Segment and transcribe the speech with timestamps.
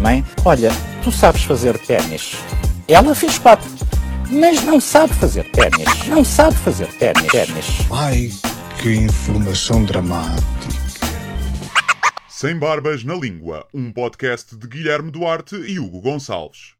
[0.00, 0.70] Mãe, olha,
[1.02, 2.36] tu sabes fazer ténis.
[2.86, 3.68] Ela fez quatro,
[4.30, 6.06] mas não sabe fazer ténis.
[6.06, 7.26] Não sabe fazer ténis.
[7.26, 7.66] ténis.
[7.90, 8.30] Ai,
[8.80, 10.42] que informação dramática.
[12.28, 16.74] Sem Barbas na Língua, um podcast de Guilherme Duarte e Hugo Gonçalves.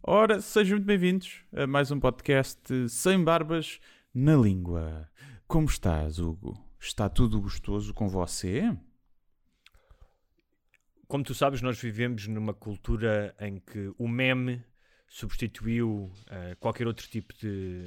[0.00, 3.80] Ora, sejam muito bem-vindos a mais um podcast Sem Barbas
[4.14, 5.08] na Língua.
[5.48, 6.56] Como estás, Hugo?
[6.78, 8.72] Está tudo gostoso com você?
[11.08, 14.62] Como tu sabes, nós vivemos numa cultura em que o meme
[15.08, 17.82] substituiu eh, qualquer outro tipo de,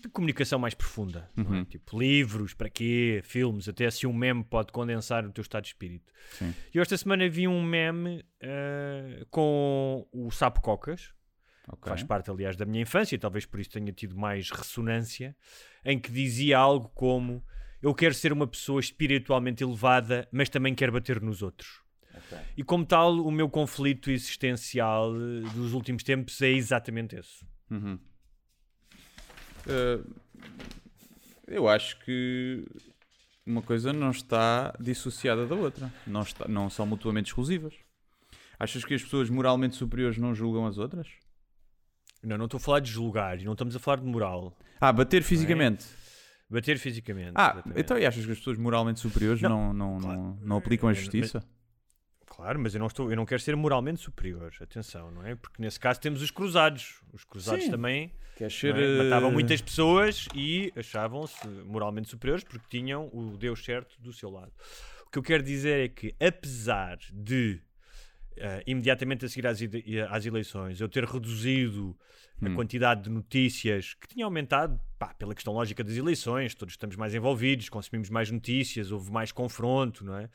[0.00, 1.28] de comunicação mais profunda.
[1.36, 1.64] não é?
[1.64, 3.20] Tipo livros, para quê?
[3.24, 6.12] Filmes, até assim um meme pode condensar o teu estado de espírito.
[6.30, 6.54] Sim.
[6.72, 11.12] E esta semana vi um meme eh, com o Sapo Cocas,
[11.80, 15.36] que faz parte, aliás, da minha infância, e talvez por isso tenha tido mais ressonância,
[15.84, 17.44] em que dizia algo como:
[17.82, 21.81] Eu quero ser uma pessoa espiritualmente elevada, mas também quero bater nos outros.
[22.56, 27.44] E como tal, o meu conflito existencial eh, dos últimos tempos é exatamente esse.
[27.70, 27.98] Uhum.
[29.66, 30.14] Uh,
[31.46, 32.64] eu acho que
[33.46, 35.92] uma coisa não está dissociada da outra.
[36.06, 37.74] Não, está, não são mutuamente exclusivas.
[38.58, 41.08] Achas que as pessoas moralmente superiores não julgam as outras?
[42.22, 44.56] Não, não estou a falar de julgar e não estamos a falar de moral.
[44.80, 45.84] Ah, bater fisicamente.
[46.48, 47.32] Bater fisicamente.
[47.34, 47.80] Ah, exatamente.
[47.80, 50.92] então e achas que as pessoas moralmente superiores não, Não, não, não, não aplicam a
[50.92, 51.42] justiça?
[52.34, 54.50] Claro, mas eu não, estou, eu não quero ser moralmente superior.
[54.58, 55.34] Atenção, não é?
[55.34, 57.02] Porque nesse caso temos os cruzados.
[57.12, 57.70] Os cruzados Sim.
[57.70, 58.74] também não ser.
[58.74, 59.04] é?
[59.04, 64.30] matavam eh, muitas pessoas e achavam-se moralmente superiores porque tinham o Deus certo do seu
[64.30, 64.50] lado.
[65.06, 67.60] O que eu quero dizer é que, apesar de
[68.38, 69.60] eh, imediatamente a seguir às,
[70.10, 71.94] às eleições eu ter reduzido
[72.40, 72.56] a Hum.
[72.56, 77.14] quantidade de notícias que tinha aumentado pá, pela questão lógica das eleições, todos estamos mais
[77.14, 80.28] envolvidos, consumimos mais notícias, houve mais confronto, não é?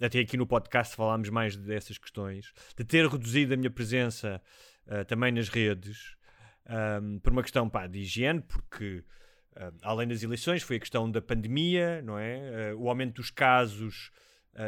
[0.00, 4.40] Até aqui no podcast falámos mais dessas questões, de ter reduzido a minha presença
[4.86, 6.16] ah, também nas redes,
[6.66, 9.04] ahm, por uma questão pá, de higiene, porque
[9.56, 12.70] ah, além das eleições foi a questão da pandemia, não é?
[12.72, 14.10] Ah, o aumento dos casos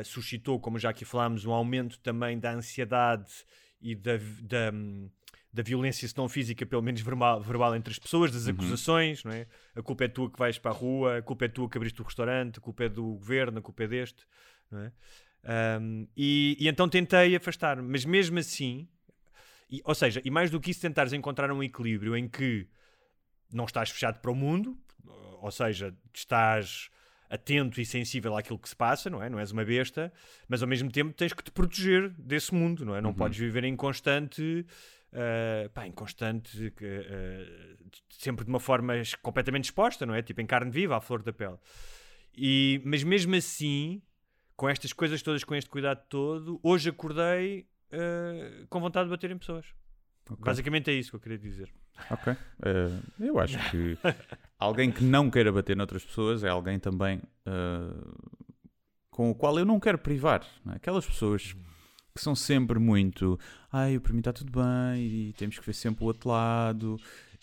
[0.04, 3.30] suscitou, como já aqui falámos, um aumento também da ansiedade
[3.80, 5.10] e da, da, hum,
[5.52, 9.32] da violência, se não física, pelo menos verbal, verbal entre as pessoas, das acusações, não
[9.32, 9.46] é?
[9.74, 12.00] A culpa é tua que vais para a rua, a culpa é tua que abriste
[12.00, 14.24] o restaurante, a culpa é do governo, a culpa é deste,
[14.72, 14.92] não é?
[15.44, 18.88] Ahm, e, e então tentei afastar-me, mas mesmo assim,
[19.70, 22.66] e- ou seja, e mais do que isso, tentares encontrar um equilíbrio em que
[23.52, 24.78] não estás fechado para o mundo,
[25.40, 26.88] ou seja, estás
[27.28, 29.28] atento e sensível àquilo que se passa, não é?
[29.28, 30.12] Não és uma besta,
[30.48, 33.00] mas ao mesmo tempo tens que te proteger desse mundo, não é?
[33.00, 34.64] Não podes viver em constante,
[35.12, 37.76] ah, pá, em constante, ah,
[38.10, 40.22] sempre de uma forma completamente exposta, não é?
[40.22, 41.56] Tipo em carne viva, à flor da pele.
[42.36, 44.02] E, mas mesmo assim,
[44.56, 49.30] com estas coisas todas, com este cuidado todo, hoje acordei ah, com vontade de bater
[49.30, 49.66] em pessoas.
[50.28, 50.44] ok.
[50.44, 51.72] Basicamente é isso que eu queria dizer.
[52.10, 52.34] Ok.
[52.64, 53.98] Eh, eu acho que
[54.58, 58.04] alguém que não queira bater noutras pessoas é alguém também eh,
[59.10, 60.46] com o qual eu não quero privar.
[60.64, 60.76] não é?
[60.76, 61.54] Aquelas pessoas
[62.14, 63.38] que são sempre muito
[63.70, 66.98] ai, para mim está tudo bem e temos que ver sempre o outro lado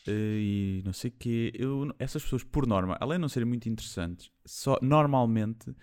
[0.07, 1.51] e não sei o quê.
[1.53, 5.75] Eu, essas pessoas, por norma, além de não serem muito interessantes, só, normalmente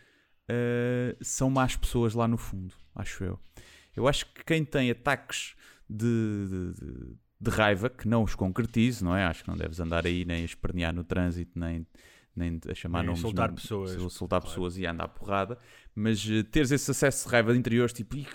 [0.48, 3.38] eh, são más pessoas lá no fundo, acho eu.
[3.94, 5.54] Eu acho que quem tem ataques
[5.88, 6.06] de,
[6.48, 9.24] de- de- de raiva, que não os concretize, não é?
[9.24, 11.86] Acho que não deves andar aí nem a espernear no trânsito, nem,
[12.34, 13.34] nem a chamar Nem a nomes.
[13.34, 14.52] não- pessoas, Insultar claro.
[14.54, 15.58] pessoas e andar à porrada.
[15.94, 18.26] Mas eh, teres esse acesso de raiva de interiores, tipo, "Ih,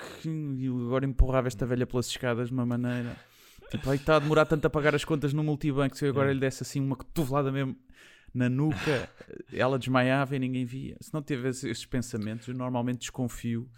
[0.66, 3.16] eu agora empurrava esta velha pelas escadas de uma maneira.
[3.70, 6.30] Tipo, aí está a demorar tanto a pagar as contas no multibanco, se eu agora
[6.32, 6.34] É.
[6.34, 7.76] lhe desse assim uma cotovelada mesmo
[8.34, 9.10] na nuca,
[9.52, 10.96] ela desmaiava e ninguém via.
[11.02, 13.70] Se não tivesse esses pensamentos, eu normalmente desconfio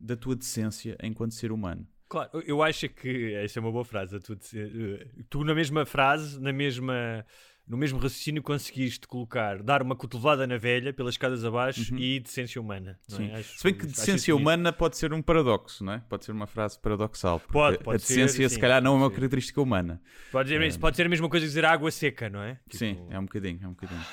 [0.00, 1.86] da tua decência enquanto ser humano.
[2.08, 4.18] Claro, eu- acho que essa é uma boa frase.
[4.18, 7.24] Tu, eh, tu na mesma frase, na mesma,
[7.70, 12.60] no mesmo raciocínio, conseguiste colocar, dar uma cotovelada na velha pelas escadas abaixo e decência
[12.60, 12.98] humana.
[13.18, 13.36] é?
[13.36, 15.98] Acho- Se bem que decência humana pode ser um paradoxo, não é?
[16.08, 17.38] Pode ser uma frase paradoxal.
[17.38, 20.02] porque Pode, pode a decência, ser, se sim, calhar, não é uma característica humana.
[20.32, 22.54] Pode, dizer, pode ser a mesma coisa que dizer água seca, não é?
[22.64, 24.04] Tipo, Sim, é um bocadinho, é um bocadinho.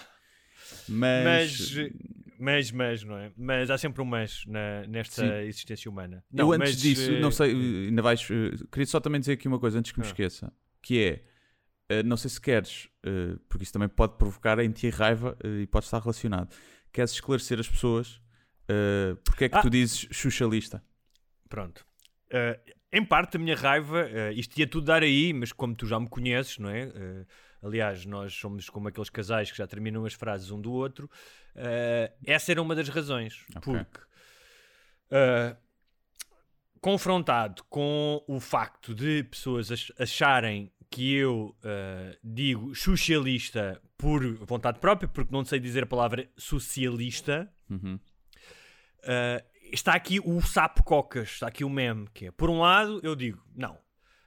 [0.87, 1.91] Mas, Mas,
[2.39, 3.31] Mas, mas, não é?
[3.35, 5.47] Mas há sempre um mas na, nesta Sim.
[5.47, 6.23] existência humana.
[6.31, 7.51] eu Não, antes mas, disso, eh, não sei,
[7.87, 8.21] ainda vais.
[8.29, 10.09] eh, queria só também dizer aqui uma coisa antes que me Ah.
[10.09, 11.23] esqueça: que é.
[11.89, 15.61] Eh, não sei se queres, eh, porque isso também pode provocar em ti raiva eh,
[15.61, 16.53] e pode estar relacionado.
[16.91, 18.21] Queres esclarecer as pessoas
[19.23, 19.61] porque é que Ah.
[19.61, 20.83] tu dizes xuxalista?
[21.47, 21.85] Pronto.
[22.91, 26.09] Em parte, a minha raiva, isto ia tudo dar aí, mas como tu já me
[26.09, 26.91] conheces, não é?
[27.63, 31.09] Aliás, nós somos como aqueles casais que já terminam as frases um do outro.
[32.25, 33.45] essa era uma das razões.
[33.55, 33.73] Ok.
[33.73, 33.99] Porque,
[36.81, 44.79] confrontado com o facto de pessoas ach- acharem que eu eh, digo socialista por vontade
[44.79, 47.51] própria, porque não sei dizer a palavra socialista.
[47.69, 47.99] Uhum.
[48.99, 52.99] Uh, está aqui o sapo cocas, está aqui o meme, que é, por um lado,
[53.03, 53.77] eu digo, não,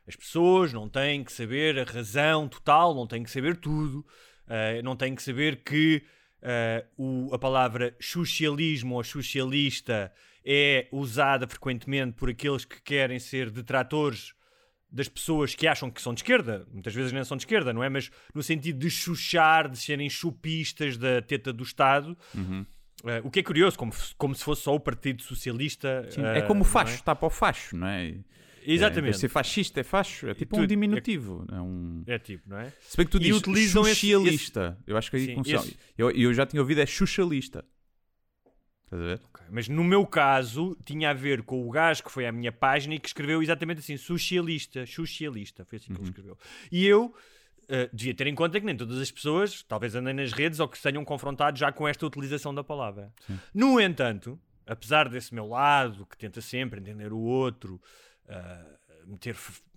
[0.06, 4.00] as pessoas não têm que saber a razão total, não têm que saber tudo,
[4.46, 6.02] uh, não têm que saber que
[6.42, 10.12] uh, o- a palavra socialismo ou socialista
[10.44, 14.34] é usada frequentemente por aqueles que querem ser detratores
[14.92, 17.82] das pessoas que acham que são de esquerda, muitas vezes nem são de esquerda, não
[17.84, 17.88] é?
[17.88, 22.16] Mas no sentido de chuchar, de serem chupistas da teta do Estado.
[23.04, 26.06] Eh, o que é curioso, como, como se fosse só o Partido Socialista.
[26.10, 28.08] Sim, eh, é como o facho, está para o facho, não é?
[28.10, 29.16] É, Exatamente.
[29.18, 31.46] ser fascista é facho, é tipo um tudo- diminutivo.
[31.50, 32.02] É um...
[32.06, 32.70] É tipo, não é?
[32.82, 36.10] Se bem que tu E dizes esse- socialista, eu acho que aí Sim, esse- Eu,
[36.10, 37.64] eu já tinha ouvido é xuxalista.
[38.90, 39.20] Estás a ver?
[39.48, 42.94] Mas no meu caso, tinha a ver com o gajo que foi à minha página
[42.96, 45.64] e que escreveu exatamente assim: socialista, socialista.
[45.64, 46.36] Foi assim que ele escreveu.
[46.72, 47.14] E eu.
[47.68, 50.66] eh, devia ter em conta que nem todas as pessoas, talvez andem nas redes ou
[50.66, 53.12] que se tenham confrontado já com esta utilização da palavra.
[53.54, 57.80] No entanto, apesar desse meu lado, que tenta sempre entender o outro,
[58.26, 58.64] eh,
[59.06, 59.36] meter,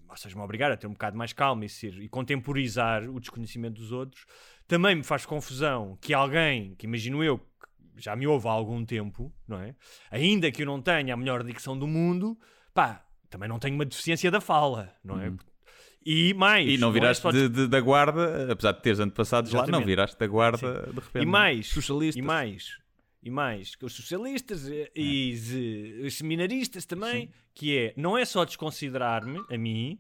[0.10, 3.20] ou seja, me obrigar a ter um bocado mais calma e, ser, e contemporizar o
[3.20, 4.26] desconhecimento dos outros,
[4.68, 7.40] também me faz confusão que alguém, que imagino eu,
[7.98, 9.76] já me ouve há algum tempo, não é?
[10.12, 12.38] Ainda que eu não tenha a melhor dicção do mundo,
[12.74, 15.32] pá, também não tenho uma deficiência da fala, não é?
[16.06, 16.70] E mais.
[16.70, 19.64] E não é viraste só de, de- da guarda, apesar de teres antepassados lá, não
[19.66, 19.86] Exatamente.
[19.88, 21.24] viraste da guarda de repente.
[21.24, 22.22] E mais, Socialistas.
[22.22, 22.78] e mais,
[23.24, 28.26] e mais, que os socialistas eh, e ze- os seminaristas também, que é, não é
[28.26, 29.98] só desconsiderar-me, a mim,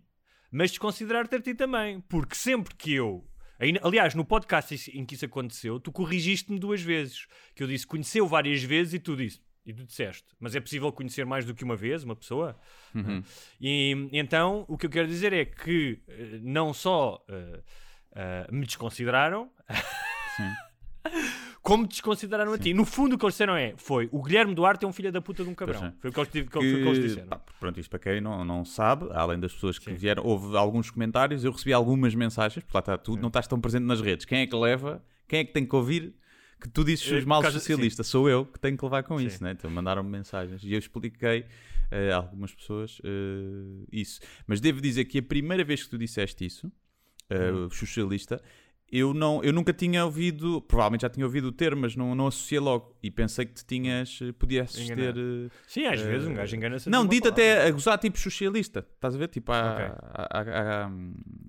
[0.51, 3.25] mas desconsiderar-te a ti também, porque sempre que eu,
[3.81, 8.27] aliás, no podcast em que isso aconteceu, tu corrigiste-me duas vezes, que eu disse conheceu
[8.27, 11.63] várias vezes e tu disse, e tu disseste, mas é possível conhecer mais do que
[11.63, 12.59] uma vez uma pessoa?
[12.93, 13.23] Uhum.
[13.61, 17.63] E então o que eu quero dizer é que eh, não só eh,
[18.15, 19.49] eh, me desconsideraram,
[21.63, 22.73] como desconsideraram a ti.
[22.73, 25.21] No fundo, o que eles disseram é: foi o Guilherme Duarte é um filho da
[25.21, 25.79] puta de um cabrão.
[25.79, 25.95] Pois é.
[25.99, 27.27] Foi o que eles, que- o que eles disseram.
[27.29, 29.95] pá, pronto, isto para quem não, não sabe, além das pessoas que Sim.
[29.95, 33.59] vieram, houve alguns comentários, eu recebi algumas mensagens, porque lá está, tu não estás tão
[33.59, 34.25] presente nas redes.
[34.25, 35.01] Quem é que leva?
[35.27, 36.13] Quem é que tem que ouvir?
[36.61, 39.25] Que tu dizes Eh, os causa- socialista, sou eu que tenho que levar com Sim.
[39.25, 39.51] isso, né?
[39.51, 41.45] Então mandaram-me mensagens e eu expliquei
[41.91, 44.19] eh, a algumas pessoas eh, isso.
[44.47, 46.71] Mas devo dizer que a primeira vez que tu disseste isso,
[47.31, 47.65] Uhum.
[47.65, 48.41] o socialista,
[48.95, 52.27] eu, não, eu nunca tinha ouvido, provavelmente já tinha ouvido o termo, mas não, não
[52.27, 55.17] associei logo e pensei que te tinhas, eh, podias ter.
[55.17, 56.89] eh, Sim, às eh, vezes um gajo engana-se.
[56.89, 59.29] não, dito até a gozar tipo socialista, estás a ver?
[59.29, 59.85] Tipo a, Ok.
[59.85, 60.89] a, a, a, a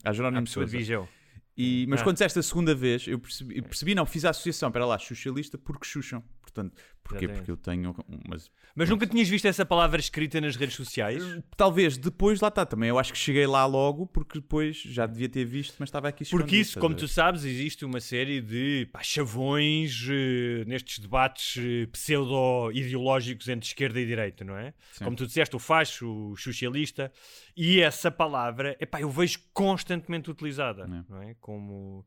[0.04, 1.08] A Jerónimo pessoa de Sousa.
[1.56, 2.04] E, mas Ah.
[2.04, 4.98] quando disseste a segunda vez, eu percebi, eu percebi, não, fiz a associação, para lá,
[4.98, 6.20] socialista, porque xuxam.
[6.54, 7.24] Portanto, porquê?
[7.24, 7.38] Exatamente.
[7.38, 7.94] Porque eu tenho
[8.26, 11.22] umas Mas nunca tinhas visto essa palavra escrita nas redes sociais?
[11.56, 12.88] Talvez depois, lá está também.
[12.88, 16.24] Eu acho que cheguei lá logo porque depois já devia ter visto, mas estava aqui
[16.30, 21.86] Porque isso, como tu sabes, existe uma série de pá, chavões eh, nestes debates eh,
[21.92, 24.72] pseudo-ideológicos entre esquerda e direita, não é?
[24.92, 25.04] Sim.
[25.04, 27.10] Como tu disseste, o facho, o socialista,
[27.56, 31.04] e essa palavra, epá, eu vejo constantemente utilizada, É.
[31.12, 31.34] não é?
[31.40, 32.04] Como,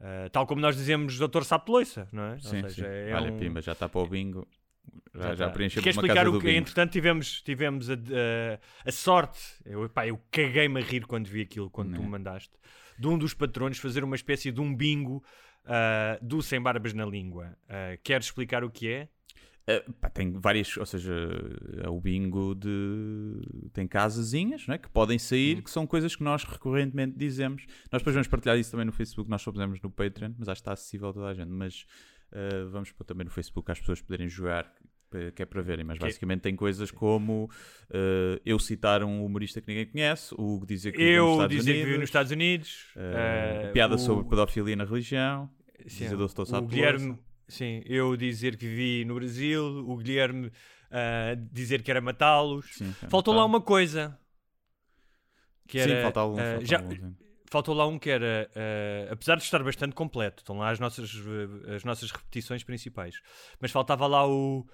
[0.00, 2.38] eh, tal como nós dizemos doutor sapo de loiça, não é?
[2.40, 2.74] Sim, Ou sim.
[2.76, 4.46] seja, é Olha, um- pimba, já está para o bingo.
[5.14, 5.52] Já, já tá.
[5.52, 6.58] preenchemos uma explicar casa o que, bingo.
[6.58, 11.40] entretanto, tivemos, tivemos a, a, a sorte, eu, pá, eu caguei-me a rir quando vi
[11.42, 12.04] aquilo, quando tu Né.
[12.04, 12.50] me mandaste,
[12.98, 15.22] de um dos patronos fazer uma espécie de um bingo
[15.64, 17.56] ah, do Sem Barbas na Língua.
[17.68, 19.08] Ah, queres explicar o que é?
[19.66, 21.14] Uh, pá, tem várias, ou seja,
[21.82, 23.40] é o bingo de.
[23.72, 24.78] tem casazinhas não é?
[24.78, 27.64] que podem sair, que são coisas que nós recorrentemente dizemos.
[27.90, 30.58] Nós depois vamos partilhar isso também no Facebook, nós só pusemos no Patreon, mas acho
[30.58, 31.48] que está acessível a toda a gente.
[31.48, 31.86] Mas
[32.32, 34.70] uh, vamos pôr também no Facebook as pessoas poderem jogar,
[35.14, 35.82] eh, que é para verem.
[35.82, 37.44] Mas Que- basicamente tem coisas como
[37.90, 41.56] uh, eu citar um humorista que ninguém conhece, o Hugo dizer que nos Eu Estados
[41.56, 42.86] dizer que Unidos, vivi nos Estados Unidos.
[43.72, 45.48] piada o- sobre pedofilia na religião,
[45.86, 46.66] sim, o.
[46.68, 47.18] Guilherme,
[47.48, 50.50] sim, eu dizer que vivi no Brasil, o Guilherme
[50.94, 52.66] ah, dizer que era matá-los.
[52.72, 53.40] Sim, Faltou tá.
[53.40, 54.16] lá uma coisa.
[55.66, 56.38] Que Sim, era, falta algum.
[56.38, 57.16] ah, falta já, algum, sim.
[57.50, 61.10] faltou lá um que era, eh, apesar de estar bastante completo, estão lá as nossas,
[61.74, 63.16] as nossas repetições principais,
[63.58, 64.64] mas faltava lá o.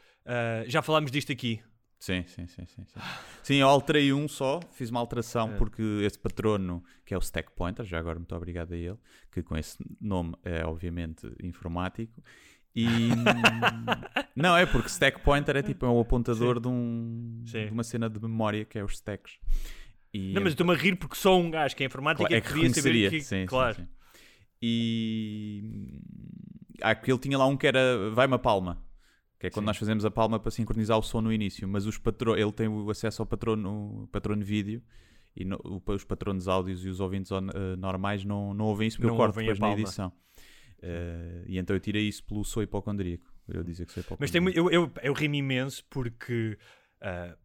[0.66, 1.62] já falámos disto aqui.
[1.98, 2.84] Sim, sim, sim, sim.
[2.84, 3.00] Sim,
[3.42, 5.56] sim eu alterei um só, fiz uma alteração É.
[5.58, 8.96] porque esse patrono, que é o Stack Pointer, já agora muito obrigado a ele,
[9.30, 12.22] que com esse nome é obviamente informático.
[12.74, 12.88] E
[14.36, 17.66] não é porque Stack Pointer é tipo é o apontador de, um, Sim.
[17.66, 19.38] de uma cena de memória que é os stacks.
[20.12, 22.34] E Não, mas eu estou-me a rir porque só um gajo que é informática Claro,
[22.34, 23.20] é é que que devia saber que.
[23.22, 23.76] Sim, sim, claro.
[23.76, 23.88] sim.
[24.62, 26.00] E
[26.82, 28.82] ah, que ele tinha lá um que era vai-me a palma.
[29.38, 29.66] Que é quando Sim.
[29.68, 32.36] nós fazemos a palma para sincronizar o som no início, mas os patro...
[32.36, 34.82] ele tem o acesso ao patrono, patrono vídeo
[35.34, 39.06] e no- os patronos áudios e os ouvintes eh, normais não, não ouvem isso porque
[39.06, 40.12] Não eu corto depois na edição.
[40.82, 43.30] Eh, e então eu tirei isso pelo sou hipocondríaco.
[43.48, 44.44] Eu dizer que sou hipocondríaco.
[44.44, 46.58] Mas tem, eu, eu, eu rimo imenso porque.
[47.00, 47.36] ah,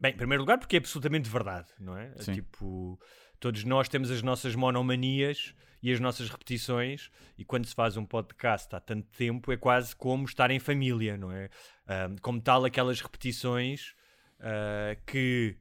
[0.00, 2.14] bem, em primeiro lugar, porque é absolutamente verdade, não é?
[2.16, 2.34] Sim.
[2.34, 2.98] Tipo,
[3.38, 8.06] todos nós temos as nossas monomanias e as nossas repetições, e quando se faz um
[8.06, 11.50] podcast há tanto tempo, é quase como estar em família, não é?
[11.86, 13.94] Ah, como tal, aquelas repetições
[14.40, 15.56] ah, que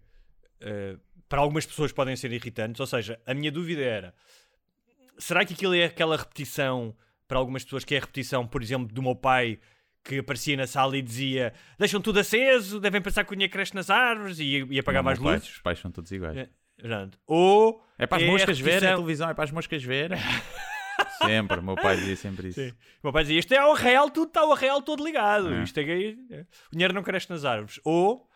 [1.28, 4.14] para algumas pessoas podem ser irritantes, ou seja, a minha dúvida era
[5.22, 6.96] será que aquilo é aquela repetição
[7.28, 9.60] para algumas pessoas que é a repetição, por exemplo, do meu pai
[10.04, 13.76] que aparecia na sala e dizia deixam tudo aceso, devem pensar que o dinheiro cresce
[13.76, 15.50] nas árvores e, e apagava Não, as meu pai, luzes.
[15.54, 16.38] Os pais são todos iguais.
[16.38, 16.50] É.
[17.28, 20.18] Ou É para as a moscas verem a televisão, é para as moscas verem.
[21.24, 22.60] sempre, o meu pai dizia sempre isso.
[22.60, 22.70] Sim.
[22.70, 25.54] O meu pai dizia: Isto é o real, tudo está o real todo ligado.
[25.54, 25.64] É.
[25.64, 27.80] Isto é que é- o dinheiro não cresce nas árvores.
[27.84, 28.28] Ou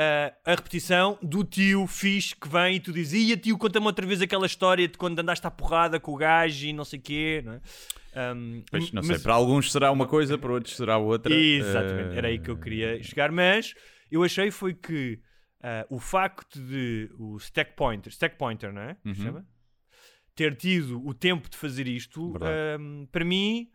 [0.00, 4.06] ah, a repetição do tio fixe que vem e tu dizes: Ia tio, conta-me outra
[4.06, 7.02] vez aquela história de quando andaste à porrada com o gajo e não sei o
[7.02, 7.42] quê.
[7.44, 7.60] Não é?
[8.14, 11.34] Ahm, Pois, não mas- sei, para alguns será uma coisa, para outros será outra.
[11.34, 13.74] Exatamente, Eh, era aí que eu queria chegar, mas
[14.10, 15.18] eu achei foi que
[15.62, 18.96] ah, o facto de o Stack Pointer, Stack Pointer, não é?
[19.04, 19.14] Uhum.
[19.14, 19.46] chama?
[20.34, 22.32] Ter tido o tempo de fazer isto,
[23.10, 23.68] para mim,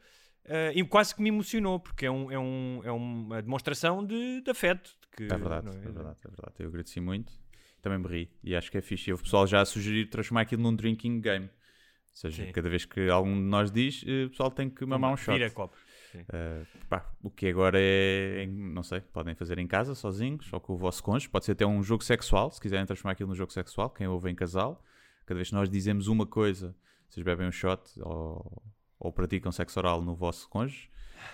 [0.48, 4.42] ah, e quase que me emocionou, porque é, um, é, um, é uma demonstração de,
[4.42, 4.92] de afeto.
[5.16, 6.56] Que, É verdade, não é verdade, é verdade.
[6.60, 7.34] Eu agradeci muito.
[7.82, 8.32] Também me ri.
[8.44, 9.10] E acho que é fixe.
[9.10, 11.46] E o pessoal já a sugerir transformar aquilo num drinking game.
[11.46, 12.52] Ou seja, Sim.
[12.52, 15.38] cada vez que algum de nós diz, eh, o pessoal tem que mamar um shot.
[15.38, 15.80] Vira copos.
[16.12, 16.24] Sim.
[16.32, 20.74] Eh, pá, o que agora é, não sei, podem fazer em casa, sozinhos, ou com
[20.74, 21.28] o vosso cônjuge.
[21.28, 24.30] Pode ser até um jogo sexual, se quiserem transformar aquilo num jogo sexual, quem ouve
[24.30, 24.84] em casal.
[25.26, 26.76] Cada vez que nós dizemos uma coisa,
[27.10, 28.64] vocês bebem um shot ou,
[29.00, 30.90] ou praticam sexo oral no vosso cônjuge,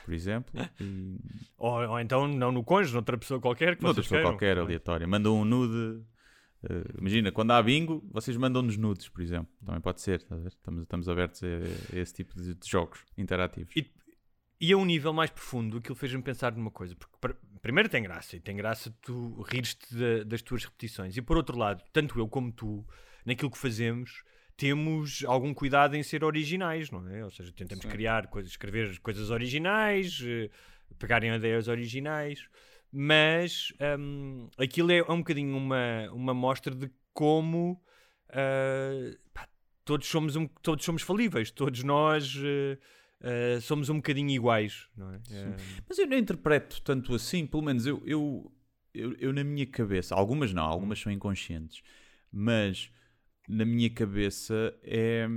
[0.05, 0.53] por exemplo.
[0.79, 1.17] E
[1.58, 3.75] Ou, ou então, não no cônjuge, noutra pessoa qualquer.
[3.75, 5.08] Que Noutra pessoa queiram, qualquer, aleatória.
[5.08, 6.03] Mandam um nude.
[6.69, 9.50] eh, imagina, quando há bingo, vocês mandam-nos nudes, por exemplo.
[9.65, 10.48] Também pode ser, ver?
[10.48, 13.74] Estamos, estamos abertos a, a esse tipo de, de jogos interativos.
[13.75, 13.91] E,
[14.62, 16.96] e a um nível mais profundo, aquilo fez-me pensar numa coisa.
[16.96, 18.36] Porque, pr- primeiro, tem graça.
[18.36, 21.15] E tem graça tu rires-te da- das tuas repetições.
[21.15, 22.86] E por outro lado, tanto eu como tu,
[23.25, 24.22] naquilo que fazemos,
[24.60, 27.24] temos algum cuidado em ser originais, não é?
[27.24, 27.92] Ou seja, tentamos Sim.
[27.92, 30.50] criar coisas, escrever coisas originais, eh,
[31.00, 32.48] pegarem ideias originais.
[32.92, 37.82] Mas hum, aquilo é um bocadinho uma, uma mostra de como
[38.30, 39.48] ah, pá,
[39.84, 42.78] todos, somos um, todos somos falíveis, todos nós eh,
[43.22, 45.18] eh, somos um bocadinho iguais, não é?
[45.32, 45.56] Eh,
[45.88, 48.51] Mas eu não interpreto tanto assim, pelo menos eu, eu,
[48.94, 51.82] eu, eu na minha cabeça, algumas não, algumas são inconscientes,
[52.32, 52.92] mas
[53.50, 55.27] na minha cabeça é,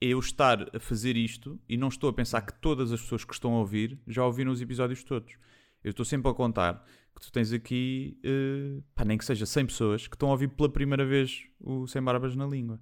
[0.00, 3.24] é eu estar a fazer isto e não estou a pensar que todas as pessoas
[3.24, 5.34] que estão a ouvir já ouviram os episódios todos.
[5.84, 6.84] Eu estou sempre a contar
[7.14, 10.48] que tu tens aqui, eh, pá, nem que seja 100 pessoas que estão a ouvir
[10.48, 12.80] pela primeira vez o Sem Barbas na Língua.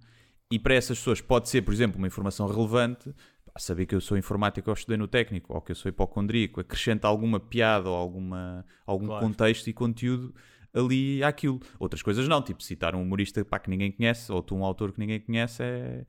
[0.51, 3.13] E para essas pessoas pode ser, por exemplo, uma informação relevante,
[3.45, 6.61] pá, saber que eu sou informático ou estudei no técnico, ou que eu sou hipocondríaco,
[6.61, 9.25] acrescenta alguma piada ou alguma, algum Claro.
[9.27, 10.35] contexto e conteúdo
[10.75, 11.61] ali àquilo.
[11.79, 14.93] Outras coisas não, tipo citar um humorista pá, que ninguém conhece, ou tu um autor
[14.93, 16.07] que ninguém conhece, é,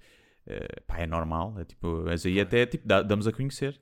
[0.47, 1.55] é, pá, é normal.
[1.59, 3.79] É, tipo, mas aí até tipo, dá- damos a conhecer.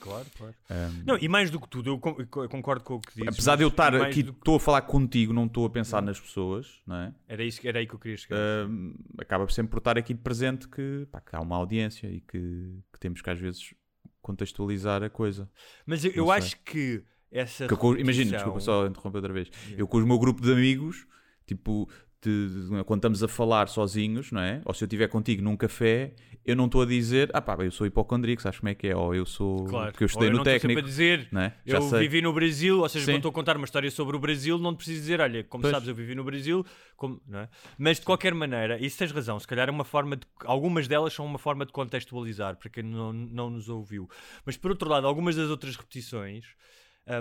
[0.00, 0.54] Claro, claro.
[0.70, 3.26] Um, Não, e mais do que tudo, eu, eu concordo com o que dizes.
[3.34, 6.00] Apesar de eu estar aqui, do que- estou a falar contigo, não estou a pensar
[6.00, 7.14] nas pessoas, não é?
[7.26, 8.38] Era, isso, era aí que eu queria chegar.
[8.68, 12.78] Hum, acaba sempre por estar aqui presente que, pá, que há uma audiência e que,
[12.92, 13.74] que temos que às vezes
[14.22, 15.50] contextualizar a coisa.
[15.84, 17.66] Mas eu, não eu acho que essa.
[17.98, 19.50] Imagina, desculpa só interromper outra vez.
[19.76, 21.06] Eu com o meu grupo de amigos,
[21.46, 21.88] tipo,
[22.20, 24.60] de- quando estamos a falar sozinhos, não é?
[24.64, 27.70] Ou se eu estiver contigo num café, eu não estou a dizer, ah pá, eu
[27.70, 28.96] sou hipocondríaco, sabes como é que é?
[28.96, 29.66] Ou eu sou.
[29.66, 29.92] Claro.
[29.92, 30.80] Porque eu estudei no técnico.
[30.80, 31.54] a dizer, não é?
[31.64, 32.00] Eu sei.
[32.00, 33.12] vivi no Brasil, ou seja, Sim.
[33.12, 35.62] quando estou a contar uma história sobre o Brasil, não te preciso dizer, olha, como
[35.62, 35.72] Pois.
[35.72, 36.64] sabes, eu vivi no Brasil,
[36.96, 37.48] como, não é?
[37.78, 41.12] mas de qualquer maneira, isso tens razão, se calhar é uma forma de, algumas delas
[41.12, 44.08] são uma forma de contextualizar para quem não, não nos ouviu,
[44.44, 46.44] mas por outro lado, algumas das outras repetições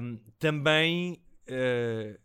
[0.02, 2.18] hum, também eh,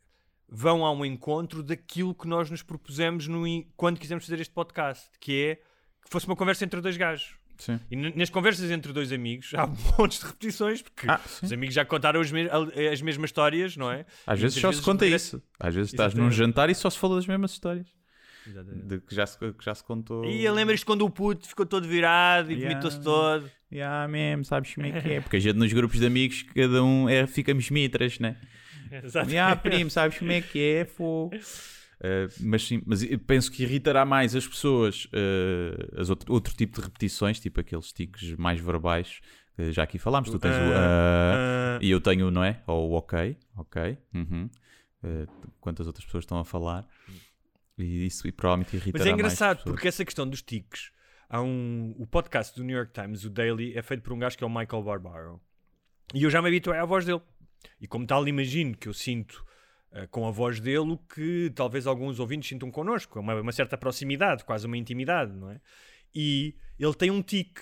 [0.48, 3.44] vão ao encontro daquilo que nós nos propusemos no
[3.76, 7.36] quando quisemos fazer este podcast, que é que fosse uma conversa entre dois gajos.
[7.58, 7.78] Sim.
[7.90, 11.84] E nas conversas entre dois amigos há montes de repetições, porque Ah, os amigos já
[11.84, 12.48] contaram as, me-
[12.92, 14.04] as mesmas histórias, não é?
[14.26, 15.40] Às E vezes só se conta isso.
[15.60, 17.86] Às vezes estás num jantar e só se fala das mesmas histórias.
[18.46, 18.86] Exatamente.
[18.86, 20.24] De que já se, que já se contou.
[20.24, 22.70] E lembras-te quando o puto ficou todo virado e Yeah.
[22.70, 23.50] vomitou-se todo?
[23.72, 25.20] Yeah, mesmo, sabes como é que é?
[25.22, 28.36] Porque a gente nos grupos de amigos, cada um é, ficamos mitras, né?
[28.90, 29.30] Exato.
[29.38, 30.84] Ah, primo, sabes como é que é?
[30.84, 31.30] Fogo.
[32.02, 36.80] Uh, mas sim, mas penso que irritará mais as pessoas, uh, as outro, outro tipo
[36.80, 39.20] de repetições, tipo aqueles tiques mais verbais,
[39.54, 40.28] que já aqui falámos.
[40.28, 42.60] Tu tens o Ah, uh, e eu tenho o não é?
[42.66, 43.96] Ou o ok, ok.
[44.14, 44.50] uhum.
[45.04, 45.28] Uh,
[45.60, 46.84] quantas outras pessoas estão a falar?
[47.82, 50.90] E isso e provavelmente irritará Mas é engraçado porque essa questão dos tiques,
[51.28, 54.36] há um o podcast do New York Times, o Daily, é feito por um gajo
[54.36, 55.40] que é o Michael Barbaro.
[56.14, 57.22] E eu já me habituei à voz dele.
[57.80, 59.44] E como tal, imagino que eu sinto
[59.92, 63.76] eh, com a voz dele o que talvez alguns ouvintes sintam connosco, uma, uma certa
[63.76, 65.60] proximidade, quase uma intimidade, não é?
[66.14, 67.60] E ele tem um tique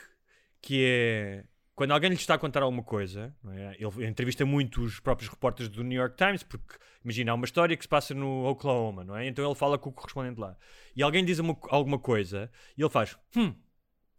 [0.60, 1.44] que é
[1.80, 3.74] quando alguém lhe está a contar alguma coisa, é?
[3.78, 7.74] ele entrevista muito os próprios repórteres do New York Times, porque imagina, há uma história
[7.74, 9.26] que se passa no Oklahoma, não é?
[9.26, 10.54] Então ele fala com o correspondente lá.
[10.94, 13.54] E alguém diz uma- alguma coisa e ele faz hum,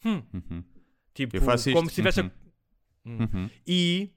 [0.03, 0.23] hum.
[0.33, 0.63] Uhum.
[1.13, 1.77] Tipo, Eu faço isto.
[1.77, 2.21] como se tivesse.
[2.21, 2.31] Uhum.
[3.05, 3.17] Hum.
[3.31, 3.49] Uhum.
[3.67, 4.11] E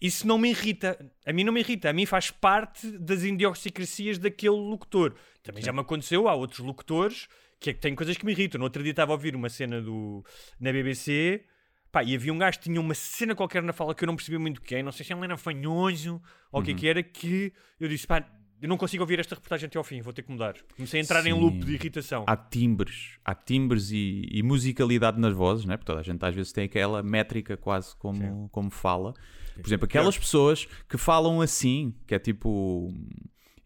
[0.00, 0.98] isso não me irrita.
[1.24, 1.90] A mim não me irrita.
[1.90, 5.14] A mim faz parte das idiosincrasias daquele locutor.
[5.44, 6.26] Também já me aconteceu.
[6.26, 7.28] Há outros locutores
[7.60, 8.58] que é que têm coisas que me irritam.
[8.58, 10.24] No outro dia estava a ouvir uma cena do,
[10.58, 11.44] na BBC.
[11.92, 14.14] Pá, e havia um gajo que tinha uma cena qualquer na fala que eu não
[14.14, 17.02] percebia muito quem, não sei se ele era fanhoso ou o que é que era,
[17.02, 18.24] que eu disse, pá,
[18.62, 20.54] eu não consigo ouvir esta reportagem até ao fim, vou ter que mudar.
[20.76, 21.40] Comecei a entrar em Sim.
[21.40, 22.24] loop de irritação.
[22.26, 25.76] há timbres, há timbres e, e musicalidade nas vozes, né?
[25.76, 29.14] porque toda a gente às vezes tem aquela métrica quase como, como fala.
[29.54, 32.92] Por exemplo, aquelas pessoas que falam assim, que é tipo.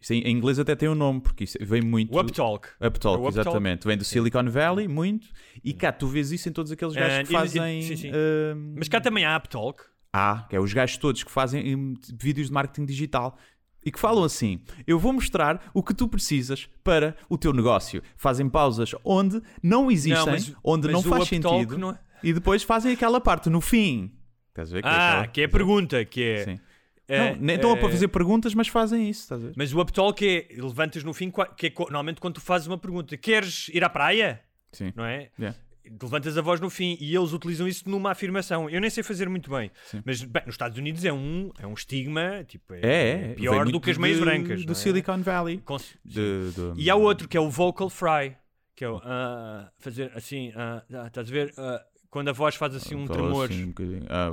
[0.05, 2.15] Isto em, em inglês até tem um nome, porque isso vem muito.
[2.15, 2.67] O uptalk.
[2.79, 3.87] Uptalk, É o exatamente.
[3.87, 5.25] Vem do Silicon Valley, muito.
[5.63, 7.81] E cá tu vês isso em todos aqueles gajos Ah, que e- fazem.
[7.81, 8.11] sim, sim.
[8.13, 9.81] ah, Mas cá também há uptalk.
[10.13, 13.35] Há, que é os gajos todos que fazem hum, vídeos de marketing digital
[13.83, 18.03] e que falam assim: Eu vou mostrar o que tu precisas para o teu negócio.
[18.15, 22.31] Fazem pausas onde não existem, Não, mas- onde mas não faz sentido, não é- e
[22.31, 24.11] depois fazem aquela parte no fim.
[24.49, 24.85] Estás a ver?
[24.85, 26.43] Ah, aquela- que é a pergunta, que é...
[26.45, 26.59] Sim.
[27.07, 29.21] É- não, estão a é- fazer perguntas, mas fazem isso.
[29.23, 29.53] Estás a ver?
[29.55, 33.15] Mas o uptalk é levantas no fim, que é normalmente quando tu fazes uma pergunta,
[33.17, 34.41] queres ir à praia?
[34.71, 34.91] Sim.
[34.95, 35.29] Não é?
[35.39, 35.57] Yeah.
[36.01, 38.67] Levantas a voz no fim e eles utilizam isso numa afirmação.
[38.67, 40.01] Eu nem sei fazer muito bem, Sim.
[40.03, 43.33] mas bem, nos Estados Unidos é um, é um estigma, tipo, é, É, é.
[43.35, 44.65] Pior do que as meias brancas.
[44.65, 44.75] Do é?
[44.75, 45.59] Silicon Valley.
[45.59, 48.35] Com- De- de- E há outro que é o vocal fry,
[48.75, 51.53] que é o ah, fazer assim, ah, estás a ver?
[51.55, 51.85] Ah,
[52.15, 53.49] quando a voz faz assim um tremor.
[53.49, 53.73] assim um.
[54.09, 54.29] Ah,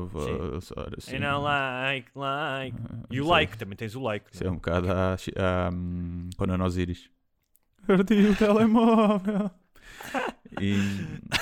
[0.96, 1.16] assim.
[1.16, 2.76] And I like, like.
[3.10, 3.30] E o Sim.
[3.30, 4.24] like, também tens o like.
[4.32, 7.10] Isso é um bocado a, a, um, quando a nós íris.
[7.84, 9.50] Perdi o telemóvel.
[10.60, 10.76] E,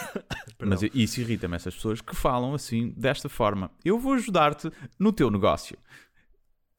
[0.64, 3.70] mas isso irrita-me, essas pessoas que falam assim, desta forma.
[3.85, 5.76] Eu vou ajudar-te no teu negócio.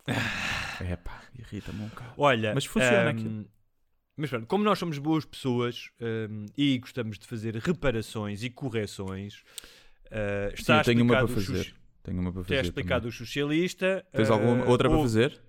[0.07, 2.13] É pá, irrita-me um bocado.
[2.17, 3.45] Olha, Mas funciona ahm, aquilo.
[4.17, 9.43] Mas pronto, como nós somos boas pessoas ahm, e gostamos de fazer reparações e correções,
[10.03, 11.73] Sim, está eu tenho uma para fazer.
[12.03, 12.65] Tenho uma para Está fazer.
[12.67, 13.09] explicado também.
[13.09, 14.05] o socialista.
[14.11, 15.39] Tens ah, alguma outra para fazer?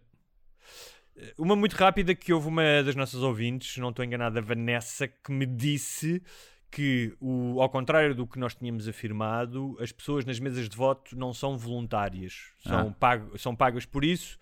[1.36, 5.30] Uma muito rápida que houve uma das nossas ouvintes, não estou enganado, a Vanessa, que
[5.32, 6.22] me disse
[6.70, 11.14] que, o, ao contrário do que nós tínhamos afirmado, as pessoas nas mesas de voto
[11.16, 12.94] não são voluntárias, são, Ah.
[12.98, 14.38] pago- são pagas por isso.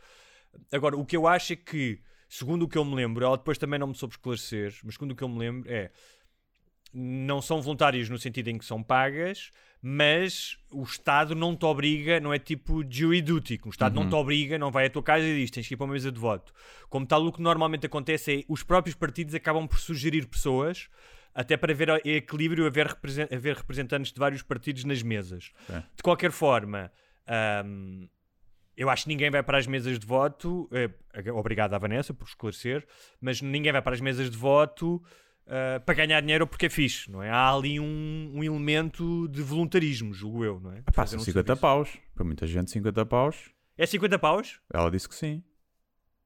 [0.71, 3.59] Agora, o que eu acho é que, segundo o que eu me lembro, ela depois
[3.59, 5.91] também não me soube esclarecer, mas segundo o que eu me lembro, é
[6.93, 12.19] não são voluntárias no sentido em que são pagas, mas o Estado não te obriga,
[12.19, 15.03] não é tipo jury duty, que o Estado não te obriga, não vai à tua
[15.03, 16.53] casa e diz tens que ir para uma mesa de voto.
[16.89, 20.89] Como tal, o que normalmente acontece é os próprios partidos acabam por sugerir pessoas
[21.33, 25.53] até para haver equilíbrio, haver, represen- haver representantes de vários partidos nas mesas.
[25.69, 25.79] É.
[25.97, 26.91] De qualquer forma,
[27.25, 28.09] ahm,
[28.81, 30.69] eu acho que ninguém vai para as mesas de voto.
[30.73, 32.87] eh, obrigado à Vanessa por esclarecer,
[33.21, 35.03] mas ninguém vai para as mesas de voto
[35.47, 37.29] ah, para ganhar dinheiro ou porque é fixe, não é?
[37.29, 40.83] Há ali um, um elemento de voluntarismo, julgo eu, não é?
[41.07, 41.57] São um 50 serviço.
[41.61, 41.99] paus.
[42.15, 43.51] Para muita gente, 50 paus.
[43.77, 44.61] É 50 paus?
[44.73, 45.43] Ela disse que sim.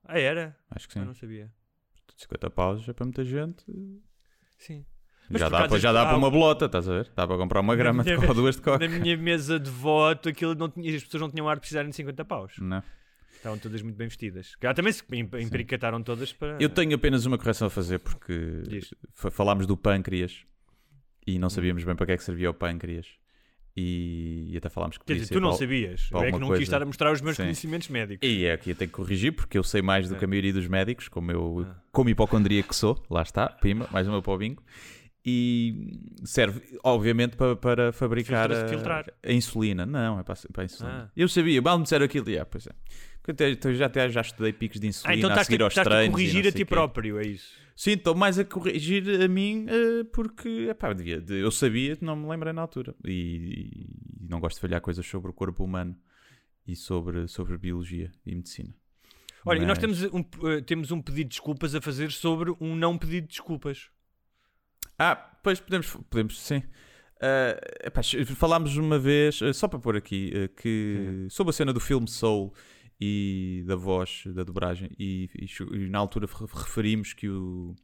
[0.04, 0.54] Ah, era?
[0.70, 1.06] Acho que Eu sim.
[1.06, 1.50] não sabia.
[2.16, 3.64] 50 paus é para muita gente.
[4.58, 4.84] Sim.
[5.30, 7.10] Mas já dá, para, já dá para uma um- bolota, estás a ver?
[7.16, 8.86] Dá para comprar uma grama de minha coca, duas de coca.
[8.88, 11.90] Na minha mesa de voto, aquilo não tinha, as pessoas não tinham ar de precisarem
[11.90, 12.52] de 50 paus.
[12.58, 12.82] Não.
[13.34, 14.54] Estavam todas muito bem vestidas.
[14.56, 16.56] Cá também se em- empericataram todas para.
[16.60, 18.94] Eu tenho apenas uma correção a fazer porque Diz.
[19.12, 20.44] fa- falámos do pâncreas
[21.26, 21.40] e Hum.
[21.40, 23.06] não sabíamos bem para que é que servia o pâncreas.
[23.76, 26.08] E, e até falámos que Quer dizer, tu não para- sabias.
[26.08, 26.60] para é que não coisa.
[26.60, 27.42] quis estar a mostrar os meus Sim.
[27.42, 28.26] conhecimentos médicos.
[28.28, 30.18] E é aqui eu tenho que corrigir porque eu sei mais do É.
[30.18, 31.74] que a maioria dos médicos, como eu, Ah.
[31.90, 34.62] como hipocondria que sou, lá está, pima, mais uma para o bingo.
[35.26, 38.66] E serve, obviamente, para, para fabricar a,
[39.22, 39.86] a insulina.
[39.86, 41.04] Não, é para, para a insulina.
[41.08, 41.12] Ah.
[41.16, 42.72] Eu sabia, mal me disseram aquilo, e, ah, pois é.
[43.22, 45.72] Porque até, então já, até, já estudei picos de Ah, insulina então a seguir aos
[45.72, 46.14] estás a treinos.
[46.14, 47.54] corrigir a ti próprio, é isso.
[47.74, 51.96] Sim, estou mais a corrigir a mim eh, porque epá, eu devia- de- eu sabia,
[52.02, 52.94] não me lembrei na altura.
[53.02, 53.88] E,
[54.22, 55.96] e não gosto de falhar coisas sobre o corpo humano
[56.66, 58.76] e sobre, sobre biologia e medicina.
[59.46, 62.52] Olha, e nós Mas- temos um, eh, temos um pedido de desculpas a fazer sobre
[62.60, 63.88] um não pedido de desculpas.
[64.98, 66.62] Ah, pois podemos, podemos sim.
[67.20, 68.00] Ah, epá,
[68.36, 72.08] falámos uma vez, eh, só para pôr aqui, eh, que sobre a cena do filme
[72.08, 72.52] Soul
[73.00, 77.74] e da voz, da dobragem, e, e e na altura re- referimos que o,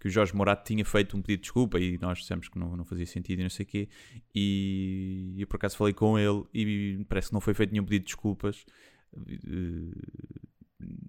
[0.00, 2.76] que o Jorge Morato tinha feito um pedido de desculpa e nós dissemos que não,
[2.76, 3.88] não fazia sentido e não sei o quê.
[4.34, 8.02] E eu por acaso falei com ele e parece que não foi feito nenhum pedido
[8.02, 8.64] de desculpas.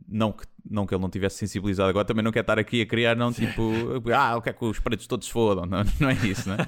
[0.07, 2.85] Não que, não que ele não tivesse sensibilizado agora, também não quer estar aqui a
[2.85, 3.71] criar, não tipo,
[4.13, 6.67] ah, o que é que os pretos todos fodam, não, não é isso, não é?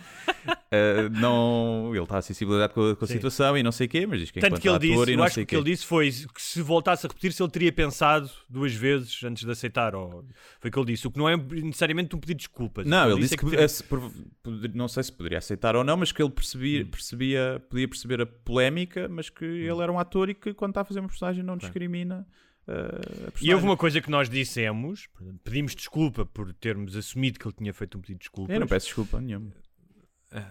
[0.74, 4.08] Eh, não, ele está sensibilizado com a, com a situação e não sei o quê,
[4.08, 5.86] mas diz que Tanto que ele disse, e eu acho que o que ele disse
[5.86, 9.94] foi que se voltasse a repetir, se ele teria pensado duas vezes antes de aceitar.
[9.94, 10.24] Ou...
[10.62, 11.06] Foi o que ele disse.
[11.06, 12.88] O que não é necessariamente um pedido de desculpas.
[12.88, 16.24] Não, O ele disse é que, não sei se poderia aceitar ou não, mas que
[16.24, 16.86] ele percebia, Hum.
[16.86, 20.82] percebia, podia perceber a polémica, mas que ele era um ator e que quando está
[20.82, 22.26] a fazer uma personagem não discrimina
[22.68, 23.34] uh.
[23.42, 25.08] E houve uma coisa que nós dissemos,
[25.44, 28.54] pedimos desculpa por termos assumido que ele tinha feito um pedido de desculpas.
[28.54, 29.52] Eu não peço desculpa nenhuma.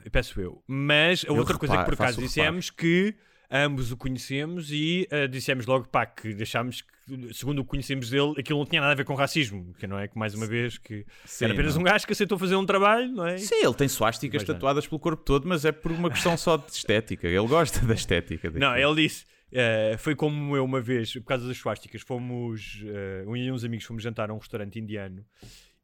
[0.04, 0.62] Eu peço eu.
[0.66, 3.14] Mas a Eu outra coisa que por acaso dissemos que
[3.50, 8.08] ambos o conhecemos e ah, dissemos logo pá, que deixámos que, segundo o que conhecemos
[8.08, 9.74] dele, aquilo não tinha nada a ver com racismo.
[9.78, 11.80] Que não é que mais uma vez que Sim, era apenas não.
[11.80, 13.38] um gajo que aceitou fazer um trabalho, não é?
[13.38, 14.54] Sim, ele tem suásticas não.
[14.54, 17.26] tatuadas pelo corpo todo, mas é por uma questão só de estética.
[17.26, 18.50] Ele gosta da estética.
[18.50, 18.92] Não, daquilo.
[18.92, 19.24] ele disse.
[19.52, 23.64] Eh, foi como eu uma vez, por causa das suásticas, fomos, eh, um e uns
[23.64, 25.24] amigos fomos jantar a um restaurante indiano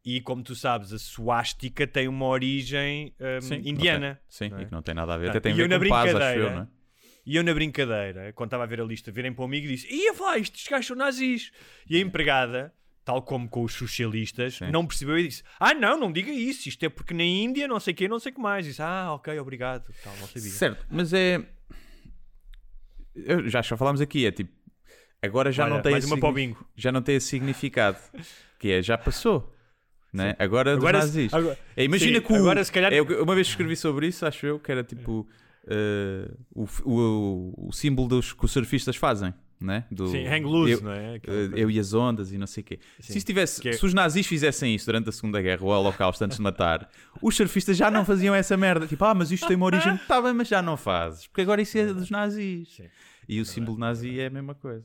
[0.06, 4.20] e como tu sabes, a suástica tem uma origem eh, Sim, não indiana.
[4.28, 4.62] sim, é?
[4.62, 5.30] e que não tem nada a ver.
[5.30, 6.68] Até tem a e eu ver com paz, acho eu, não é?
[7.26, 9.70] E eu na brincadeira, quando estava a ver a lista, virem para o amigo e
[9.70, 11.50] disse: Ia vai, estes gajos são nazis.
[11.90, 12.72] E a empregada,
[13.04, 14.70] tal como com os socialistas, Sim.
[14.70, 17.80] não percebeu e disse: Ah, não, não diga isso, isto é porque na Índia não
[17.80, 18.64] sei o que, não sei o que mais.
[18.64, 19.92] Disse: Ah, ok, obrigado.
[20.04, 20.50] Tal, não sabia.
[20.50, 21.44] Certo, mas é.
[23.24, 24.50] Eu- já já falámos aqui, é tipo.
[25.22, 26.56] Agora já Olha, não tem mais uma signi-.
[26.76, 27.98] Já não tem esse significado.
[28.58, 29.52] Que é, já passou.
[30.12, 30.34] Né?
[30.38, 31.34] Agora, Agora se- nazis.
[31.34, 34.24] agora- É, imagina sim, que o, agora se calhar- é, uma vez escrevi sobre isso,
[34.24, 35.26] acho eu, que era tipo
[35.68, 39.84] eh, o, o, o símbolo dos, que os surfistas fazem, né?
[39.90, 41.16] Do, Sim, hang loose, eu, não é?
[41.16, 41.20] Eh,
[41.56, 42.78] eu e as ondas e não sei o quê.
[43.00, 43.12] Sim.
[43.14, 46.24] Se, tivesse, Que é- se os nazis fizessem isso durante a Segunda Guerra, o Holocausto,
[46.24, 46.88] antes de matar,
[47.20, 48.86] os surfistas já não faziam essa merda.
[48.86, 49.96] Tipo, ah, mas isto tem uma origem.
[49.96, 51.26] Está bem, mas já não fazes.
[51.26, 52.68] Porque agora isso é dos nazis.
[52.74, 52.84] Sim.
[53.28, 54.84] E o símbolo nazi é a mesma coisa.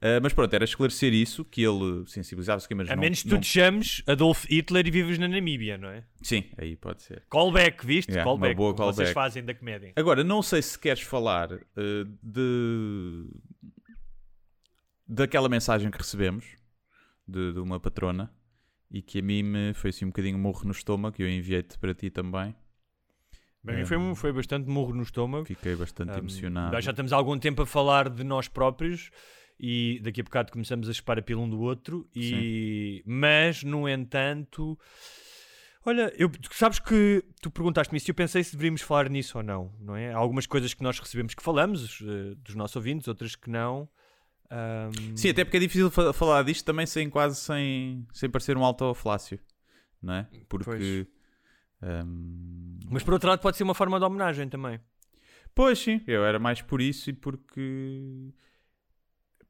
[0.00, 2.66] Ah, mas pronto, era esclarecer isso, que ele sensibilizava-se.
[2.74, 5.78] Mas A não- menos que não- tu te chames Adolf Hitler e vives na Namíbia,
[5.78, 6.04] não é?
[6.22, 7.22] Sim, aí pode ser.
[7.30, 8.10] Callback, viste?
[8.10, 8.56] Yeah, uma callback.
[8.56, 9.14] boa como Vocês callback.
[9.14, 9.92] fazem da comédia.
[9.96, 11.60] Agora, não sei se queres falar eh,
[12.22, 13.26] de
[15.08, 16.44] daquela mensagem que recebemos
[17.26, 18.30] de, de uma patrona
[18.90, 21.78] e que a mim me foi assim um bocadinho morro no estômago e eu enviei-te
[21.78, 22.54] para ti também.
[23.66, 23.84] Bem, É.
[23.84, 25.44] foi, um- foi bastante morro no estômago.
[25.44, 26.72] Fiquei bastante Um, emocionado.
[26.72, 29.10] Nós já estamos há algum tempo a falar de nós próprios
[29.58, 32.08] e daqui a bocado começamos a chupar a pila um do outro.
[32.14, 33.02] E...
[33.04, 34.78] Mas, no entanto,
[35.84, 39.42] olha, eu, sabes que tu perguntaste-me isso e eu pensei se deveríamos falar nisso ou
[39.44, 40.12] não, não é?
[40.12, 43.88] Há algumas coisas que nós recebemos que falamos eh, dos nossos ouvintes, outras que não.
[44.48, 48.56] Ahm, Sim, até porque é difícil fa- falar disto também sem quase sem, sem parecer
[48.56, 49.40] um autoflácio,
[50.00, 50.28] não é?
[50.48, 50.64] Porque.
[50.64, 51.06] Pois.
[51.82, 54.80] Hum, Mas por outro lado, pode ser uma forma de homenagem também.
[55.54, 58.30] Pois sim, eu era mais por isso e porque.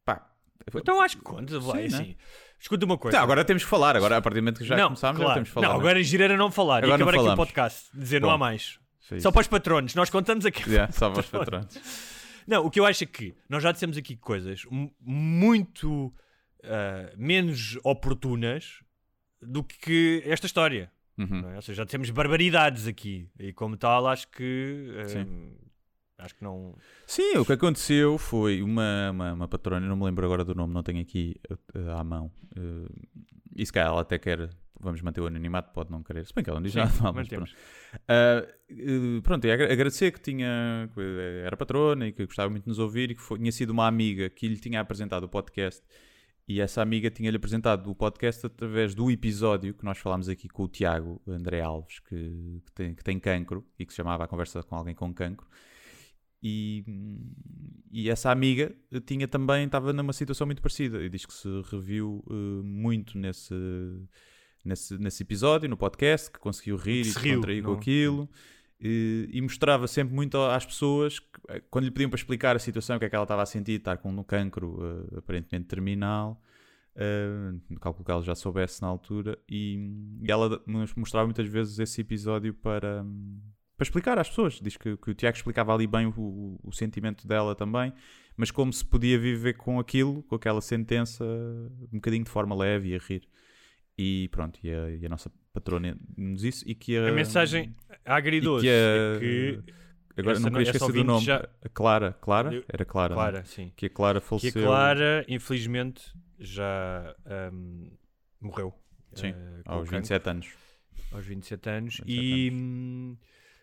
[0.04, 0.30] Pá.
[0.74, 2.02] Então acho que conta, vai Sim, né?
[2.02, 2.16] assim.
[2.58, 3.18] Escuta uma coisa.
[3.18, 5.24] Tá, agora temos que falar, agora a partir do momento que já não, começámos, já
[5.24, 5.34] claro.
[5.36, 5.66] temos que falar.
[5.66, 5.80] Não, né?
[5.80, 7.88] agora a girar não falar Agora e não acabar aqui o podcast.
[7.94, 8.34] Dizer não Bom.
[8.34, 8.78] há mais.
[9.00, 9.32] Foi Só isso.
[9.32, 10.62] para os patronos, nós contamos aqui.
[10.70, 11.66] Yeah, só para os patrões.
[12.46, 16.12] Não, o que eu acho é que nós já dissemos aqui coisas mu- muito
[16.64, 18.82] ah, menos oportunas
[19.40, 20.90] do que esta história.
[21.18, 21.42] Uhum.
[21.42, 21.56] não é?
[21.56, 23.28] Ou seja, já dissemos barbaridades aqui.
[23.38, 24.90] E como tal, acho que.
[25.06, 25.54] Sim.
[26.18, 26.74] Acho que não.
[27.06, 30.72] Sim, o que aconteceu foi uma, uma, uma patrona, não me lembro agora do nome,
[30.72, 32.30] não tenho aqui eh, à mão.
[32.56, 32.90] Uh,
[33.54, 34.48] e se calhar ela até quer,
[34.80, 36.24] vamos manter o anonimato, pode não querer.
[36.24, 37.52] Se bem que ela não diz Sim, nada mal, mas pronto.
[38.08, 38.48] Eh,
[39.22, 41.00] pronto, e agra- agradecer que tinha, que
[41.44, 43.86] era patrona e que gostava muito de nos ouvir e que foi- tinha sido uma
[43.86, 45.82] amiga que lhe tinha apresentado o podcast.
[46.48, 50.62] E essa amiga tinha-lhe apresentado o podcast através do episódio que nós falámos aqui com
[50.62, 54.28] o Tiago André Alves, que, que tem, que tem cancro e que se chamava A
[54.28, 55.46] Conversa com Alguém com Cancro.
[56.40, 56.84] E,
[57.90, 58.72] e essa amiga
[59.04, 63.54] tinha também, estava numa situação muito parecida e diz que se reviu uh, muito nesse,
[64.64, 68.28] nesse, nesse episódio, no podcast, que conseguiu rir Que e se contrair com não?
[68.80, 72.58] E, e mostrava sempre muito às pessoas, que, eh, quando lhe pediam para explicar a
[72.58, 75.66] situação, o que é que ela estava a sentir, estar com um cancro uh, aparentemente
[75.66, 76.42] terminal,
[76.94, 79.78] uh, calculo que ela já soubesse na altura, e,
[80.22, 80.62] e ela
[80.94, 83.02] mostrava muitas vezes esse episódio para,
[83.76, 84.60] para explicar às pessoas.
[84.60, 87.92] Diz que, que o Tiago explicava ali bem o, o- o sentimento dela também,
[88.36, 91.24] mas como se podia viver com aquilo, com aquela sentença,
[91.90, 93.26] um bocadinho de forma leve e a rir.
[93.98, 97.72] E pronto, e a, e a nossa patrona nos isso e que a, A mensagem
[98.04, 101.24] agridoce que é que Agora não queria esquecer do nome.
[101.24, 102.52] já- A Clara, Clara?
[102.54, 103.14] Eu- Era Clara.
[103.14, 103.30] não é?
[103.30, 103.70] Clara, sim.
[103.76, 104.62] Que a Clara Que faleceu.
[104.62, 107.90] a Clara, infelizmente, já ahm,
[108.40, 108.72] morreu.
[109.14, 109.32] Sim,
[109.64, 110.48] com aos cancro, 27 anos.
[111.12, 111.94] Aos 27 anos.
[112.04, 113.16] 27 e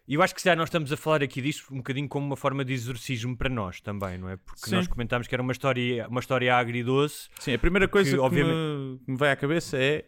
[0.07, 2.25] hum, eu acho que se calhar nós estamos a falar aqui disto um bocadinho como
[2.25, 4.37] uma forma de exorcismo para nós também, não é?
[4.37, 4.75] Porque Sim.
[4.75, 7.29] nós comentámos que era uma história, uma história agridoce.
[7.39, 8.55] Sim, a primeira Porque, coisa que, obviamente-
[9.07, 10.05] me, me vai à cabeça é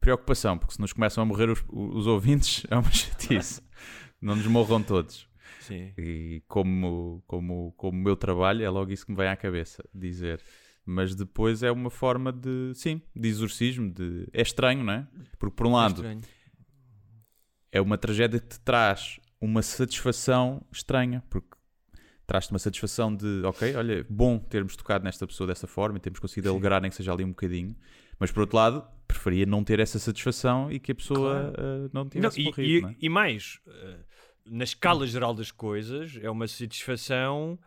[0.00, 3.62] preocupação, porque se nos começam a morrer os, os ouvintes, é uma chatice.
[4.20, 5.28] não nos morram todos.
[5.60, 5.92] Sim.
[5.96, 9.84] E como, como, como o meu trabalho, é logo isso que me vem à cabeça
[9.94, 10.42] dizer.
[10.84, 13.88] Mas depois é uma forma de, sim, de exorcismo.
[13.88, 14.26] De...
[14.32, 15.06] É estranho, não é?
[15.38, 16.18] Porque por um lado é
[17.80, 21.48] uma tragédia que te traz uma satisfação estranha, porque
[22.26, 26.20] traz-te uma satisfação de, ok, olha, bom termos tocado nesta pessoa dessa forma e termos
[26.20, 27.76] conseguido alegrar nem que seja ali um bocadinho,
[28.18, 32.02] mas por outro lado, preferia não ter essa satisfação e que a pessoa eh, não
[32.04, 32.96] Não, tivesse e, morrido, e- não é?
[33.00, 33.98] e mais, eh,
[34.46, 37.58] na escala geral das coisas, é uma satisfação.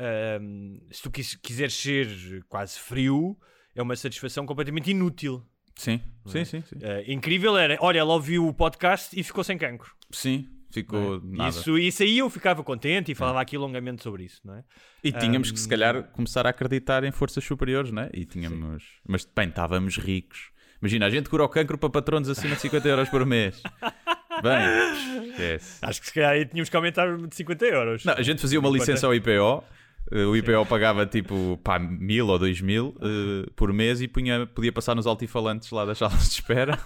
[0.00, 3.36] ahm, se tu quis- quiseres ser quase frio,
[3.74, 5.44] é uma satisfação completamente inútil.
[5.78, 6.44] Sim, não sim, é?
[6.44, 6.76] sim, sim.
[6.82, 9.92] Eh, incrível era, olha, ela ouviu o podcast e ficou sem cancro.
[10.10, 11.20] Sim, ficou é?
[11.22, 11.50] nada.
[11.50, 14.64] Isso, isso aí eu ficava contente e falava aqui longamente sobre isso, não é?
[15.04, 18.10] E tínhamos que, se calhar, começar a acreditar em forças superiores, não é?
[18.12, 18.82] E tínhamos.
[19.06, 20.50] Mas, bem, estávamos ricos.
[20.82, 23.62] Imagina, a gente cura o cancro para patronos acima de 50 euros por mês.
[24.42, 25.78] Bem, esquece.
[25.82, 28.04] Acho que se calhar aí tínhamos que aumentar de 50 euros.
[28.04, 29.64] Não, a gente fazia uma licença ao IPO.
[30.10, 34.46] Eh, O IPO pagava tipo pá, mil ou dois mil eh, por mês e punha,
[34.46, 36.78] podia passar nos altifalantes lá das salas de espera.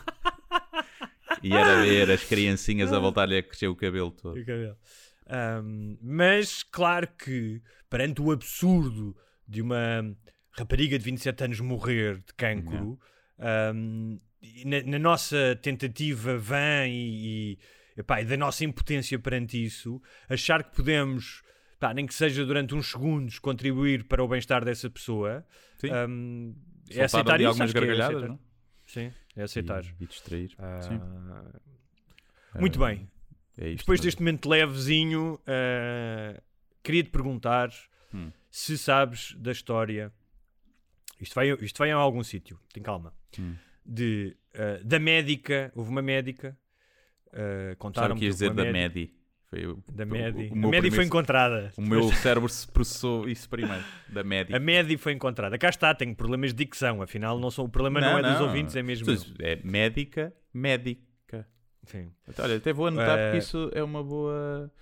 [1.42, 4.38] e era ver as criancinhas a voltar-lhe a crescer o cabelo todo.
[4.38, 4.76] O cabelo.
[5.26, 10.14] Ahm, mas claro que perante o absurdo de uma
[10.52, 12.98] rapariga de 27 anos morrer de cancro,
[14.42, 17.56] e na, na nossa tentativa vã e,
[17.96, 21.42] e, epá, e da nossa impotência perante isso, achar que podemos,
[21.82, 25.44] pá, nem que seja durante uns segundos, contribuir para o bem-estar dessa pessoa,
[25.78, 25.90] Sim.
[25.90, 26.52] ahm,
[26.88, 27.48] é aceitar isso.
[27.48, 28.28] algumas é gargalhadas, aceitar.
[28.28, 28.40] não?
[28.86, 29.84] Sim, é aceitar.
[29.84, 30.54] E, e distrair.
[30.58, 31.00] Ah, Sim.
[32.60, 33.10] Muito bem.
[33.58, 34.04] É isto Depois mesmo.
[34.04, 36.42] deste momento levezinho, uh,
[36.84, 37.68] queria-te perguntar
[38.14, 38.30] Hum.
[38.48, 40.12] se sabes da história.
[41.20, 43.12] Isto vai, isto vai a algum sítio, tem calma.
[43.38, 43.56] Hum.
[43.84, 46.56] De, uh, da médica, houve uma médica.
[47.26, 49.12] Uh, Sabe contaram o que ias dizer da Medi?
[49.52, 50.48] Foi o, Da o- Medi.
[50.48, 51.70] o A meu Medi foi encontrada.
[51.76, 53.84] O meu cérebro se processou isso primeiro.
[54.08, 54.54] Da Medi.
[54.54, 55.58] A Medi foi encontrada.
[55.58, 57.02] Cá está, tenho problemas de dicção.
[57.02, 59.06] Afinal, não sou, o problema não, é dos ouvintes, é mesmo.
[59.40, 61.46] É médica, médica.
[61.84, 62.10] Sim.
[62.38, 64.72] Olha, até vou anotar Eh, porque isso é uma boa.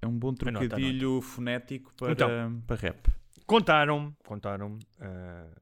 [0.00, 2.62] É um bom Anota, trocadilho fonético para, Então.
[2.68, 3.08] para rap.
[3.46, 5.60] Contaram, contaram uh,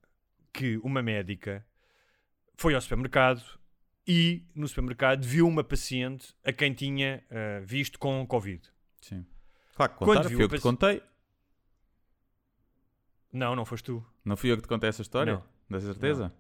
[0.53, 1.65] que uma médica
[2.59, 3.43] foi ao supermercado
[4.07, 8.63] e no supermercado viu uma paciente a quem tinha uh, visto com Covid.
[9.01, 9.25] Sim.
[9.75, 11.03] Claro que fui eu que te contei.
[13.33, 14.05] Não, não foste tu.
[14.25, 15.35] Não fui eu que te contei essa história?
[15.35, 15.45] Não.
[15.71, 16.33] Da certeza?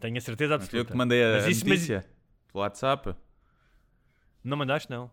[0.00, 0.86] Tenho a certeza Não fui eu absoluta.
[0.86, 2.06] que te mandei a, Mas isso- mas- notícia?
[2.52, 3.14] Pelo WhatsApp?
[4.42, 5.10] Não mandaste, não.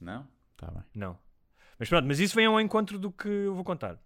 [0.00, 0.26] Não?
[0.56, 0.82] Tá bem.
[0.94, 1.18] Não.
[1.78, 3.98] Mas pronto, mas isso vem ao encontro do que eu vou contar.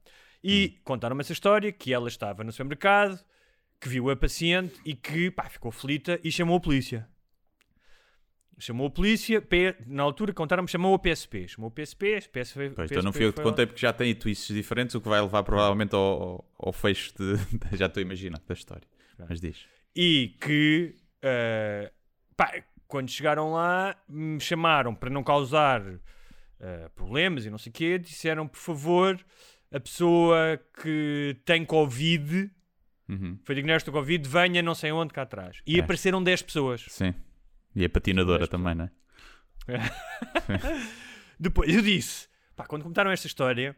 [0.42, 0.80] E Hum.
[0.84, 3.22] contaram-me essa história, que ela estava no supermercado,
[3.80, 7.08] que viu a paciente e que pá, ficou aflita e chamou a polícia.
[8.60, 11.48] Chamou a polícia, P- na altura contaram-me, chamou a PSP.
[11.48, 13.50] Chamou o PSP, PSP, Pois, PSP então não fui eu que te foi lá.
[13.50, 17.36] contei porque já tem twists diferentes, o que vai levar provavelmente ao, ao, fecho de.
[17.76, 18.86] já estou a imaginar da história.
[19.28, 19.64] Mas diz.
[19.96, 21.90] E que, eh,
[22.36, 25.82] pá, quando chegaram lá, me chamaram para não causar
[26.60, 29.18] eh, problemas e não sei o quê, disseram, por favor,
[29.72, 32.50] a pessoa que tem Covid,
[33.08, 33.36] Uhum.
[33.44, 35.60] foi diagnosticado com Covid, venha não sei onde cá atrás.
[35.66, 35.82] E É.
[35.82, 36.84] apareceram 10 pessoas.
[36.88, 37.12] Sim.
[37.74, 38.90] E a patinadora Dez também, não é?
[41.38, 43.76] Depois, eu disse, pá, quando contaram esta história,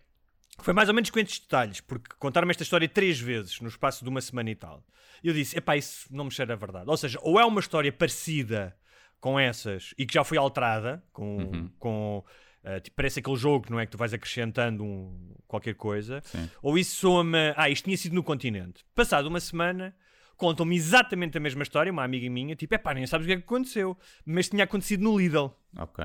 [0.59, 4.02] foi mais ou menos com estes detalhes, porque contaram-me esta história três vezes no espaço
[4.05, 4.85] de uma semana e tal.
[5.22, 6.88] Eu disse, epá, isso não me cheira a verdade.
[6.88, 8.76] Ou seja, ou é uma história parecida
[9.20, 12.24] com essas e que já foi alterada, com, com
[12.64, 13.87] Uh, tipo, parece aquele jogo, não é?
[13.87, 16.20] Que tu vais acrescentando um, qualquer coisa.
[16.24, 16.48] Sim.
[16.62, 17.52] Ou isso soa-me.
[17.57, 18.85] Ah, isto tinha sido no continente.
[18.94, 19.94] Passado uma semana,
[20.36, 21.92] contam-me exatamente a mesma história.
[21.92, 23.96] Uma amiga minha, tipo, é pá, nem sabes o que é que aconteceu.
[24.24, 25.50] Mas tinha acontecido no Lidl.
[25.78, 26.04] Ok.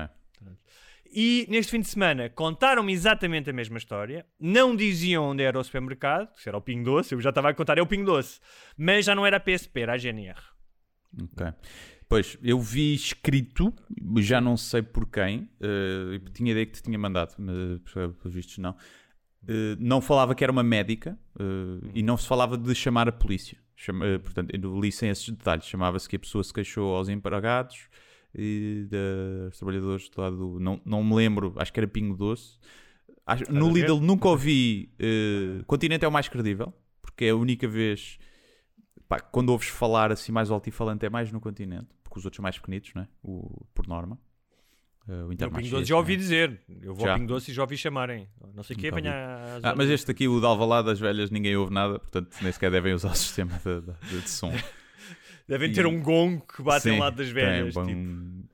[1.10, 4.26] E neste fim de semana contaram-me exatamente a mesma história.
[4.38, 7.54] Não diziam onde era o supermercado, se era o Pingo Doce, eu já estava a
[7.54, 8.40] contar, é o Pingo Doce.
[8.76, 10.40] Mas já não era a PSP, era a GNR.
[11.22, 11.46] Ok.
[12.08, 13.72] Pois, eu vi escrito,
[14.18, 18.58] já não sei por quem, eh, tinha ideia que te tinha mandado, mas pelos vistos
[18.58, 18.74] não.
[19.46, 23.12] Eh, não falava que era uma médica eh, e não se falava de chamar a
[23.12, 23.58] polícia.
[23.80, 25.64] Chama- eh, portanto, eu li sem esses detalhes.
[25.64, 27.88] Chamava-se que a pessoa se queixou aos empregados
[28.34, 30.58] e dos trabalhadores do lado do.
[30.60, 32.58] Não, não me lembro, acho que era Pingo Doce.
[33.24, 33.72] Acho- no?
[33.72, 34.92] Lidl nunca ouvi.
[34.98, 38.18] eh, Continente é o mais credível, porque é a única vez.
[39.08, 42.42] pá, quando ouves falar assim mais altifalante é mais no continente, porque os outros são
[42.42, 43.08] mais pequenitos, não é?
[43.22, 44.18] O, por norma.
[45.08, 46.60] Eh, o Intermarché, Pingo Doce já ouvi dizer.
[46.82, 47.12] Eu vou Já?
[47.12, 48.28] ao Pingo Doce e já ouvi chamarem.
[48.54, 51.56] Não sei o que, às Ah, mas este aqui, o de Alvalade das Velhas, ninguém
[51.56, 54.52] ouve nada, portanto nem sequer devem usar o sistema de, de- de som.
[55.48, 57.72] Devem e- ter um gongo que bate ao lado das tem, velhas.
[57.72, 57.86] bom.
[57.86, 58.48] tipo.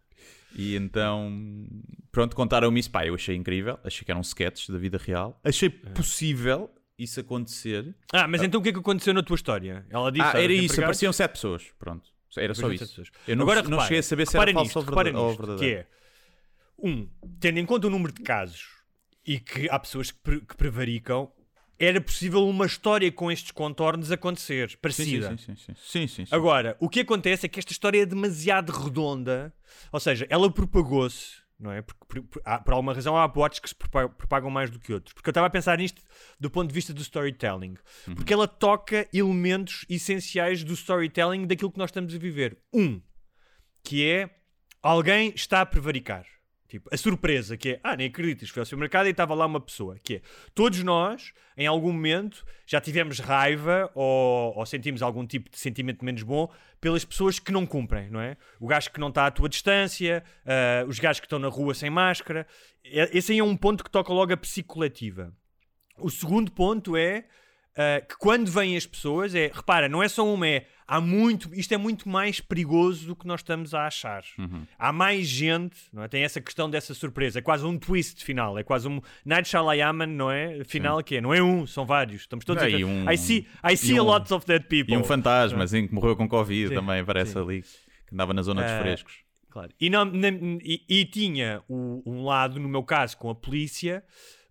[0.55, 1.67] E então,
[2.13, 2.89] pronto, contaram-me isso.
[2.89, 3.77] Pá, eu achei incrível.
[3.83, 5.41] Achei que eram sketches da vida real.
[5.43, 5.89] Achei É.
[5.91, 7.93] possível isso acontecer.
[8.13, 9.85] Ah, mas então o que é que aconteceu na tua história?
[9.91, 10.25] Ela disse.
[10.25, 10.81] ah, "Olha, era isso.
[10.81, 11.65] Apareciam sete pessoas.
[11.81, 12.09] Pronto.
[12.37, 13.03] Era só isso.
[13.27, 15.59] Eu não, Agora, não repara, cheguei a saber se era falso nisto, ou verdadeiro.
[15.59, 15.87] Que é,
[16.85, 17.09] um,
[17.41, 18.67] tendo em conta o número de casos
[19.27, 21.33] e que há pessoas que, pre- que prevaricam,
[21.79, 25.31] era possível uma história com estes contornos acontecer, parecida.
[25.31, 25.75] sim, sim, sim.
[25.75, 26.35] sim, sim, sim.
[26.35, 29.53] Agora, o que acontece é que esta história é demasiado redonda,
[29.91, 31.83] ou seja, ela propagou-se, não é?
[31.83, 34.79] Porque por, por- há- por alguma razão há boatos que se propa- propagam mais do
[34.79, 35.13] que outros.
[35.15, 36.01] Porque eu estava a pensar nisto
[36.39, 37.75] do ponto de vista do storytelling.
[38.15, 42.59] Porque ela toca elementos essenciais do storytelling daquilo que nós estamos a viver.
[42.73, 43.01] Um,
[43.83, 44.31] que é
[44.83, 46.25] alguém está a prevaricar.
[46.75, 49.61] Tipo, a surpresa, que é, ah, nem acreditas, foi ao supermercado e estava lá uma
[49.61, 50.21] pessoa, que é,
[50.57, 56.05] todos nós, em algum momento, já tivemos raiva ou, ou sentimos algum tipo de sentimento
[56.05, 58.37] menos bom pelas pessoas que não cumprem, não é?
[58.59, 61.75] O gajo que não está à tua distância, ah, os gajos que estão na rua
[61.75, 62.45] sem máscara.
[62.83, 65.33] Esse aí é um ponto que toca logo a psicoletiva.
[65.97, 67.25] O segundo ponto é
[67.77, 71.49] uh, que quando vêm as pessoas, é repara, não é só uma, é há muito,
[71.55, 74.23] isto é muito mais perigoso do que nós estamos a achar.
[74.79, 76.09] Há mais gente, não é?
[76.09, 80.07] Tem essa questão dessa surpresa, é quase um twist final, é quase um Night Shyamalan,
[80.07, 80.63] não é?
[80.65, 82.23] Final que é, não é um, são vários.
[82.23, 84.93] Estamos todos a um- I see, I see a um- lot of dead people.
[84.95, 87.39] E um fantasma, assim, que morreu com Covid Sim, também, aparece sim.
[87.39, 89.25] ali, que andava na zona dos Ah, frescos.
[89.51, 89.71] Claro.
[89.81, 90.29] E, não- na-
[90.63, 94.03] e- e tinha o- um lado, no meu caso, com a polícia,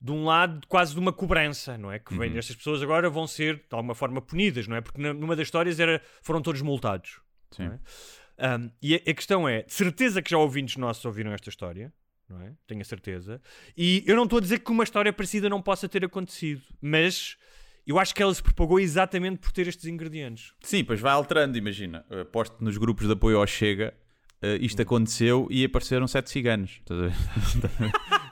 [0.04, 1.98] de um lado quase de uma cobrança, não é?
[1.98, 4.82] Que vem, estas pessoas agora vão ser, de alguma forma, punidas, não é?
[4.82, 7.22] Porque numa das histórias era, foram todos multados.
[7.52, 7.72] Sim.
[8.38, 8.58] é?
[8.58, 11.94] Um, e a, a questão é, de certeza que já ouvintes nossos ouviram esta história,
[12.28, 12.52] não é?
[12.68, 13.42] Tenho a certeza.
[13.78, 17.38] E eu não estou a dizer que uma história parecida não possa ter acontecido, mas
[17.88, 20.52] eu acho que ela se propagou exatamente por ter estes ingredientes.
[20.60, 22.06] Sim, pois vai alterando, imagina.
[22.10, 23.94] Aposto nos grupos de apoio ao Chega,
[24.44, 26.82] uh, isto aconteceu e apareceram sete ciganos.
[26.82, 27.92] Estás a ver?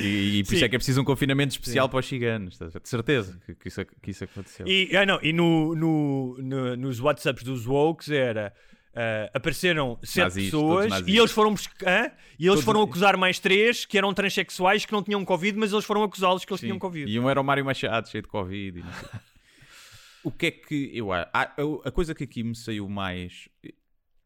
[0.00, 0.64] e, e por isso Sim.
[0.64, 2.58] é que é preciso um confinamento especial para os ciganos.
[2.58, 2.80] ver?
[2.80, 4.66] De certeza que, que isso, que isso aconteceu.
[4.66, 8.52] E, ah, não, e no, no- no- nos WhatsApps dos Wokes era.
[8.94, 12.12] ah, apareceram sete Nazis, pessoas e eles foram buscar, hã?
[12.38, 15.72] e eles Todos- foram acusar mais três que eram transexuais que não tinham Covid, mas
[15.72, 16.66] eles foram acusá-los que eles Sim.
[16.66, 17.10] tinham Covid.
[17.10, 18.78] E um era o Mário Machado, cheio de Covid.
[18.78, 19.08] E não sei.
[20.24, 21.28] o que é que eu acho?
[21.32, 23.48] A- coisa que aqui me saiu mais.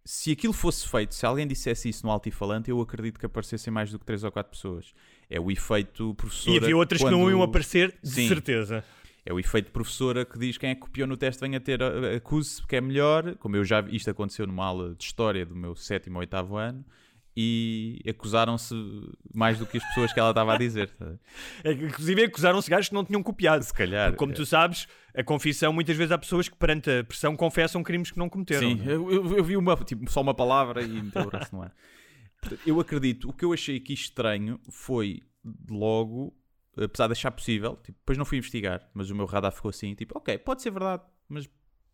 [0.05, 3.90] Se aquilo fosse feito, se alguém dissesse isso no altifalante, eu acredito que aparecessem mais
[3.90, 4.92] do que 3 ou 4 pessoas.
[5.29, 6.55] É o efeito professora.
[6.57, 8.29] E havia outras que não quando- iam aparecer, de Sim.
[8.29, 8.85] certeza.
[9.25, 12.65] É o efeito professora que diz quem é que copiou no teste venha ter, acuse
[12.65, 13.35] que é melhor.
[13.37, 16.57] Como eu já vi, isto aconteceu numa aula de história do meu sétimo ou oitavo
[16.57, 16.85] ano.
[17.39, 18.75] E acusaram-se
[19.35, 20.91] mais do que as pessoas que ela estava a dizer.
[21.62, 23.62] É que, Inclusive acusaram-se gajos que não tinham copiado.
[23.62, 24.15] Se calhar.
[24.15, 28.11] Como tu sabes, a confissão, muitas vezes há pessoas que perante a pressão confessam crimes
[28.11, 28.69] que não cometeram.
[28.71, 28.95] Sim, não é?
[28.95, 31.73] eu, eu- eu vi uma, tipo, só uma palavra e meteu o braço no ar.
[32.66, 35.22] Eu acredito, o que eu achei aqui estranho foi
[35.70, 36.35] logo,
[36.76, 39.94] apesar de achar possível, tipo, depois não fui investigar, mas o meu radar ficou assim,
[39.94, 41.48] tipo, ok, pode ser verdade, mas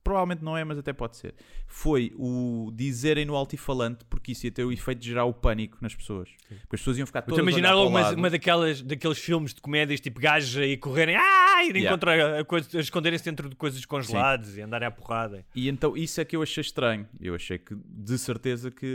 [0.05, 1.35] provavelmente não é, mas até pode ser.
[1.67, 5.79] Foi o dizerem no altifalante, porque isso ia ter o efeito de gerar o pânico
[5.81, 6.29] nas pessoas.
[6.49, 9.55] Porque as pessoas iam ficar Estou todas a imaginar logo uma, uma daquelas, daqueles filmes
[9.55, 11.91] de comédias tipo gajos aí correrem ah, irem Yeah.
[11.97, 15.45] contra a a esconderem-se dentro de coisas congeladas e andarem à porrada.
[15.55, 17.09] E então isso é que eu achei estranho.
[17.21, 18.87] Eu achei que de certeza que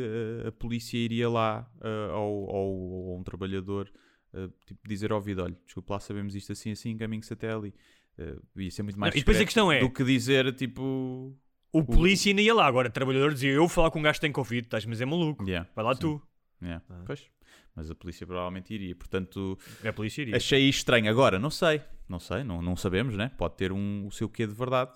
[0.44, 1.70] eh, a polícia iria lá
[2.12, 3.90] ao, ao- a um trabalhador
[4.34, 7.74] eh, tipo, dizer ao ouvido: olha, desculpa lá, sabemos isto assim, assim, encaminhe-se até ali.
[8.20, 11.36] Eh, ia ser muito mais Não, e depois a questão é- do que dizer tipo.
[11.72, 14.16] O polícia ainda ia lá, agora o trabalhador dizia: Eu vou falar com um gajo
[14.18, 15.44] que tem Covid, estás, mas é maluco.
[15.48, 16.02] Yeah, Vai lá sim.
[16.02, 16.22] tu.
[16.62, 17.28] yeah, Pois.
[17.76, 18.96] mas a polícia provavelmente iria.
[18.96, 19.58] Portanto,
[19.88, 20.36] A polícia iria.
[20.38, 21.10] achei estranho.
[21.10, 23.32] Agora, não sei, não sei, não, não sabemos, né?
[23.38, 24.92] Pode ter um, o seu quê de verdade.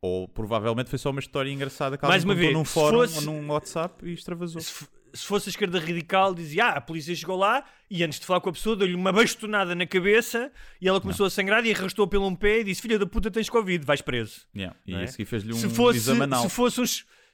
[0.00, 2.98] Ou provavelmente foi só uma história engraçada que Mais alguém uma contou vez, num fórum
[2.98, 4.60] fosse- ou num WhatsApp e extravasou.
[4.60, 4.86] se,
[5.16, 8.40] se fosse a esquerda radical, dizia: Ah, a polícia chegou lá e antes de falar
[8.40, 12.06] com a pessoa, deu-lhe uma bastonada na cabeça e ela começou a sangrar e arrastou
[12.06, 14.42] pelo um pé e disse: Filha da puta, tens Covid, vais preso.
[14.54, 14.76] Yeah.
[14.86, 15.04] E não é?
[15.04, 16.84] a seguir fez-lhe um se fosse, se fosse um.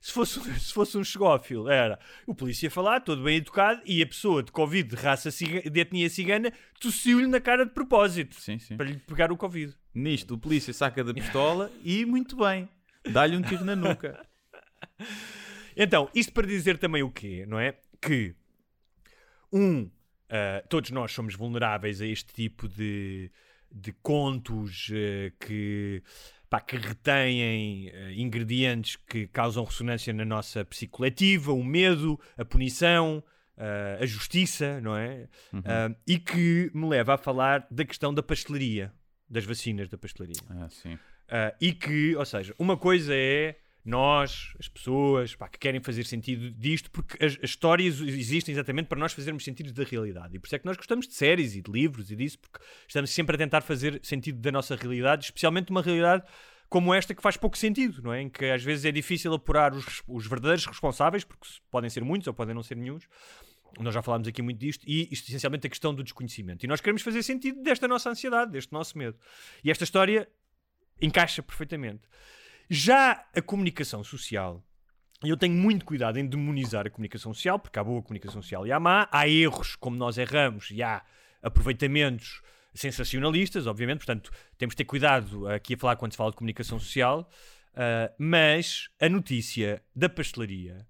[0.03, 4.07] Se fosse, se fosse um chegófilo, era o polícia falar, todo bem educado, e a
[4.09, 8.59] pessoa de Covid de raça ciga- de etnia cigana tossiu-lhe na cara de propósito Sim,
[8.59, 8.76] sim.
[8.76, 9.72] para lhe pegar o Covid.
[9.95, 12.68] Nisto, o polícia saca da pistola e, muito bem,
[13.12, 14.26] dá-lhe um tiro na nuca.
[15.77, 17.77] Então, isto para dizer também o quê, não é?
[18.01, 18.35] Que,
[19.53, 19.91] um,
[20.33, 23.31] ah, todos nós somos vulneráveis a este tipo de,
[23.70, 26.03] de contos eh, que,
[26.49, 32.47] pá, que retêm eh, ingredientes que causam ressonância na nossa psique coletiva, o medo, a
[32.47, 33.23] punição,
[34.01, 35.29] a justiça, não é?
[35.64, 38.93] Ah, e que me leva a falar da questão da pastelaria,
[39.29, 40.41] das vacinas da pastelaria.
[40.49, 40.95] Ah, sim.
[40.95, 46.05] Uh, e que, ou seja, uma coisa é nós, as pessoas, pá, que querem fazer
[46.05, 50.37] sentido disto, porque as, as histórias existem exatamente para nós fazermos sentido da realidade.
[50.37, 52.61] E por isso é que nós gostamos de séries e de livros e disso, porque
[52.87, 56.24] estamos sempre a tentar fazer sentido da nossa realidade, especialmente uma realidade
[56.68, 58.22] como esta que faz pouco sentido, não é?
[58.22, 62.26] Em que às vezes é difícil apurar os, os verdadeiros responsáveis, porque podem ser muitos
[62.28, 63.07] ou podem não ser nenhums.
[63.78, 66.64] Nós já falámos aqui muito disto, e isto, essencialmente a questão do desconhecimento.
[66.64, 69.18] E nós queremos fazer sentido desta nossa ansiedade, deste nosso medo.
[69.62, 70.26] E esta história
[71.01, 72.09] encaixa perfeitamente.
[72.68, 74.62] Já a comunicação social,
[75.24, 78.66] e eu tenho muito cuidado em demonizar a comunicação social, porque há boa comunicação social
[78.66, 81.02] e há má, há erros como nós erramos e há
[81.42, 82.42] aproveitamentos
[82.74, 86.78] sensacionalistas, obviamente, portanto temos de ter cuidado aqui a falar quando se fala de comunicação
[86.78, 87.28] social,
[87.74, 90.86] ah, mas a notícia da pastelaria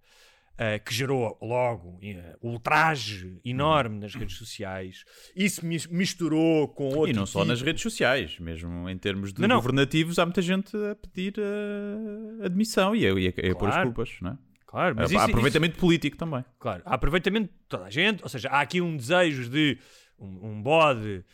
[0.53, 2.01] Uh, que gerou logo uh,
[2.47, 5.03] ultraje enorme nas redes sociais.
[5.35, 9.33] Isso mis- misturou com outro E não só tipo- nas redes sociais, mesmo em termos
[9.33, 9.57] de Não, não.
[9.57, 13.69] governativos, há muita gente a pedir uh, admissão e a, e a- e a pôr
[13.69, 13.89] as Claro.
[13.93, 14.39] culpas, não é?
[14.67, 16.45] Claro, mas Há isso- aproveitamento político também.
[16.59, 19.79] Claro, há aproveitamento de toda a gente, ou seja, há aqui um desejo de
[20.19, 21.25] um, um bode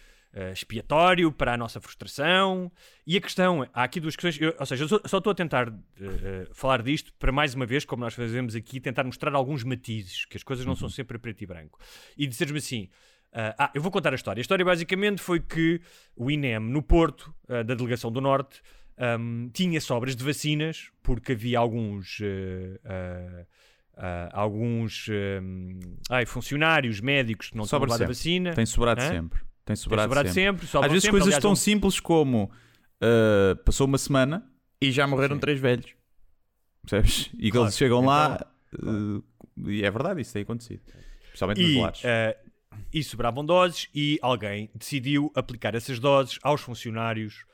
[0.40, 2.70] eh, expiatório para a nossa frustração.
[3.04, 5.32] E a questão, é- há aqui duas questões, eu- ou seja, eu só, só estou
[5.32, 9.02] a tentar eh, eh, falar disto para mais uma vez, como nós fazemos aqui, tentar
[9.02, 11.80] mostrar alguns matizes, que as coisas não são sempre preto e branco.
[12.16, 12.88] E dizer-me assim.
[13.32, 14.40] ah, eu vou contar a história.
[14.40, 15.80] A história basicamente foi que
[16.16, 18.62] o INEM, no Porto, da Delegação do Norte,
[18.96, 22.20] ahm, tinha sobras de vacinas, porque havia alguns.
[24.00, 28.54] ah, alguns ahm, ai, funcionários médicos que não tinham levado a vacina.
[28.54, 29.08] Tem sobrado Hã?
[29.08, 29.40] sempre.
[29.68, 30.66] Tem Tem sobrado, sobrado sempre.
[30.66, 30.78] sempre.
[30.86, 31.10] Às vezes sempre.
[31.10, 32.44] coisas Aliás, tão um- simples como
[33.02, 34.50] uh, passou uma semana
[34.80, 35.40] e já morreram Sim.
[35.40, 35.92] três velhos.
[36.82, 37.30] Percebes?
[37.34, 37.66] E que Claro.
[37.66, 38.46] eles chegam Então, lá
[38.82, 39.24] uh,
[39.68, 40.80] e é verdade, isso tem acontecido.
[41.24, 42.00] Especialmente nos e, lares.
[42.04, 42.36] eh,
[42.92, 47.44] e sobravam doses e alguém decidiu aplicar essas doses aos funcionários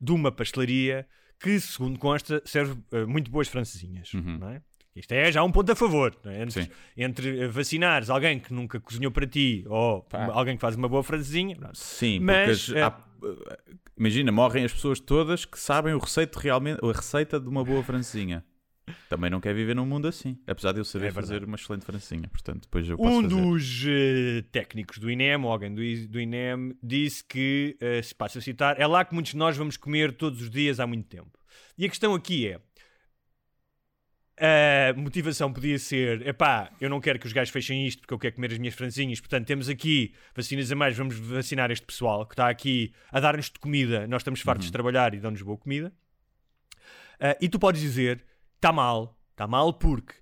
[0.00, 1.06] de uma pastelaria
[1.38, 4.10] que, segundo consta, serve eh, muito boas francesinhas.
[4.12, 4.60] Não é?
[4.94, 6.14] Isto é já um ponto a favor.
[6.24, 6.42] não é?
[6.42, 6.64] Entre.
[6.64, 6.70] Sim.
[6.96, 10.26] entre vacinares alguém que nunca cozinhou para ti ou Pá.
[10.32, 11.56] alguém que faz uma boa francesinha.
[11.74, 13.36] Sim, Mas, porque eh, há- uh,
[13.96, 17.82] imagina, morrem as pessoas todas que sabem o receito realmente, a receita de uma boa
[17.82, 18.44] francesinha.
[19.08, 21.84] Também não quer viver num mundo assim, apesar de eu saber É fazer uma excelente
[21.84, 22.28] francesinha.
[22.28, 23.40] Portanto, depois eu posso Um fazer.
[23.40, 28.40] dos eh, técnicos do INEM, ou alguém do, do INEM, disse que, eh, se passa
[28.40, 31.06] a citar, é lá que muitos de nós vamos comer todos os dias há muito
[31.06, 31.38] tempo.
[31.78, 32.58] E a questão aqui é.
[34.40, 38.18] A motivação podia ser: epá, eu não quero que os gajos fechem isto porque eu
[38.18, 39.20] quero comer as minhas franzinhas.
[39.20, 43.50] Portanto, temos aqui vacinas a mais, vamos vacinar este pessoal que está aqui a dar-nos
[43.50, 44.06] de comida.
[44.06, 45.92] Nós estamos fartos de trabalhar e dão-nos boa comida.
[47.20, 48.24] Ah, e tu podes dizer:
[48.56, 50.14] está mal, está mal porque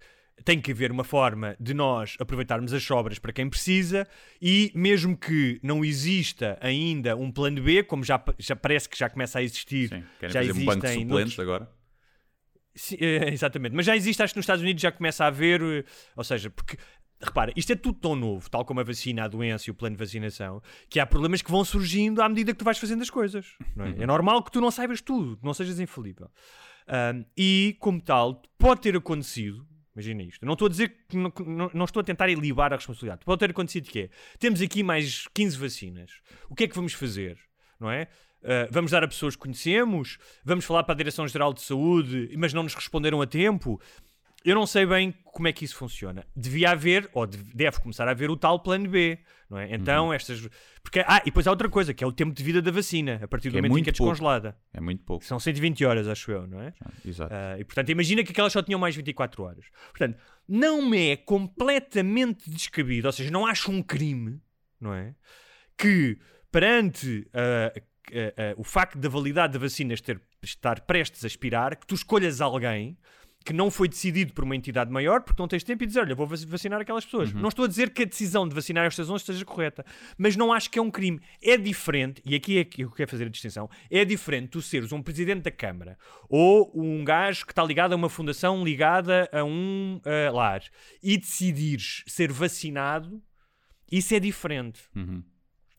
[0.44, 4.06] tem que haver uma forma de nós aproveitarmos as sobras para quem precisa
[4.40, 9.08] e mesmo que não exista ainda um plano B, como já, já parece que já
[9.08, 11.78] começa a existir, Sim, querem já fazer um banco de existem suplentes agora.
[12.79, 15.61] Sim, eh, exatamente, mas já existe, acho que nos Estados Unidos já começa a haver,
[15.61, 15.85] eh,
[16.16, 16.76] ou seja, porque
[17.20, 19.97] repara, isto é tudo tão novo, tal como a vacina, a doença e o plano
[19.97, 23.11] de vacinação, que há problemas que vão surgindo à medida que tu vais fazendo as
[23.11, 23.57] coisas.
[23.74, 23.95] Não é?
[24.03, 26.31] é normal que tu não saibas tudo, que não sejas infalível.
[26.87, 29.66] Ahm, e, como tal, pode ter acontecido.
[29.95, 30.47] Imagina isto.
[30.47, 33.24] Não estou a dizer que não, não- não estou a tentar elibar a responsabilidade.
[33.24, 34.11] Pode ter acontecido que é.
[34.39, 36.12] Temos aqui mais 15 vacinas.
[36.49, 37.37] O que é que vamos fazer?
[37.81, 38.07] Não é?
[38.45, 40.18] Ah, vamos dar a pessoas que conhecemos?
[40.45, 43.80] Vamos falar para a Direção-Geral de Saúde, mas não nos responderam a tempo?
[44.45, 46.24] eu não sei bem como é que isso funciona.
[46.34, 49.18] Devia haver, ou deve, começar a haver o tal plano B,
[49.51, 49.74] não é?
[49.74, 50.12] Então, Uhum.
[50.14, 50.49] estas.
[50.80, 53.18] Porque, ah, e depois há outra coisa, que é o tempo de vida da vacina,
[53.20, 54.12] a partir do Que é momento em muito que é pouco.
[54.12, 54.57] descongelada.
[54.72, 55.24] É muito pouco.
[55.24, 56.72] São 120 horas, acho eu, não é?
[57.05, 57.34] Exato.
[57.34, 59.66] Ah, e portanto, imagina que aquelas só tinham mais 24 horas.
[59.91, 60.16] Portanto,
[60.49, 64.41] não me é completamente descabido, ou seja, não acho um crime,
[64.80, 65.14] não é?
[65.76, 66.16] Que
[66.51, 67.72] perante ah,
[68.56, 72.96] o facto da validade da vacina ter, estar prestes a expirar, que tu escolhas alguém
[73.44, 76.14] que não foi decidido por uma entidade maior, porque não tens tempo e dizer, olha,
[76.14, 77.32] vou vac- vacinar aquelas pessoas.
[77.32, 79.86] Não estou a dizer que a decisão de vacinar estas 11 esteja correta,
[80.18, 81.18] mas não acho que é um crime.
[81.40, 84.92] É diferente, e aqui é que eu quero fazer a distinção, é diferente tu seres
[84.92, 85.96] um presidente da Câmara
[86.28, 90.62] ou um gajo que está ligado a uma fundação ligada a um ah, lar
[91.02, 93.22] e decidires ser vacinado,
[93.90, 94.80] isso é diferente.
[94.94, 95.22] Uhum.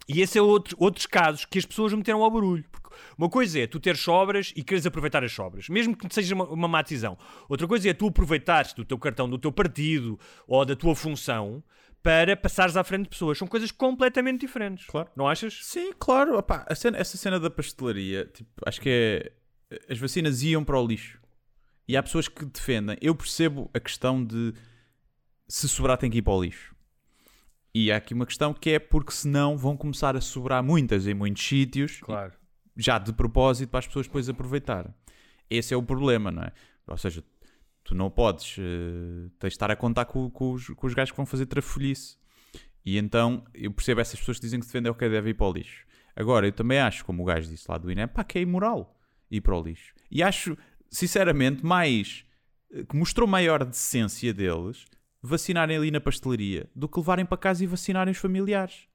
[0.10, 2.66] E esse é outro, outros casos que as pessoas meteram ao barulho.
[2.72, 6.34] Porque uma coisa é tu teres sobras e queres aproveitar as sobras, mesmo que seja
[6.34, 7.16] uma, uma má decisão.
[7.48, 11.64] Outra coisa é tu aproveitares do teu cartão, do teu partido ou da tua função
[12.02, 13.38] para passares à frente de pessoas.
[13.38, 14.88] São coisas completamente diferentes.
[14.88, 15.10] Claro.
[15.16, 15.60] Não achas?
[15.64, 16.38] Sim, claro.
[16.40, 19.32] Opá, a cena- essa cena da pastelaria, tipo, acho que é.
[19.88, 21.20] As vacinas iam para o lixo.
[21.88, 22.98] E há pessoas que defendem.
[23.00, 24.54] Eu percebo a questão de
[25.48, 26.76] se sobrar tem que ir para o lixo.
[27.74, 31.14] E há aqui uma questão que é porque senão vão começar a sobrar muitas em
[31.14, 32.34] muitos sítios, Claro.
[32.76, 34.94] já de propósito para as pessoas depois aproveitarem.
[35.50, 36.52] Esse é o problema, não é?
[36.88, 37.24] Ou seja,
[37.84, 38.56] tu não podes
[39.40, 42.18] tens de estar a contar com, com os, com os gajos que vão fazer trafolhice.
[42.86, 45.34] E então eu percebo essas pessoas que dizem que se defendem o que deve ir
[45.36, 45.86] para o lixo.
[46.16, 49.00] Agora, eu também acho, como o gajo disse lá do INE, pá, que é imoral
[49.30, 49.94] ir para o lixo.
[50.10, 50.58] E acho,
[50.90, 52.26] sinceramente, mais
[52.74, 54.86] eh, que mostrou maior decência deles
[55.22, 58.88] vacinarem ali na pastelaria do que levarem para casa e vacinarem os familiares.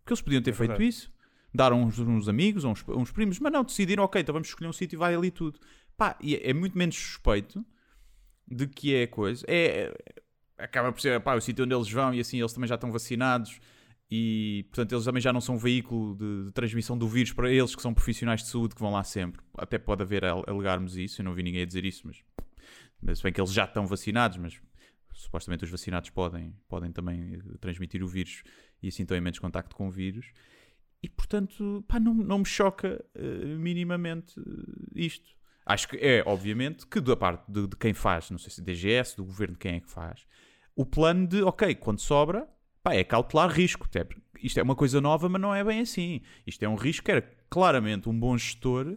[0.00, 0.88] Porque eles podiam ter feito verdade.
[0.88, 1.12] isso.
[1.54, 4.72] Dar uns, uns amigos, uns, uns primos, mas não, decidiram, ok, então vamos escolher um
[4.72, 5.58] sítio e vai ali tudo.
[5.96, 7.64] Pá, e é, é muito menos suspeito
[8.46, 9.44] de que é coisa.
[9.48, 9.92] É,
[10.56, 12.74] é- acaba por ser, pá, o sítio onde eles vão e assim eles também já
[12.74, 13.60] estão vacinados
[14.10, 17.50] e, portanto, eles também já não são um veículo de, de transmissão do vírus para
[17.50, 19.40] eles que são profissionais de saúde que vão lá sempre.
[19.56, 22.22] Até pode haver a alegarmos isso, eu não vi ninguém a dizer isso, mas,
[23.00, 24.60] mas se bem que eles já estão vacinados, mas
[25.18, 28.42] supostamente os vacinados podem, podem também eh, transmitir o vírus
[28.82, 30.32] e assim estão em menos contacto com o vírus.
[31.02, 34.42] E portanto, pá, não, não me choca eh, minimamente eh,
[34.94, 35.36] isto.
[35.66, 39.16] Acho que é, obviamente, que da parte de, de quem faz, não sei se DGS,
[39.16, 40.26] do governo, quem é que faz,
[40.74, 42.48] o plano de, ok, quando sobra,
[42.82, 43.88] pá, é cautelar risco.
[44.42, 46.22] Isto é uma coisa nova, mas não é bem assim.
[46.46, 48.96] Isto é um risco que era claramente um bom gestor.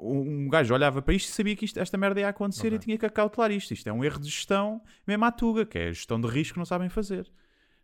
[0.00, 2.96] Um gajo olhava para isto e sabia que isto- esta merda ia acontecer e tinha
[2.98, 3.72] que acautelar isto.
[3.72, 6.54] Isto é um erro de gestão mesmo à Tuga, que é a gestão de risco
[6.54, 7.26] que não sabem fazer.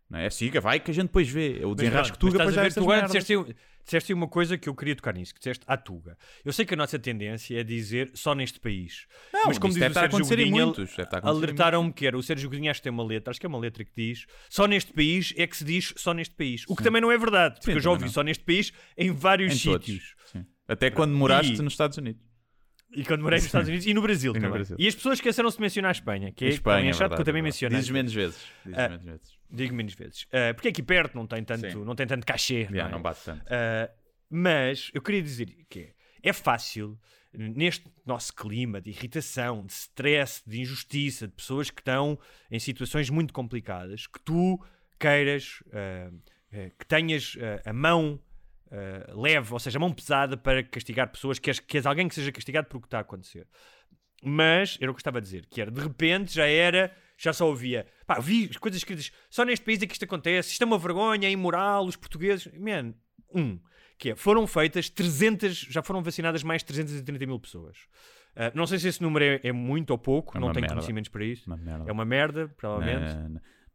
[0.09, 0.29] Não é?
[0.29, 1.59] Siga, vai que a gente depois vê.
[1.61, 4.27] É o pronto, Tuga mas depois estás a já ver, tu agora disseste, disseste uma
[4.27, 6.15] coisa que eu queria tocar nisso, que disseste à Tuga.
[6.45, 9.07] Eu sei que a nossa tendência é dizer só neste país.
[9.33, 10.73] Não, mas como diz o Sérgio Godinho,
[11.23, 13.57] alertaram-me que era, o Sérgio Godinho acho que tem uma letra, acho que é uma
[13.57, 16.65] letra que diz só neste país é que se diz só neste país.
[16.67, 18.11] O que também não é verdade, porque Sim, eu já também ouvi não.
[18.13, 19.85] só neste país em vários Em todos.
[19.87, 20.15] sítios.
[20.31, 20.45] Sim.
[20.67, 22.21] Até quando moraste E- nos Estados Unidos.
[22.95, 24.51] E quando morei nos Estados Unidos e no Brasil E no também.
[24.53, 24.77] Brasil.
[24.79, 27.15] E as pessoas esqueceram-se de mencionar a Espanha, que é, Espanha, também é é chato
[27.15, 27.77] que eu também é mencionei.
[27.77, 28.37] Dizes menos vezes.
[28.63, 29.37] Dizes Ah, menos vezes.
[29.49, 30.27] Digo menos vezes.
[30.31, 31.83] Ah, porque aqui perto não tem tanto, Sim.
[31.83, 32.65] não tem tanto cachê.
[32.65, 32.91] Já, não é?
[32.91, 33.41] não bate tanto.
[33.43, 33.91] Uh,
[34.29, 35.93] mas eu queria dizer que
[36.23, 36.97] é, fácil,
[37.33, 42.17] neste nosso clima de irritação, de stress, de injustiça, de pessoas que estão
[42.49, 44.59] em situações muito complicadas, que tu
[44.97, 48.19] queiras, uh, uh, que tenhas uh, a mão
[48.71, 52.15] uh, leve, ou seja, mão pesada para castigar pessoas, que és, que és alguém que
[52.15, 53.47] seja castigado por o que está a acontecer.
[54.23, 57.31] Mas era o que eu estava a dizer, que era de repente já era, já
[57.33, 60.61] só ouvia, pá, vi as coisas escritas, só neste país é que isto acontece, isto
[60.63, 62.93] é uma vergonha, é imoral, os portugueses, man,
[63.33, 63.59] um,
[63.97, 67.77] que é, foram feitas 300, já foram vacinadas mais de 330 mil pessoas.
[68.35, 70.75] Ah, não sei se esse número é, é muito ou pouco, É não tenho merda.
[70.75, 71.45] conhecimentos para isso.
[71.49, 71.59] Uma.
[71.87, 73.13] É uma merda, provavelmente.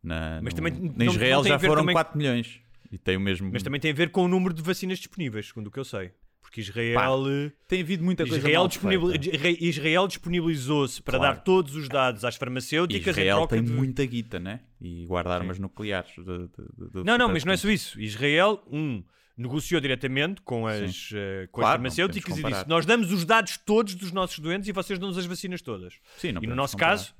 [0.03, 2.61] Na, na, Mas no- também na não- Israel não já foram também- 4 milhões.
[2.91, 3.51] E tem o mesmo.
[3.53, 5.85] Mas também tem a ver com o número de vacinas disponíveis, segundo o que eu
[5.85, 6.11] sei.
[6.43, 9.13] Porque Israel, eh, tem havido muita coisa Israel, disponibil-.
[9.61, 11.35] Israel- disponibilizou-se para Claro.
[11.37, 13.71] dar todos os dados às farmacêuticas Israel tem de...
[13.71, 14.61] muita guita, né?
[14.81, 16.11] E guarda armas nucleares.
[16.17, 18.01] de- de- Não, não, mas não é só isso.
[18.01, 19.05] Israel, um,
[19.37, 23.25] negociou diretamente com as, eh, com as Claro, não farmacêuticas e disse: Nós damos os
[23.25, 25.95] dados todos dos nossos doentes e vocês dão-nos as vacinas todas.
[26.17, 26.93] Sim, não e no nosso comparar.
[26.97, 27.15] caso.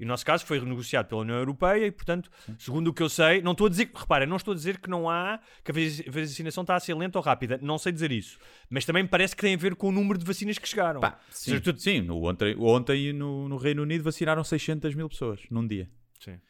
[0.00, 3.08] E no nosso caso foi renegociado pela União Europeia e, portanto, segundo o que eu
[3.10, 5.74] sei, não estou a dizer, repara, não estou a dizer que não há, que a
[5.74, 8.38] vaci- vacinação está a ser lenta ou rápida, não sei dizer isso,
[8.70, 11.00] mas também parece que tem a ver com o número de vacinas que chegaram.
[11.00, 15.08] Pá, sim, seja, tu- sim no, ontem, ontem no, no Reino Unido vacinaram 600 mil
[15.08, 15.88] pessoas num dia.
[16.18, 16.40] Sim.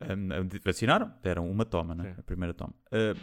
[0.00, 1.12] Um, vacinaram?
[1.22, 2.14] Deram uma toma, né?
[2.14, 2.20] Sim.
[2.20, 2.74] a primeira toma.
[2.86, 3.18] Uh,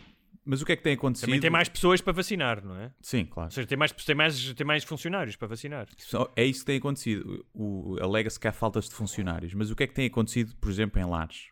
[0.45, 1.27] mas o que é que tem acontecido?
[1.27, 2.91] Também tem mais pessoas para vacinar, não é?
[3.01, 3.47] Sim, claro.
[3.47, 5.87] Ou seja, tem mais, tem mais, tem mais funcionários para vacinar.
[6.35, 7.45] É isso que tem acontecido.
[7.53, 9.53] O, Alega-se que há faltas de funcionários.
[9.53, 11.49] Mas o que é que tem acontecido, por exemplo, em lares?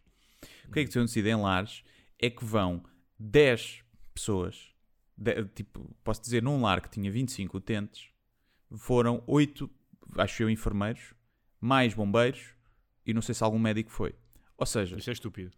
[0.67, 1.83] O que é que tem acontecido em lares
[2.19, 2.83] é que vão
[3.19, 3.83] 10
[4.13, 4.69] pessoas,
[5.17, 8.09] de- tipo, posso dizer, num lar que tinha 25 utentes,
[8.77, 9.69] foram 8,
[10.17, 11.13] acho eu, enfermeiros,
[11.59, 12.53] mais bombeiros
[13.05, 14.13] e não sei se algum médico foi.
[14.57, 15.51] Ou seja, Isso é estúpido.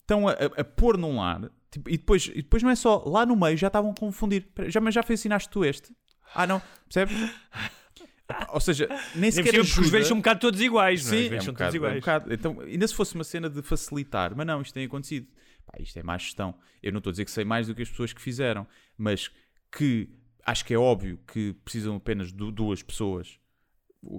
[0.00, 3.02] estão a, a- a pôr num lar tipo, e, depois, e depois não é só
[3.06, 4.46] lá no meio já estavam a confundir.
[4.68, 5.94] Já, mas já vacinaste tu este?
[6.34, 7.16] Ah, não, percebes?
[8.52, 9.90] Ou seja, nem sequer porque os ajuda.
[9.90, 11.14] velhos são um bocado todos iguais, não é?
[11.16, 12.00] Os Sim, velhos é um são todos é iguais.
[12.00, 12.34] bocado.
[12.34, 15.28] Então, ainda se fosse uma cena de facilitar, mas não, isto tem acontecido.
[15.64, 16.54] Pá, isto é má gestão.
[16.82, 18.66] Eu não estou a dizer que sei mais do que as pessoas que fizeram,
[18.98, 19.30] mas
[19.70, 20.08] que
[20.44, 23.38] acho que é óbvio que precisam apenas de duas pessoas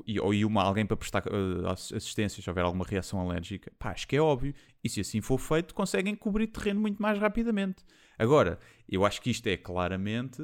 [0.06, 3.72] e, ou e uma, alguém para prestar eh, ass- assistência se houver alguma reação alérgica.
[3.80, 4.54] Pá, acho que é óbvio.
[4.84, 7.84] E se assim for feito, conseguem cobrir terreno muito mais rapidamente.
[8.18, 8.60] Agora,
[8.90, 10.42] eu acho que isto é claramente.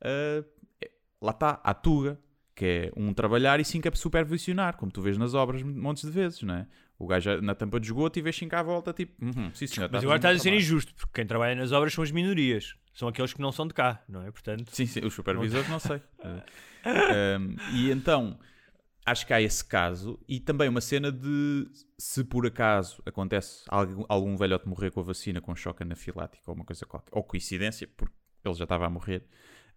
[0.00, 0.44] eh,
[0.82, 2.18] é- lá está, a Tuga,
[2.54, 6.10] que é um trabalhar e cinco a supervisionar, como tu vês nas obras montes de
[6.10, 6.66] vezes, não é?
[6.98, 9.88] O gajo na tampa de esgoto e vês cinco à volta, tipo, uhum, sim senhor,
[9.90, 12.76] Mas está agora estás a ser injusto, porque quem trabalha nas obras são as minorias.
[12.94, 14.30] São aqueles que não são de cá, não é?
[14.30, 16.00] Portanto, Sim, sim, os supervisores não sei.
[16.84, 18.38] Eh, um, e então,
[19.04, 24.04] acho que há esse caso e também uma cena de se por acaso acontece algum,
[24.08, 27.88] algum velhote morrer com a vacina com choque anafilático ou uma coisa qualquer, ou coincidência,
[27.96, 29.24] porque ele já estava a morrer,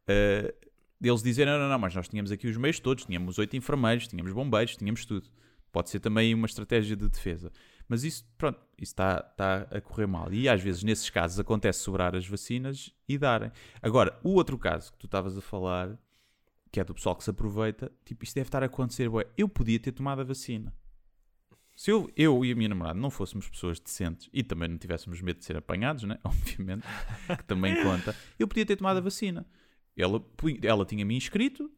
[0.07, 0.53] eh,
[1.01, 4.07] eles dizem, não, não, não, mas nós tínhamos aqui os meios todos, tínhamos oito enfermeiros,
[4.07, 5.29] tínhamos bombeiros, tínhamos tudo.
[5.71, 7.51] Pode ser também uma estratégia de defesa.
[7.87, 10.31] Mas isso, pronto, isso está, está a correr mal.
[10.33, 13.51] E às vezes, nesses casos, acontece sobrar as vacinas e darem.
[13.81, 15.99] Agora, o outro caso que tu estavas a falar,
[16.75, 19.25] que é do pessoal que se aproveita, tipo, isto deve estar a acontecer, bué.
[19.37, 20.73] Eu podia ter tomado a vacina.
[21.73, 25.21] Se eu, eu e a minha namorada não fôssemos pessoas decentes e também não tivéssemos
[25.21, 26.19] medo de ser apanhados, né?
[26.21, 26.85] obviamente,
[27.37, 29.47] que também conta, eu podia ter tomado a vacina.
[29.95, 30.21] Ela,
[30.61, 31.71] ela tinha-me inscrito,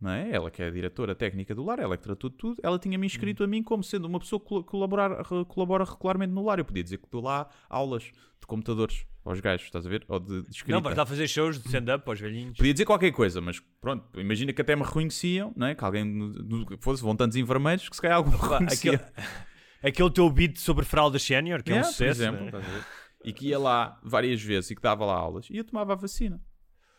[0.00, 0.30] não é?
[0.30, 2.78] Ela que é a diretora técnica do lar, ela é que tratou de tudo, ela
[2.78, 6.60] tinha-me inscrito a mim como sendo uma pessoa que col- colaborar, colabora regularmente no lar.
[6.60, 10.04] Eu podia dizer que dou lá aulas de computadores aos gajos, estás a ver?
[10.08, 10.72] Ou de, de escrita.
[10.76, 12.56] não, vais lá fazer shows de stand-up para os velhinhos.
[12.56, 15.74] Podia dizer qualquer coisa, mas pronto, imagina que até me reconheciam, não é?
[15.74, 18.94] Que alguém, no- no- fosse, vão tantos enfermeiros que se calhar algum reconhecia.
[18.94, 19.26] aquele,
[19.82, 22.22] aquele teu beat sobre fralda sénior, que é um Yeah, por sucesso.
[22.22, 22.50] exemplo, né?
[23.22, 23.28] a?
[23.28, 25.96] E que ia lá várias vezes e que dava lá aulas e eu tomava a
[25.96, 26.40] vacina.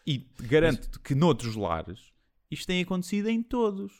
[0.05, 2.11] E garanto-te que noutros lares
[2.51, 3.93] isto tem acontecido em todos.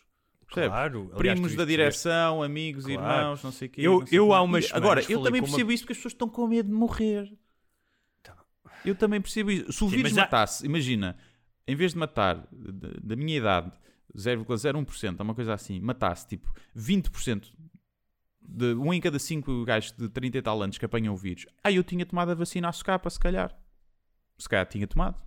[0.46, 0.70] Percebes?
[0.70, 3.02] Claro, Primos da direção, amigos, Claro.
[3.02, 3.82] irmãos, não sei o quê.
[3.82, 6.30] Eu- eu há umas Agora, eu também com uma- percebo isso porque as pessoas estão
[6.30, 7.30] com medo de morrer.
[8.86, 9.72] Eu também percebo isso.
[9.74, 11.18] Se o vírus mas há- matasse, imagina,
[11.68, 13.72] em vez de matar da, minha idade
[14.16, 17.52] 0,01%, é uma coisa assim, matasse tipo 20%
[18.42, 21.46] de um em cada cinco gajos de 30 e tal anos que apanham o vírus,
[21.64, 23.54] ah, eu tinha tomado a vacina à socapa, se calhar.
[24.38, 25.22] Se calhar tinha tomado.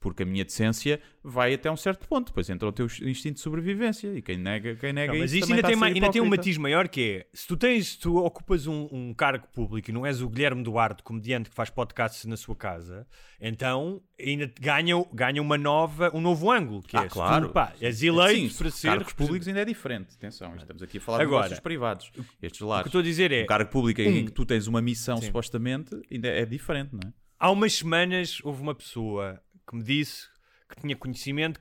[0.00, 2.26] Porque a minha decência vai até um certo ponto.
[2.28, 4.08] Depois entra o teu instinto de sobrevivência.
[4.16, 6.22] E quem nega, quem nega Não, mas isso isso também ainda tem, ma- ainda tem
[6.22, 9.92] um matiz maior que é se tu tens, tu ocupas um, um cargo público e
[9.92, 13.06] não és o Guilherme Duarte, comediante que faz podcasts na sua casa,
[13.40, 17.48] então ainda ganha, ganha uma nova, um novo ângulo, que Ah, é claro.
[17.48, 20.14] tu, pá, és eleito Sim, para ser cargos públicos ainda é diferente.
[20.14, 22.12] Atenção, estamos aqui a falar Agora, de negócios privados.
[22.42, 24.66] Estes O que estou a dizer é, Um cargo público em um- que tu tens
[24.66, 27.12] uma missão, supostamente, ainda é diferente, não é?
[27.40, 30.26] há umas semanas houve uma pessoa que me disse
[30.68, 31.60] que tinha conhecimento,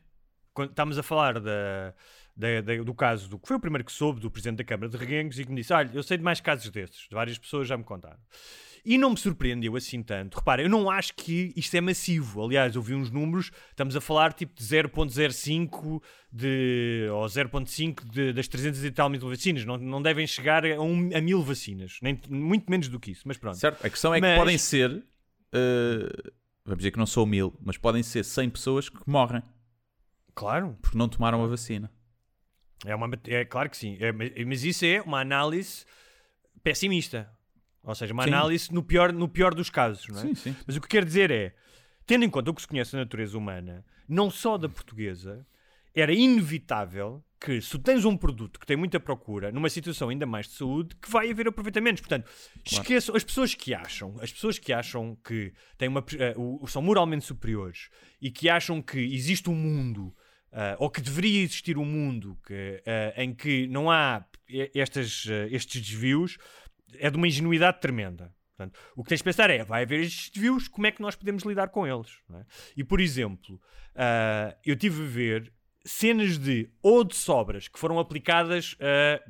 [0.54, 1.94] quando estávamos a falar da,
[2.36, 4.90] da- da- do caso, do que foi o primeiro que soube do Presidente da Câmara
[4.90, 7.68] de Reguengos e que me disse, olha, eu sei de mais casos desses, várias pessoas
[7.68, 8.20] já me contaram.
[8.86, 10.36] E não me surpreendeu assim tanto.
[10.36, 12.46] Repara, eu não acho que isto é massivo.
[12.46, 16.02] Aliás, eu vi uns números, estamos a falar tipo de 0.05
[16.32, 19.66] de, ou 0.5 de- das 300 e tal mil vacinas.
[19.66, 21.98] Não, não devem chegar a, um- a mil vacinas.
[22.02, 23.58] Nem, muito menos do que isso, mas pronto.
[23.58, 23.86] Certo?
[23.86, 25.04] A questão é que Mas- podem ser,
[25.54, 26.32] eh,
[26.68, 29.42] vamos dizer que não sou mil, mas podem ser 100 pessoas que morrem
[30.36, 30.78] Claro.
[30.82, 31.92] porque não tomaram a vacina.
[32.86, 33.98] É, uma, é claro que sim.
[34.00, 35.84] É, mas- mas isso é uma análise
[36.64, 37.30] pessimista.
[37.84, 38.30] Ou seja, uma Sim.
[38.30, 40.08] análise no pior, no pior dos casos.
[40.10, 40.22] Não é?
[40.22, 40.56] Sim, sim.
[40.68, 41.56] Mas o que quero dizer é,
[42.06, 45.48] tendo em conta o que se conhece da natureza humana, não só da portuguesa,
[46.00, 50.48] era inevitável que se tens um produto que tem muita procura, numa situação ainda mais
[50.48, 52.02] de saúde, que vai haver aproveitamentos.
[52.02, 52.28] Portanto,
[52.66, 56.04] esqueçam as pessoas que acham, as pessoas que acham que têm uma,
[56.36, 57.90] o- são moralmente superiores
[58.22, 60.16] e que acham que existe um mundo
[60.52, 64.26] ah, ou que deveria existir um mundo que, ah, em que não há
[64.74, 66.38] estas, estes desvios,
[66.96, 68.34] é de uma ingenuidade tremenda.
[68.56, 71.16] Portanto, o que tens de pensar é, vai haver estes desvios, como é que nós
[71.16, 72.10] podemos lidar com eles?
[72.34, 72.44] é?
[72.76, 73.62] E, por exemplo,
[74.66, 75.54] eu tive a ver
[75.88, 78.76] cenas de ou de sobras que foram aplicadas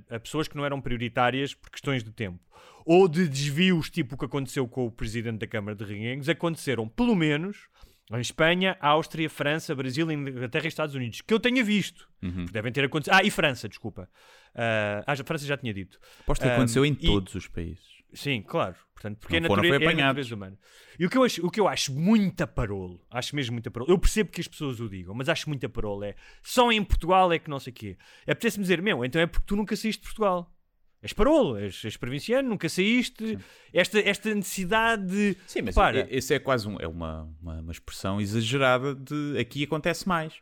[0.10, 2.40] a, a pessoas que não eram prioritárias por questões de tempo,
[2.86, 6.88] ou de desvios tipo o que aconteceu com o presidente da Câmara de Reguengos, aconteceram
[6.88, 7.70] pelo menos
[8.12, 12.08] em Espanha, Áustria, França, Brasil, Inglaterra e Estados Unidos, que eu tenha visto.
[12.22, 13.14] Porque Devem ter acontecido.
[13.14, 14.10] Ah, e França, desculpa.
[14.56, 16.00] Ah, ah, a França já tinha dito.
[16.22, 17.97] Aposto que aconteceu Um, em e- todos os países.
[18.14, 18.76] Sim, claro.
[18.94, 20.58] Portanto, porque é, Não foram, nature- foi é a natureza humana.
[20.98, 23.92] E o que, eu acho, o que eu acho muito aparolo, acho mesmo muito aparolo,
[23.92, 27.32] eu percebo que as pessoas o digam, mas acho muito aparolo, é só em Portugal
[27.32, 27.98] é que não sei o quê.
[28.26, 30.52] É apetece-me dizer, meu, então é porque tu nunca saíste de Portugal.
[31.00, 33.38] És parolo, és, és provinciano, nunca saíste.
[33.72, 35.38] Esta, esta necessidade de.
[35.46, 36.08] Sim, mas Para.
[36.10, 40.34] esse é quase um- é uma, uma, uma expressão exagerada de aqui acontece mais.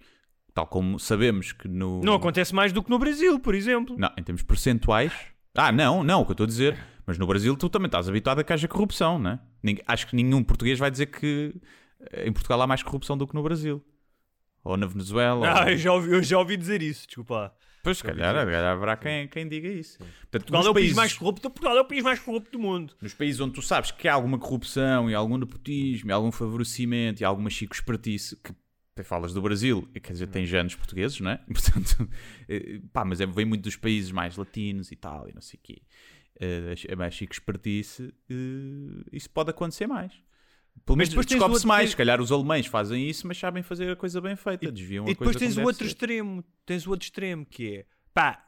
[0.54, 2.00] Tal como sabemos que no.
[2.02, 3.98] Não acontece mais do que no Brasil, por exemplo.
[4.00, 5.12] Não, em termos percentuais.
[5.54, 6.78] Ah, não, não, o que eu estou a dizer.
[7.06, 9.40] Mas no Brasil tu também estás habituado a que haja corrupção, não é?
[9.62, 11.54] Ninguém- acho que nenhum português vai dizer que
[12.12, 13.84] eh, em Portugal há mais corrupção do que no Brasil.
[14.64, 15.48] Ou na Venezuela.
[15.48, 15.70] Ah, ou...
[15.72, 17.54] eu já, ouvi, eu já ouvi dizer isso, desculpa.
[17.84, 20.00] Pois, se calhar, haverá quem, quem diga isso.
[20.00, 22.58] Portanto, Portugal é o país países- mais corrupto, Portugal é o país mais corrupto do
[22.60, 22.96] mundo.
[23.00, 27.22] nos países onde tu sabes que há alguma corrupção e algum nepotismo e algum favorecimento
[27.22, 31.38] e alguma chico espertice que falas do Brasil, quer dizer, tem genes portugueses, não é?
[31.46, 32.10] Portanto,
[32.50, 35.60] eh, pá, mas é, vem muito dos países mais latinos e tal, e não sei
[35.60, 35.82] o quê.
[36.40, 40.12] Eh, É mais chico espertice, eh, isso pode acontecer mais.
[40.86, 41.82] Pelo menos depois o descobre-se mais.
[41.84, 45.06] tens- Se calhar os alemães fazem isso, mas sabem fazer a coisa bem feita, desviam
[45.06, 45.92] E a depois tens o outro ser.
[45.92, 46.44] extremo.
[46.66, 48.46] Tens o outro extremo que é pá,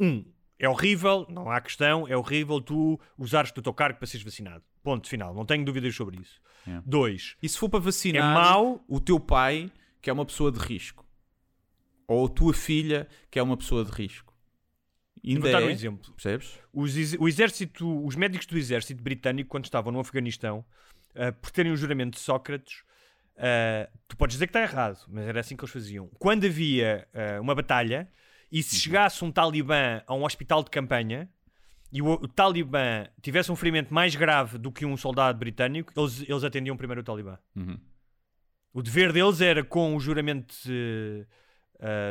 [0.00, 0.24] um,
[0.58, 4.64] é horrível, não há questão, é horrível tu usares do teu cargo para seres vacinado.
[4.82, 6.40] Ponto final, não tenho dúvidas sobre isso.
[6.66, 6.82] É.
[6.84, 8.84] Dois, E se for para vacinar É mau.
[8.88, 9.70] o teu pai,
[10.02, 11.06] que é uma pessoa de risco,
[12.08, 14.29] ou a tua filha, que é uma pessoa de risco,
[15.24, 16.12] ainda vou dar é, um exemplo.
[16.12, 16.58] percebes?
[16.72, 20.64] Os, o exército, os médicos do exército britânico, quando estavam no Afeganistão,
[21.14, 22.82] ah, por terem o juramento de Sócrates,
[23.36, 26.08] ah, tu podes dizer que está errado, mas era assim que eles faziam.
[26.18, 28.08] Quando havia ah, uma batalha
[28.50, 31.28] e se chegasse um talibã a um hospital de campanha
[31.92, 36.22] e o, o talibã tivesse um ferimento mais grave do que um soldado britânico, eles,
[36.28, 37.38] eles atendiam primeiro o talibã.
[37.56, 37.78] Uhum.
[38.72, 41.26] O dever deles era com o juramento de,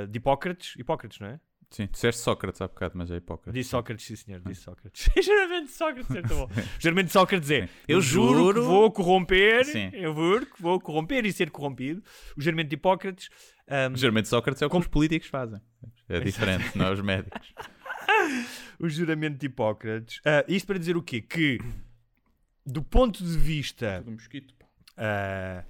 [0.09, 1.39] de Hipócrates, Hipócrates, não é?
[1.71, 3.53] Sim, disseste Sócrates há bocado, mas é Hipócrates.
[3.53, 5.07] Disse Sócrates, sim senhor, disse Sócrates.
[5.23, 6.49] Juramento de Sócrates, é tão bom.
[6.79, 9.91] Juramento de Sócrates é: Eu juro, juro- que vou corromper, Sim.
[9.93, 12.01] eu juro que vou corromper e ser corrompido.
[12.35, 13.29] O juramento de Hipócrates.
[13.67, 15.61] ahm, Geralmente Sócrates é o que os políticos fazem.
[16.07, 17.53] É diferente, não é os médicos.
[18.79, 20.21] o juramento de Hipócrates.
[20.25, 21.21] Ah, isto para dizer o quê?
[21.21, 21.59] Que,
[22.65, 25.65] do ponto de vista Do mosquito, pá.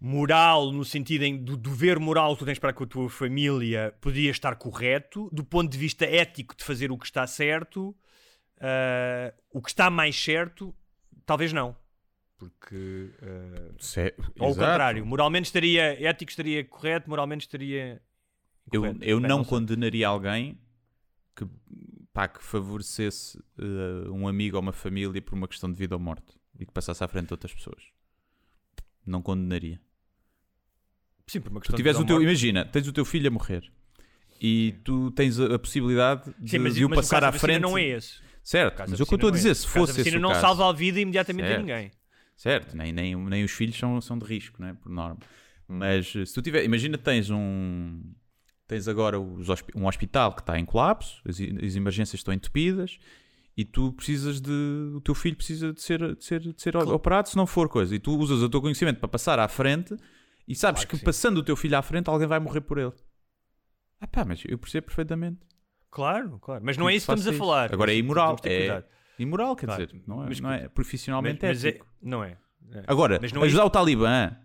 [0.00, 3.94] Moral, no sentido em, do dever moral que tu tens para com a tua família,
[4.00, 5.28] podia estar correto.
[5.32, 7.96] Do ponto de vista ético de fazer o que está certo,
[8.60, 10.74] ah, o que está mais certo,
[11.24, 11.76] talvez não.
[12.36, 14.66] Porque, ah, Sé- ao Exato.
[14.66, 18.02] contrário, moralmente estaria, ético estaria correto, moralmente estaria.
[18.72, 19.50] Eu, eu Bem, não sei.
[19.50, 20.58] condenaria alguém
[21.36, 21.46] que,
[22.12, 26.00] pá, que favorecesse eh, um amigo ou uma família por uma questão de vida ou
[26.00, 27.84] morte e que passasse à frente de outras pessoas.
[29.06, 29.80] Não condenaria.
[31.26, 33.28] Sim, por uma Tu questão de tiveres vida o teu, imagina, tens o teu filho
[33.28, 33.70] a morrer
[34.40, 37.62] e tu tens a, a possibilidade de, Sim, mas, de o passar à frente.
[37.62, 38.22] não é esse.
[38.42, 39.62] Certo, mas o que eu estou a não é dizer, esse.
[39.62, 41.58] se fosse esse o não caso, salva a vida imediatamente Certo.
[41.58, 41.90] a ninguém.
[42.36, 44.76] Certo, nem, nem, nem os filhos são, são de risco, né?
[44.82, 45.18] por norma.
[45.66, 48.02] Mas eh, se tu tiver, imagina tens um
[48.66, 52.98] tens agora os um hospital que está em colapso, as, as emergências estão entupidas
[53.56, 54.50] e tu precisas de
[54.94, 57.94] o teu filho precisa de ser, de ser, de ser operado se não for coisa
[57.94, 59.94] e tu usas o teu conhecimento para passar à frente
[60.46, 62.78] e sabes Claro que que, passando o teu filho à frente alguém vai morrer por
[62.78, 62.92] ele.
[64.00, 65.38] Ah pá, mas eu percebo perfeitamente.
[65.90, 66.62] Claro, claro.
[66.64, 67.38] Mas não é isso que estamos a isso.
[67.38, 67.72] falar.
[67.72, 68.82] Agora é imoral, é
[69.18, 69.86] imoral, quer Claro.
[69.86, 72.36] dizer, não é, Mas não é profissionalmente Mas, mas é, não é.
[72.72, 72.82] É.
[72.86, 74.36] Agora, Mas não é ajudar o Talibã,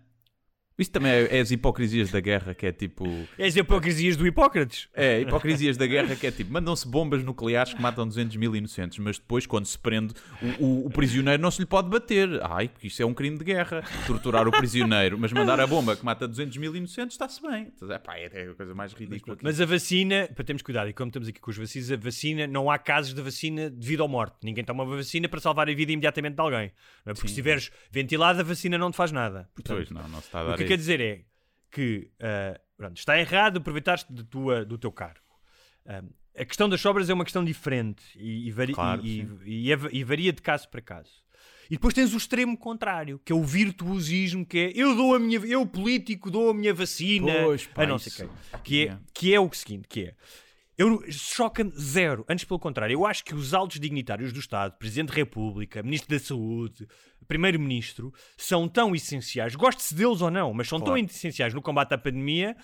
[0.82, 3.04] isso também é, é as hipocrisias da guerra, que é tipo.
[3.38, 4.88] É as hipocrisias do Hipócrates.
[4.94, 8.98] É, hipocrisias da guerra, que é tipo, mandam-se bombas nucleares que matam 200 mil inocentes,
[8.98, 10.14] mas depois, quando se prende
[10.58, 12.28] o, o- o prisioneiro, não se lhe pode bater.
[12.42, 15.96] Ai, porque isso é um crime de guerra, torturar o prisioneiro, mas mandar a bomba
[15.96, 17.72] que mata 200 mil inocentes, está-se bem.
[17.74, 19.36] Então, é, pá, é é a coisa mais ridícula.
[19.36, 21.96] que- Mas a vacina, para termos cuidado, e como estamos aqui com os vacinas, a
[21.96, 24.36] vacina, não há casos de vacina de vida ou morte.
[24.42, 26.70] Ninguém toma uma vacina para salvar a vida imediatamente de alguém.
[27.04, 27.14] Não é?
[27.14, 29.48] Porque se estiveres ventilado, a vacina não te faz nada.
[29.54, 30.56] Portanto, Pois, não, não se está a dar.
[30.70, 31.24] Quer dizer é
[31.70, 35.20] que ah, pronto, está errado aproveitar-te de tua- do teu cargo.
[35.86, 36.02] Ah,
[36.36, 40.04] a questão das sobras é uma questão diferente e, e vari- Claro, e- é- e
[40.04, 41.10] varia de caso para caso.
[41.68, 45.18] E depois tens o extremo contrário, que é o virtuosismo, que é eu dou a
[45.18, 48.60] minha, eu político dou a minha vacina Pois, a não sei quem.
[48.64, 50.14] Que é, que é o seguinte, que é
[50.78, 52.24] eu choca-me zero.
[52.28, 56.08] Antes, pelo contrário, eu acho que os altos dignitários do Estado, Presidente da República, Ministro
[56.08, 56.86] da Saúde,
[57.30, 61.98] Primeiro-Ministro, são tão essenciais, goste-se deles ou não, mas são tão essenciais no combate à
[61.98, 62.56] pandemia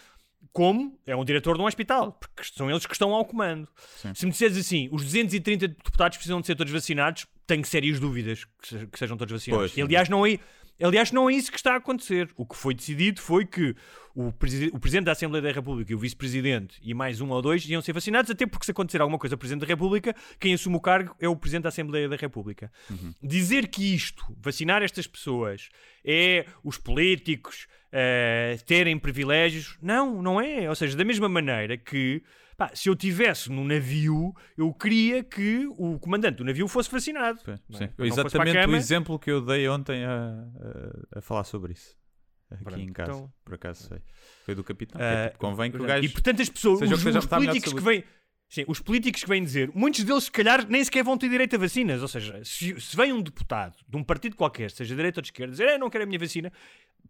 [0.52, 3.68] como é um diretor de um hospital, porque são eles que estão ao comando.
[3.96, 4.12] Sim.
[4.14, 8.44] Se me disseres assim, os 230 deputados precisam de ser todos vacinados, tenho sérias dúvidas
[8.44, 9.70] que, se- que sejam todos vacinados.
[9.70, 10.38] Pois, e, aliás, não é,
[10.84, 12.28] aliás, não é isso que está a acontecer.
[12.36, 13.74] O que foi decidido foi que
[14.14, 17.40] o, preside- o Presidente da Assembleia da República e o Vice-Presidente e mais um ou
[17.42, 20.54] dois iam ser vacinados, até porque se acontecer alguma coisa ao Presidente da República, quem
[20.54, 22.70] assume o cargo é o Presidente da Assembleia da República.
[23.22, 25.68] Dizer que isto, vacinar estas pessoas,
[26.04, 30.68] é os políticos eh, terem privilégios, não, não é.
[30.68, 32.22] Ou seja, da mesma maneira que
[32.56, 37.38] pá, se eu tivesse no navio, eu queria que o comandante do navio fosse vacinado.
[37.40, 37.84] Sim, sim.
[37.84, 37.86] é?
[37.88, 40.44] Para a Exatamente o exemplo que eu dei ontem a,
[41.14, 41.96] a, a falar sobre isso.
[42.50, 43.98] Aqui Pronto, em casa, então- por acaso sei.
[44.44, 44.98] Foi do capitão.
[45.00, 46.04] que Ah, é tipo, convém que o gajo.
[46.04, 48.04] E portanto as pessoas, seja os, seja, os políticos que vêm.
[48.48, 51.56] Sim, os políticos que vêm dizer, muitos deles se calhar nem sequer vão ter direito
[51.56, 52.00] a vacinas.
[52.00, 55.22] Ou seja, se, se vem um deputado de um partido qualquer, seja de direita ou
[55.22, 56.52] de esquerda, dizer, "Eh, não quero a minha vacina,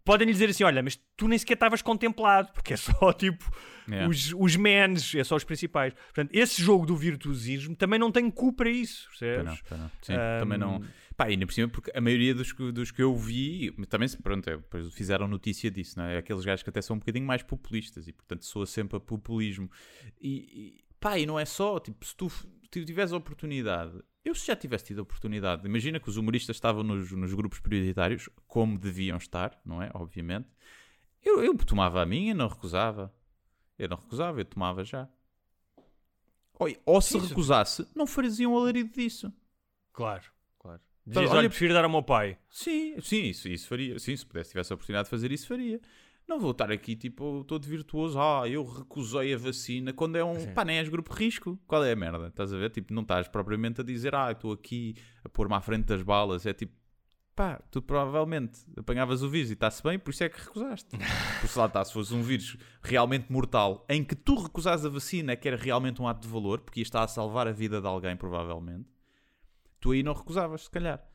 [0.05, 3.45] podem lhe dizer assim: olha, mas tu nem sequer estavas contemplado, porque é só tipo
[3.89, 4.09] Yeah.
[4.11, 5.95] os, os mens, é só os principais.
[5.95, 9.63] Portanto, esse jogo do virtuosismo também não tem cu para isso, Pá, não, percebes?
[9.63, 9.91] pá, não.
[10.03, 10.83] Sim, Ahm, também não.
[11.17, 14.51] Pá, ainda por cima, porque a maioria dos, que- dos que eu vi, também, pronto,
[14.51, 14.59] é,
[14.91, 16.19] fizeram notícia disso, não é?
[16.19, 19.71] Aqueles gajos que até são um bocadinho mais populistas e, portanto, soa sempre a populismo.
[20.21, 22.29] E pá, e não é só, tipo, se tu
[22.71, 26.83] tiveres a oportunidade, eu se já tivesse tido a oportunidade, imagina que os humoristas estavam
[26.83, 29.91] nos, nos grupos prioritários, como deviam estar, não é?
[29.95, 30.49] Obviamente.
[31.23, 33.13] Eu, eu tomava a minha, não recusava.
[33.79, 35.09] Eu não recusava, eu tomava já.
[36.59, 39.33] Ou, ou se Sim, recusasse, não faziam um alarido disso.
[39.93, 40.25] Claro,
[40.59, 40.81] claro.
[41.07, 42.39] Então, olha- olha, prefiro dar ao meu pai.
[42.51, 43.99] Sim, sim, isso, isso faria.
[43.99, 45.81] Sim, se pudesse, tivesse a oportunidade de fazer isso, faria.
[46.29, 48.19] Não vou estar aqui, tipo, todo virtuoso.
[48.19, 49.93] Ah, eu recusei a vacina.
[49.93, 50.53] Quando é um.
[50.53, 51.59] Pá, nem és grupo de risco.
[51.67, 52.27] Qual é a merda?
[52.27, 52.71] Estás a ver?
[52.71, 56.45] Tipo, não estás propriamente a dizer, ah, estou aqui a pôr-me à frente das balas.
[56.45, 56.75] É tipo,
[57.37, 60.89] pá, tu provavelmente apanhavas o vírus e está-se bem, por isso é que recusaste.
[61.41, 64.89] Por se lá está, se fosse um vírus realmente mortal, em que tu recusas a
[64.89, 67.81] vacina, que era realmente um ato de valor, porque ia estar a salvar a vida
[67.81, 68.89] de alguém, provavelmente,
[69.79, 71.07] tu aí não recusavas, se calhar.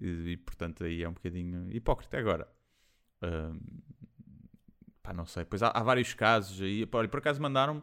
[0.00, 2.18] E, e, portanto aí é um bocadinho hipócrita.
[2.18, 2.48] Agora,
[3.22, 3.60] hum,
[5.08, 5.44] pá, não sei.
[5.44, 6.86] Pois há, há vários casos aí.
[6.92, 7.82] Olha, por acaso mandaram-me.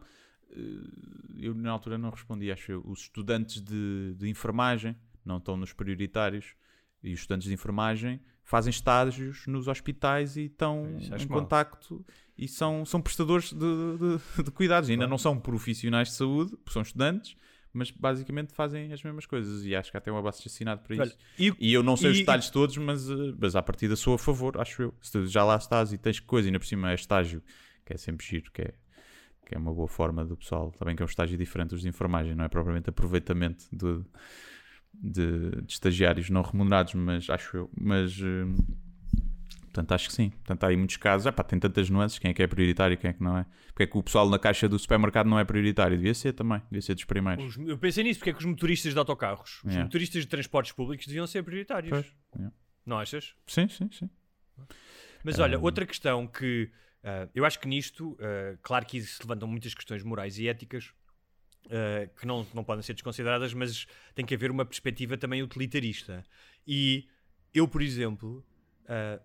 [0.50, 2.82] eh, Eu na altura não respondi, acho eu.
[2.86, 6.54] Os estudantes de, de enfermagem não estão nos prioritários.
[7.02, 11.40] E os estudantes de enfermagem fazem estágios nos hospitais e estão Isso em mal.
[11.40, 12.04] contacto
[12.38, 14.88] e são, são prestadores de, de- de cuidados.
[14.88, 17.36] Ainda não são profissionais de saúde, são estudantes,
[17.76, 19.64] mas basicamente fazem as mesmas coisas.
[19.64, 21.02] E acho que há até um abaixo assinado para isso.
[21.02, 23.94] Olha, e, E eu não sei os E- detalhes todos, mas, eh, mas à partida
[23.96, 24.94] sou a favor, acho eu.
[25.00, 27.42] Se tu já lá estás e tens coisa, ainda por cima é estágio,
[27.84, 28.74] que é sempre giro, que é,
[29.44, 30.72] que é uma boa forma do pessoal.
[30.72, 34.02] Também que é um estágio diferente dos de enfermagem, não é propriamente aproveitamento de,
[34.94, 37.70] de, de estagiários não remunerados, mas acho eu.
[37.80, 38.18] Mas.
[38.20, 38.85] eh,
[39.76, 40.30] Portanto, acho que sim.
[40.30, 41.26] Portanto, há aí muitos casos.
[41.26, 42.18] Epá, tem tantas nuances.
[42.18, 43.44] Quem é que é prioritário e quem é que não é?
[43.68, 45.96] Porque é que o pessoal na caixa do supermercado não é prioritário?
[45.96, 46.60] Devia ser também.
[46.70, 47.56] Devia ser dos primeiros.
[47.56, 49.84] os- eu pensei nisso, porque é que os motoristas de autocarros, os Yeah.
[49.84, 51.90] motoristas de transportes públicos deviam ser prioritários.
[51.90, 52.06] Pois,
[52.36, 52.54] yeah.
[52.86, 53.34] Não achas?
[53.46, 54.08] Sim, sim, sim.
[55.22, 56.70] Mas olha, outra questão que
[57.04, 60.92] ah, eu acho que nisto, ah, claro que se levantam muitas questões morais e éticas
[61.70, 66.24] ah, que não, não podem ser desconsideradas, mas tem que haver uma perspectiva também utilitarista.
[66.66, 67.06] E
[67.52, 68.44] eu, por exemplo,
[68.88, 69.20] ah,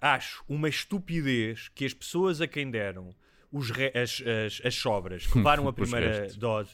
[0.00, 3.10] acho uma estupidez que as pessoas a quem deram
[3.52, 6.70] os re- as, as, as sobras que levaram a primeira dose.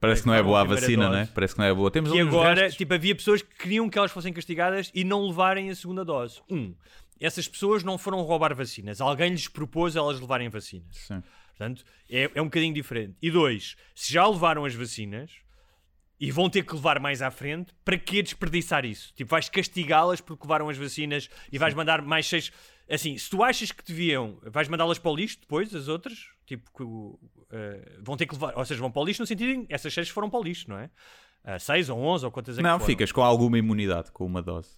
[0.00, 1.16] Parece que não é boa a vacina, dose.
[1.16, 1.28] né?
[1.32, 1.90] Parece que não é boa.
[1.90, 2.76] Temos E agora, restos.
[2.76, 6.40] tipo, havia pessoas que queriam que elas fossem castigadas e não levarem a segunda dose.
[6.50, 6.74] Um,
[7.20, 9.00] essas pessoas não foram roubar vacinas.
[9.00, 10.96] Alguém lhes propôs elas levarem vacinas.
[10.96, 11.22] Sim.
[11.50, 13.14] Portanto, é, é um bocadinho diferente.
[13.22, 15.30] E dois, se já levaram as vacinas
[16.24, 19.12] e vão ter que levar mais à frente, para que desperdiçar isso?
[19.16, 22.52] Tipo, vais castigá-las porque levaram as vacinas e vais mandar mais seis.
[22.88, 26.70] Assim, se tu achas que deviam, vais mandá-las para o lixo depois, as outras, tipo,
[26.70, 26.84] que
[27.56, 29.92] eh, vão ter que levar, ou seja, vão para o lixo no sentido em essas
[29.92, 30.90] seis foram para o lixo, não é?
[31.42, 34.70] Ah, seis ou onze ou quantas é Não, ficas com alguma imunidade com uma dose.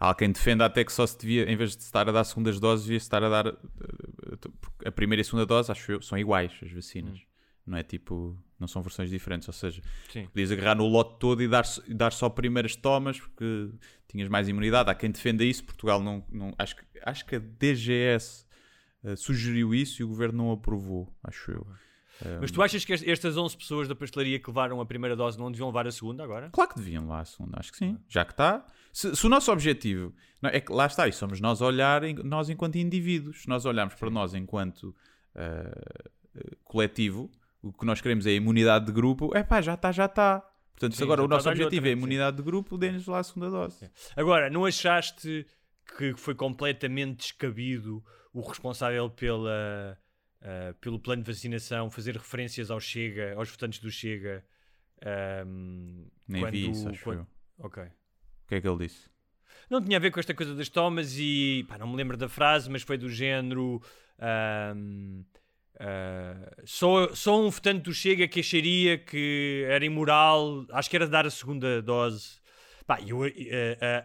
[0.00, 2.58] Há quem defenda até que só se devia, em vez de estar a dar segundas
[2.58, 3.46] doses, devia estar a dar.
[3.48, 7.20] eh, A primeira e a segunda dose, acho eu, são iguais as vacinas.
[7.66, 8.36] Não é tipo.
[8.62, 9.46] Não são versões diferentes.
[9.48, 10.24] Ou seja, Sim.
[10.26, 13.68] podias agarrar no lote todo e dar, dar só primeiras tomas porque
[14.08, 14.88] tinhas mais imunidade.
[14.88, 15.62] Há quem defenda isso.
[15.64, 16.24] Portugal não.
[16.30, 18.46] não acho, que, acho que a DGS
[19.04, 21.66] eh, sugeriu isso e o governo não aprovou, acho eu.
[22.40, 25.36] Mas tu achas que est- estas 11 pessoas da pastelaria que levaram a primeira dose
[25.36, 26.50] não deviam levar a segunda agora?
[26.52, 27.98] Claro que deviam lá a segunda, acho que sim.
[28.08, 28.64] Já que está.
[28.92, 30.14] Se, se o nosso objetivo.
[30.40, 33.42] Não, é que lá está, e somos nós a olhar, nós enquanto indivíduos.
[33.42, 34.94] Se nós olharmos para nós enquanto
[35.34, 35.72] ah,
[36.36, 37.28] ah, coletivo,
[37.62, 39.34] o que nós queremos é a imunidade de grupo.
[39.36, 40.40] É pá, já está, já está.
[40.72, 43.22] Portanto, se agora o nosso dá-lhe objetivo é a imunidade de grupo, dê-nos lá a
[43.22, 43.88] segunda dose.
[44.16, 45.46] Agora, não achaste
[45.96, 48.02] que foi completamente descabido
[48.32, 49.98] o responsável pela
[50.40, 54.44] uh, pelo plano de vacinação, fazer referências ao Chega, aos votantes do Chega.
[55.46, 57.26] um, Nem vi isso, acho quando- eu.
[57.66, 57.82] Ok.
[57.82, 59.10] O que é que ele disse?
[59.70, 62.28] Não tinha a ver com esta coisa das tomas e pá, não me lembro da
[62.28, 63.80] frase, mas foi do género.
[64.18, 65.22] ahm,
[65.84, 71.08] ah, só, só um votante do Chega que acharia que era imoral, acho que era
[71.08, 72.40] dar a segunda dose.
[72.86, 73.20] Pá, eu,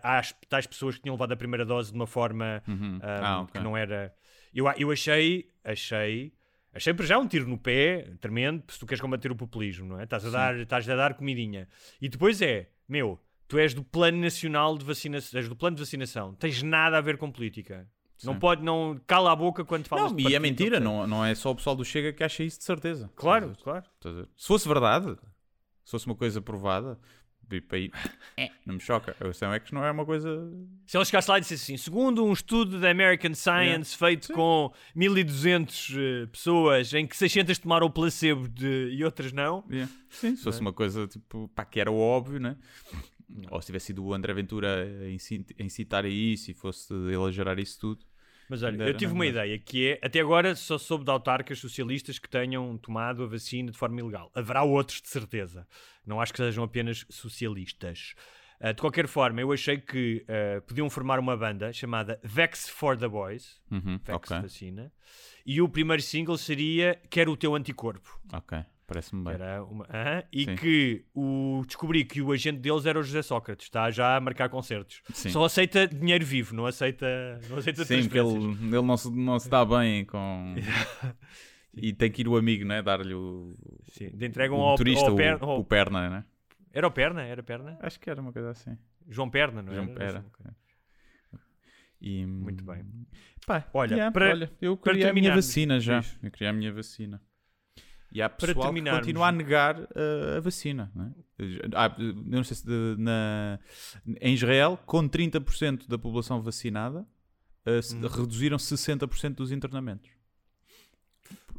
[0.03, 2.99] há as tais pessoas que tinham levado a primeira dose de uma forma Uhum.
[3.01, 3.53] ahm, Ah, ok.
[3.59, 4.13] que não era.
[4.53, 6.33] Eu, eu achei, achei,
[6.73, 9.99] achei para já um tiro no pé tremendo se tu queres combater o populismo, não
[9.99, 10.03] é?
[10.03, 11.67] Estás a dar, estás a dar comidinha.
[12.01, 15.81] E depois é, meu, tu és do plano nacional de vacinação, és do plano de
[15.83, 17.87] vacinação, tens nada a ver com política.
[18.23, 18.39] Não Sim.
[18.39, 21.51] pode, não cala a boca quando falas Não, e é mentira, não, não é só
[21.51, 23.09] o pessoal do Chega que acha isso de certeza.
[23.15, 23.85] Claro, claro.
[24.35, 25.15] Se fosse verdade,
[25.85, 26.99] se fosse uma coisa provada,
[27.47, 27.91] tipo, aí,
[28.35, 29.15] eh, não me choca.
[29.19, 30.29] A questão é que não é uma coisa.
[30.87, 34.73] Se ele chegasse lá e dissesse assim, segundo um estudo da American Science feito com
[34.95, 39.91] 1200 eh, pessoas, em que 600 tomaram o placebo de- e outras não, Yeah.
[40.09, 42.57] Sim, se fosse uma coisa tipo, pá, que era óbvio, né?
[43.51, 46.93] Ou se tivesse sido o André Ventura a inci- a incitar a isso e fosse
[46.93, 48.05] ele a gerar isso tudo.
[48.49, 52.17] Mas olha, eu tive uma ideia que é, até agora só soube de autarcas socialistas
[52.17, 54.31] que tenham tomado a vacina de forma ilegal.
[54.33, 55.67] Haverá outros de certeza.
[56.05, 58.15] Não acho que sejam apenas socialistas.
[58.59, 62.97] Ah, de qualquer forma, eu achei que ah, podiam formar uma banda chamada Vex for
[62.97, 64.91] the Boys, Uhum, Vex ok, vacina,
[65.45, 68.17] e o primeiro single seria Quero o Teu Anticorpo.
[68.33, 69.33] ok, parece-me bem.
[69.33, 69.85] Era uma,
[70.31, 70.55] e Sim.
[70.55, 74.49] que o, descobri que o agente deles era o José Sócrates, está já a marcar
[74.49, 75.01] concertos.
[75.13, 75.29] Sim.
[75.29, 77.05] Só aceita dinheiro vivo, não aceita,
[77.49, 78.35] não aceita Sim, porque ele,
[78.75, 80.55] ele não, se, não se dá bem com.
[81.75, 82.81] e tem que ir o amigo, né?
[82.81, 83.53] Dar-lhe o.
[83.89, 86.25] Sim, de entregam o ao, motorista, ao o, ao- o perna, né?
[86.73, 87.23] Era o Perna?
[87.23, 87.77] Era Perna?
[87.81, 88.77] Acho que era uma coisa assim.
[89.09, 89.95] João Perna, não João era?
[89.95, 90.25] Pera.
[91.99, 92.85] E, Muito bem.
[93.45, 95.99] Pá, Olha, yeah, para- olha, eu queria a minha vacina já.
[95.99, 96.17] diz.
[96.21, 97.21] Eu queria a minha vacina.
[98.11, 100.91] E há Para pessoal que continua a negar uh, a vacina.
[100.95, 101.11] Não é?
[101.75, 101.95] Ah,
[102.25, 103.59] não sei se de- na,
[104.21, 107.05] em Israel, com 30% da população vacinada,
[107.65, 108.07] uh, se- Hum.
[108.07, 110.09] reduziram 60% dos internamentos.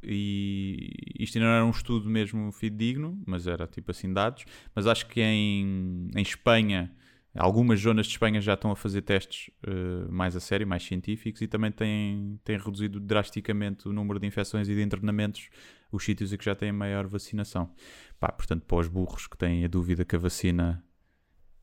[0.03, 4.44] E isto ainda não era um estudo mesmo fidedigno, mas era tipo assim dados.
[4.74, 6.90] Mas acho que em, em Espanha,
[7.39, 11.41] algumas zonas de Espanha já estão a fazer testes eh, mais a sério, mais científicos,
[11.41, 15.49] e também têm, têm reduzido drasticamente o número de infecções e de internamentos,
[15.93, 17.72] os sítios em que já têm maior vacinação.
[18.18, 20.84] Pá, portanto, para os burros que têm a dúvida que a vacina,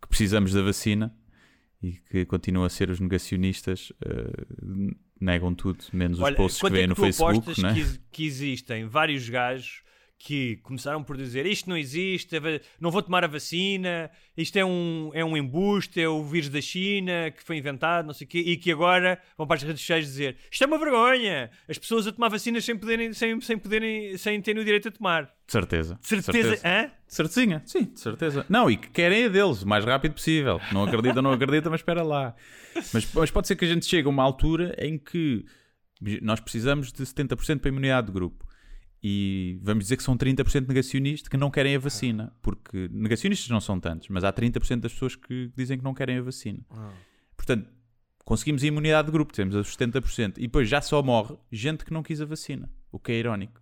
[0.02, 1.14] que precisamos da vacina
[1.84, 6.68] e que continuam a ser os negacionistas, eh, negam tudo, menos os Olha, posts que
[6.68, 7.62] é vêem que no Facebook.
[7.62, 7.74] Né?
[7.74, 9.85] que, que existem vários gajos
[10.18, 12.36] que começaram por dizer isto não existe,
[12.80, 16.62] não vou tomar a vacina, isto é um, é um embuste, é o vírus da
[16.62, 19.82] China que foi inventado, não sei o quê, e que agora vão para as redes
[19.82, 23.58] sociais dizer isto é uma vergonha, as pessoas a tomar vacinas sem poderem, sem, sem
[23.58, 25.24] poderem, sem terem o direito a tomar.
[25.46, 26.00] De certeza.
[26.02, 26.88] De certeza, hã?
[26.88, 27.62] De certezinha.
[27.66, 28.46] Sim, de certeza.
[28.50, 30.60] Não, e que querem a deles, o mais rápido possível.
[30.72, 32.36] Não acredita, não acredita, mas espera lá.
[32.92, 35.46] Mas, mas pode ser que a gente chegue a uma altura em que
[36.22, 38.45] nós precisamos de 70% para a imunidade de grupo.
[39.08, 42.34] E vamos dizer que são 30% negacionistas que não querem a vacina.
[42.42, 46.18] Porque negacionistas não são tantos, mas há 30% das pessoas que dizem que não querem
[46.18, 46.66] a vacina.
[47.38, 47.70] Portanto,
[48.24, 50.40] conseguimos a imunidade de grupo, temos os 70%.
[50.40, 52.68] E depois já só morre gente que não quis a vacina.
[52.92, 53.62] O que é irónico.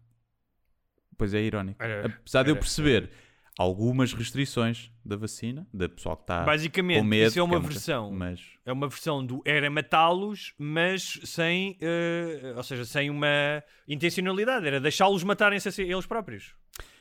[1.17, 1.77] Pois é irónico.
[2.21, 3.09] Apesar de eu perceber
[3.57, 7.27] algumas restrições da vacina, da pessoal que está com Basicamente, medo.
[7.29, 8.11] isso é uma que versão.
[8.11, 14.65] Mas É uma versão do era matá-los, mas sem, eh, ou seja, sem uma intencionalidade,
[14.65, 16.55] era deixá-los matarem-se si- eles próprios.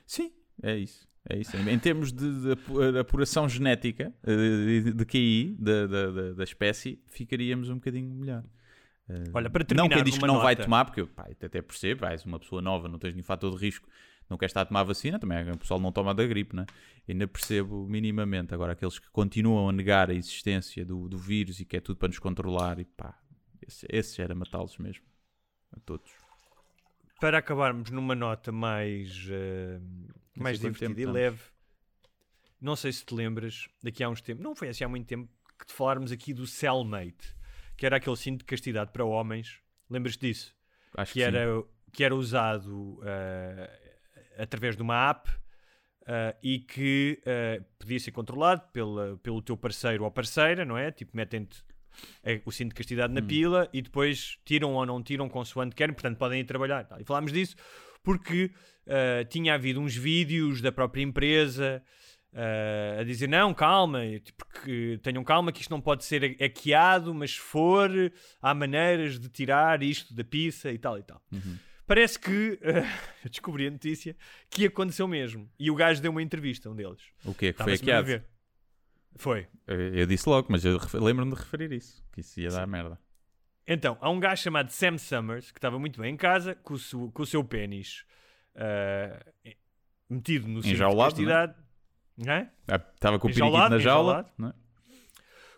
[0.06, 0.32] sim,
[0.62, 1.10] é isso.
[1.30, 1.56] É isso.
[1.56, 7.00] Em termos de, de apu- apuração genética, eh, de, de QI da, da, da- espécie,
[7.06, 8.42] ficaríamos um bocadinho melhor.
[9.08, 11.62] Eh, Olha, para não terminar quem diz que não vai nota- tomar, porque pá, até
[11.62, 13.88] percebo, és uma pessoa nova, não tens nenhum fator de risco,
[14.32, 16.66] não queres estar a tomar a vacina, também o pessoal não toma da gripe, né?
[17.08, 18.54] ainda percebo minimamente.
[18.54, 21.98] Agora, aqueles que continuam a negar a existência do, do vírus e que é tudo
[21.98, 23.16] para nos controlar, e pá,
[23.66, 25.04] esse- esses era matá-los mesmo,
[25.76, 26.10] a todos.
[27.20, 29.78] Para acabarmos numa nota mais, eh,
[30.36, 31.40] mais divertida e leve,
[32.60, 35.28] não sei se te lembras, daqui a uns tempos, não foi assim há muito tempo,
[35.58, 37.36] que te falarmos aqui do Cellmate,
[37.76, 39.60] que era aquele cinto de castidade para homens.
[39.90, 40.54] Lembras-te disso?
[40.96, 41.26] Acho que que, sim.
[41.26, 41.46] era,
[41.92, 43.81] que era usado eh,
[44.38, 45.30] através de uma app
[46.06, 50.90] eh, e que eh, podia ser controlado pela, pelo teu parceiro ou parceira, não é?
[50.90, 51.62] Tipo, metem-te
[52.24, 53.26] eh, o cinto de castidade na Hum.
[53.26, 56.86] pila e depois tiram ou não tiram consoante querem, portanto podem ir trabalhar.
[56.98, 57.54] E falámos disso
[58.02, 58.50] porque
[58.86, 61.82] eh, tinha havido uns vídeos da própria empresa
[62.34, 67.14] eh, a dizer não, calma, tipo, que tenham calma que isto não pode ser hackeado,
[67.14, 67.90] mas se for,
[68.40, 71.22] há maneiras de tirar isto da pizza e tal e tal.
[71.30, 71.58] Uhum.
[71.94, 72.84] Parece que eh,
[73.28, 74.16] descobri a notícia
[74.48, 75.50] que aconteceu mesmo.
[75.58, 77.02] E o gajo deu uma entrevista, um deles.
[77.22, 78.06] O que é que foi a hackeado?
[78.06, 78.24] ver.
[79.16, 79.46] Foi.
[79.66, 82.02] Eu, eu disse logo, mas eu lembro-me de referir isso.
[82.12, 82.98] Que isso ia dar merda.
[83.66, 86.78] Então, há um gajo chamado Sam Summers que estava muito bem em casa com o
[86.78, 88.04] seu, com o seu pênis
[88.56, 89.22] ah,
[90.08, 91.54] metido no cinto de Enjaulado, castidade.
[92.26, 92.48] É?
[92.68, 94.32] Ah, Estava com o Enjaulado, na jaula.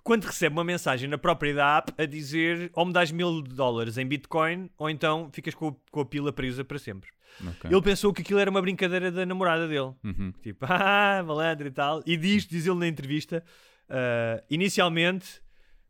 [0.05, 3.96] Quando recebe uma mensagem na própria da app a dizer ou me dás mil dólares
[3.96, 7.11] em Bitcoin ou então ficas com, com a pila presa para sempre.
[7.40, 7.70] Ok.
[7.70, 9.94] Ele pensou que aquilo era uma brincadeira da namorada dele.
[10.05, 10.30] Uhum.
[10.42, 12.02] Tipo, ah, malandro e tal.
[12.05, 13.42] E diz, diz ele na entrevista,
[13.88, 15.42] ah, inicialmente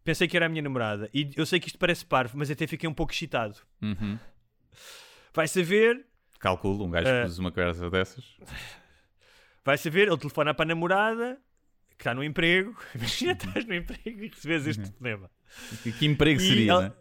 [0.05, 1.11] pensei que era a minha namorada.
[1.13, 3.59] E eu sei que isto parece parvo, mas até fiquei um pouco excitado.
[3.83, 4.17] Uhum.
[5.35, 6.07] Vai saber,
[6.39, 7.23] Calculo, um gajo Ah.
[7.23, 8.25] que usa uma conversa dessas.
[9.65, 11.39] vai saber, ele telefona para a namorada
[11.97, 12.77] que está no emprego.
[12.95, 15.31] Imagina, estás no emprego e recebes este telefonema.
[15.83, 16.93] Que, que emprego E seria, ela- né?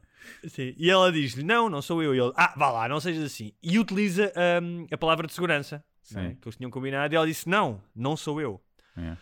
[0.48, 2.16] Sim, E ela diz-lhe: Não, não sou eu.
[2.16, 3.52] E ele: Ah, vá lá, não sejas assim.
[3.62, 4.32] E utiliza
[4.62, 6.16] hum, a palavra de segurança Sim.
[6.16, 6.36] não é?
[6.40, 7.14] que eles tinham combinado.
[7.14, 8.62] E ela disse: Não, não sou eu.
[8.96, 9.18] É.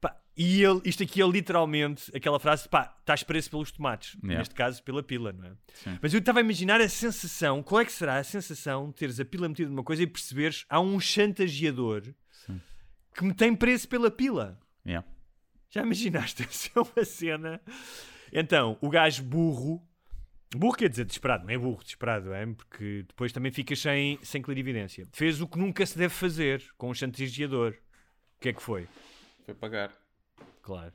[0.00, 4.14] Pá, e ele, isto aqui é literalmente aquela frase: pá, estás preso pelos tomates.
[4.22, 4.38] Yeah.
[4.38, 5.52] Neste caso, pela pila, não é?
[5.74, 5.98] Sim.
[6.00, 9.18] Mas eu estava a imaginar a sensação: qual é que será a sensação de teres
[9.18, 12.02] a pila metida numa coisa e perceberes há um chantageador
[12.46, 12.60] Sim.
[13.16, 14.58] que me tem preso pela pila?
[14.86, 15.06] Yeah.
[15.74, 16.42] Já imaginaste?
[16.48, 17.60] Essa é uma cena.
[18.32, 19.82] Então, o gajo burro.
[20.56, 22.46] Burro quer dizer desesperado, não é burro, desesperado, é?
[22.46, 25.04] Porque depois também ficas sem, sem clarividência.
[25.12, 27.72] Fez o que nunca se deve fazer com um chantageador.
[28.36, 28.86] O que é que foi?
[29.44, 29.90] Foi pagar.
[30.62, 30.92] Claro.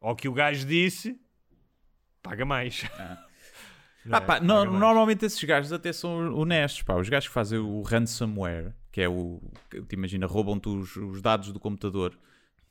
[0.00, 1.20] Ao que o gajo disse,
[2.22, 2.84] paga mais.
[4.04, 4.24] Não Ah, é?
[4.24, 6.94] pá, no- normalmente esses gajos até são honestos, pá.
[6.94, 9.42] Os gajos que fazem o ransomware, que é o.
[9.88, 12.16] te imagina, roubam-te os, os dados do computador.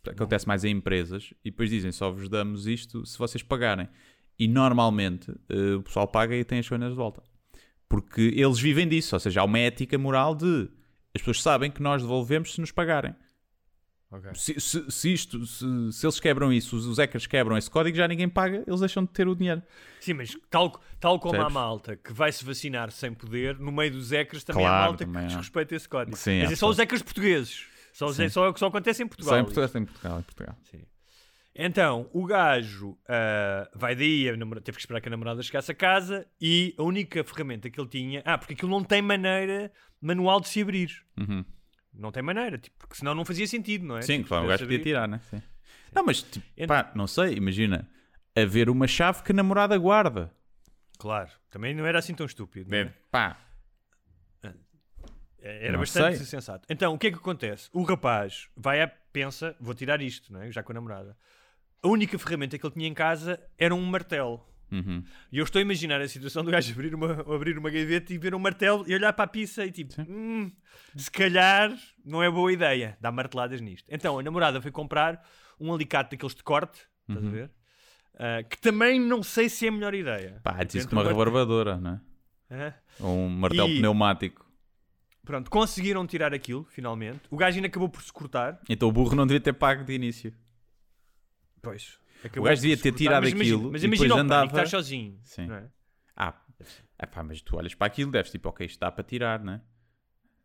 [0.07, 3.87] Acontece mais em empresas e depois dizem só vos damos isto se vocês pagarem.
[4.37, 7.21] E normalmente eh, o pessoal paga e tem as coisas de volta.
[7.87, 10.69] Porque eles vivem disso, ou seja, há uma ética moral de
[11.13, 13.13] as pessoas sabem que nós devolvemos se nos pagarem.
[14.11, 14.31] Ok.
[14.33, 17.95] Se, se- se isto, se, se eles quebram isso, os, os hackers quebram esse código,
[17.97, 19.61] já ninguém paga, eles deixam de ter o dinheiro.
[19.99, 21.53] Sim, mas tal, tal como há Percebes?
[21.53, 25.05] malta que vai se vacinar sem poder, no meio dos hackers também há Claro, malta
[25.05, 25.27] também que há.
[25.27, 26.17] desrespeita esse código.
[26.17, 27.65] Sim, mas há é só os hackers portugueses.
[27.99, 28.29] Só, Sim.
[28.29, 29.33] só, só acontece em Portugal.
[29.33, 30.55] Só em Portugal, em Portugal, em Portugal.
[30.63, 30.81] Sim.
[31.53, 34.23] Então, o gajo ah, vai daí,
[34.63, 37.89] teve que esperar que a namorada chegasse a casa e a única ferramenta que ele
[37.89, 38.21] tinha.
[38.25, 39.69] Ah, porque aquilo não tem maneira
[40.01, 40.89] manual de se abrir.
[41.17, 41.43] Uhum.
[41.93, 44.01] Não tem maneira, tipo, porque senão não fazia sentido, não é?
[44.01, 45.19] Sim, Tipo, claro, o gajo podia tirar, né?
[45.29, 45.41] Sim.
[45.93, 47.85] Não, mas tipo, Ent- pá, não sei, imagina
[48.33, 50.31] haver uma chave que a namorada guarda.
[50.97, 52.69] Claro, também não era assim tão estúpido.
[52.71, 52.93] não é?
[53.11, 53.37] Pá,
[55.41, 56.25] Era Não bastante sei.
[56.25, 56.65] sensato.
[56.69, 57.69] Então, o que é que acontece?
[57.73, 60.51] O rapaz vai a pensa, vou tirar isto, não é?
[60.51, 61.17] já com a namorada.
[61.81, 64.45] A única ferramenta que ele tinha em casa era um martelo.
[64.71, 65.01] uhum.
[65.31, 68.17] E eu estou a imaginar a situação do gajo abrir uma, abrir uma gaveta e
[68.17, 70.51] ver um martelo e olhar para a pizza e tipo, "Hum,
[70.95, 71.73] se calhar
[72.05, 73.85] não é boa ideia dar marteladas nisto.
[73.89, 75.25] Então a namorada foi comprar
[75.59, 77.29] um alicate daqueles de corte, estás Uhum.
[77.29, 77.51] a ver?
[78.21, 80.39] Ah, que também não sei se é a melhor ideia.
[80.43, 82.01] pá, diz Dentro uma rebarbadora, né?
[82.51, 82.73] Hã?
[82.99, 84.45] Ou um martelo E- pneumático.
[85.25, 87.21] Pronto, conseguiram tirar aquilo, finalmente.
[87.29, 88.59] O gajo ainda acabou por se cortar.
[88.69, 90.33] Então o burro não devia ter pago de início.
[91.61, 91.99] Pois.
[92.37, 95.19] O gajo devia ter tirado mas imagina, aquilo Mas imagina o pânico, andava- estás sozinho.
[95.23, 95.51] Sim.
[95.51, 95.63] é?
[96.15, 96.33] Ah,
[96.97, 99.61] é pá, mas tu olhas para aquilo, deves tipo, ok, isto dá para tirar, né?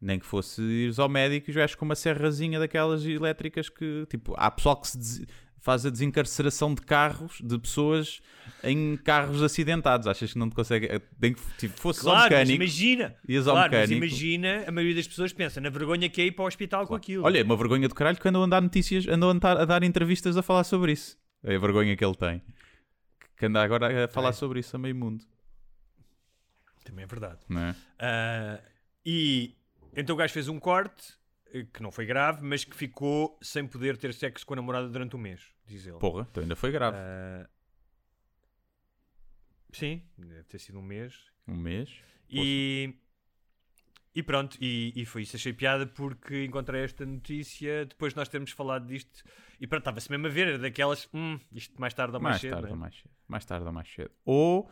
[0.01, 4.07] Nem que fosse ires ao médico e os gajos com uma serrazinha daquelas elétricas que,
[4.09, 5.27] tipo, há pessoal que se des-
[5.65, 8.21] faz a desencarceração de carros, de pessoas
[8.63, 10.07] em carros acidentados.
[10.07, 10.87] Achas que não te consegue.
[10.87, 12.63] eh, Tem que, tipo, fosse só Claro, mas mecânico.
[12.63, 13.17] imagina.
[13.27, 14.07] Ias ao claro, mas mecânico.
[14.07, 16.95] imagina, a maioria das pessoas pensa na vergonha que é ir para o hospital com
[16.95, 17.25] aquilo.
[17.25, 19.65] Olha, é uma vergonha do caralho que andam a dar notícias, andam a, dar- a
[19.65, 21.17] dar entrevistas a falar sobre isso.
[21.43, 22.43] É a vergonha que ele tem.
[23.39, 24.33] Que anda agora a falar É.
[24.33, 25.25] sobre isso a meio mundo.
[26.85, 27.39] Também é verdade.
[27.51, 27.75] É?
[27.99, 28.61] Ah,
[29.05, 29.55] e
[29.97, 31.15] então o gajo fez um corte
[31.53, 34.89] eh, que não foi grave, mas que ficou sem poder ter sexo com a namorada
[34.89, 35.99] durante um mês, diz ele.
[35.99, 36.97] Porra, então ainda foi grave.
[36.99, 37.49] Ah,
[39.73, 41.31] sim, deve ter sido um mês.
[41.49, 41.91] Um mês.
[42.31, 42.95] E,
[44.15, 45.37] e pronto, e, e foi isso.
[45.37, 49.23] Achei piada porque encontrei esta notícia depois de nós termos falado disto.
[49.61, 52.41] E pronto, estava-se mesmo a ver, era daquelas, hum, isto mais tarde ou mais, mais
[52.41, 52.51] cedo.
[52.53, 52.71] tarde é?
[52.71, 53.11] ou mais cedo.
[53.29, 54.11] Mais tarde ou mais cedo.
[54.25, 54.71] Ou,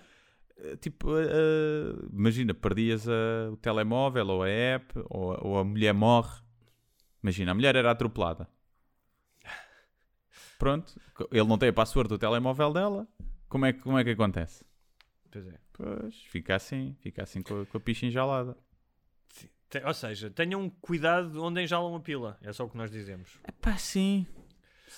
[0.59, 5.93] eh, tipo, eh, imagina, perdias a- o telemóvel ou a app, ou, ou a mulher
[5.93, 6.40] morre.
[7.23, 8.48] Imagina, a mulher era atropelada.
[10.62, 11.01] Pronto,
[11.32, 13.09] ele não tem a password do telemóvel dela.
[13.48, 14.64] Como é, que- como é que acontece?
[15.30, 15.59] Pois é.
[15.72, 18.56] Pois, fica assim, fica assim com a, com a picha enjalada.
[19.86, 22.39] Ou seja, tenham cuidado onde enjalam a pila.
[22.43, 23.39] É só o que nós dizemos.
[23.60, 24.26] Pá, sim.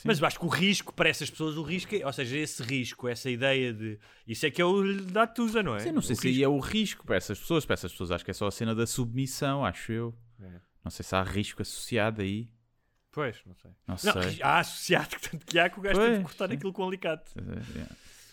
[0.04, 2.62] Mas eu acho que o risco, para essas pessoas, o risco é, ou seja, esse
[2.62, 3.98] risco, essa ideia de.
[4.26, 5.78] Isso é que é o da Tusa, não é?
[5.80, 6.44] Sim, não sei O se aí risco.
[6.44, 7.64] é o risco para essas pessoas.
[7.64, 10.14] Para essas pessoas acho que é só a cena da submissão, acho eu.
[10.42, 10.60] É.
[10.84, 12.50] Não sei se há risco associado aí.
[13.14, 13.70] Pois, não sei.
[13.86, 14.38] Não Não, sei.
[14.42, 16.54] há associado que tanto que há que o gajo tem de Pois, cortar sim.
[16.54, 17.30] aquilo com alicate.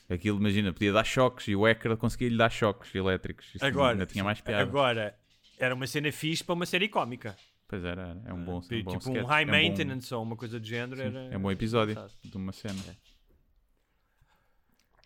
[0.10, 0.14] É.
[0.16, 3.53] Aquilo, imagina, podia dar choques e o hacker conseguia lhe dar choques elétricos.
[3.56, 4.62] Isso Agora, ainda tinha mais piada.
[4.64, 5.16] agora,
[5.58, 7.36] era uma cena fixe para uma série cómica.
[7.68, 9.26] Pois era, é um bom, é um tipo bom um sketch.
[9.28, 10.98] high é um bom- maintenance ou uma coisa do género.
[10.99, 12.18] sim, era, é um bom episódio engraçado.
[12.26, 12.98] de uma cena.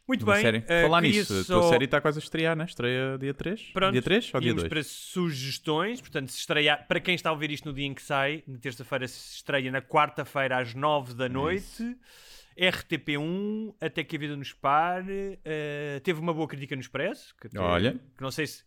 [0.07, 0.41] Muito bem.
[0.41, 0.63] série.
[0.67, 2.65] eh, Falar nisso, a só- tua série está quase a estrear, né?
[2.65, 3.61] Estreia dia 3?
[3.73, 4.69] Pronto, dia 3 ou dia íamos 2?
[4.69, 8.01] para sugestões, portanto, se estrear, para quem está a ouvir isto no dia em que
[8.03, 11.97] sai, na terça-feira se estreia na quarta-feira às 9 É da noite.
[12.57, 15.39] RTP1, Até que a Vida nos Pare.
[15.43, 17.35] eh, teve uma boa crítica no Expresso.
[17.39, 17.93] Que Olha.
[18.15, 18.63] Que não sei se.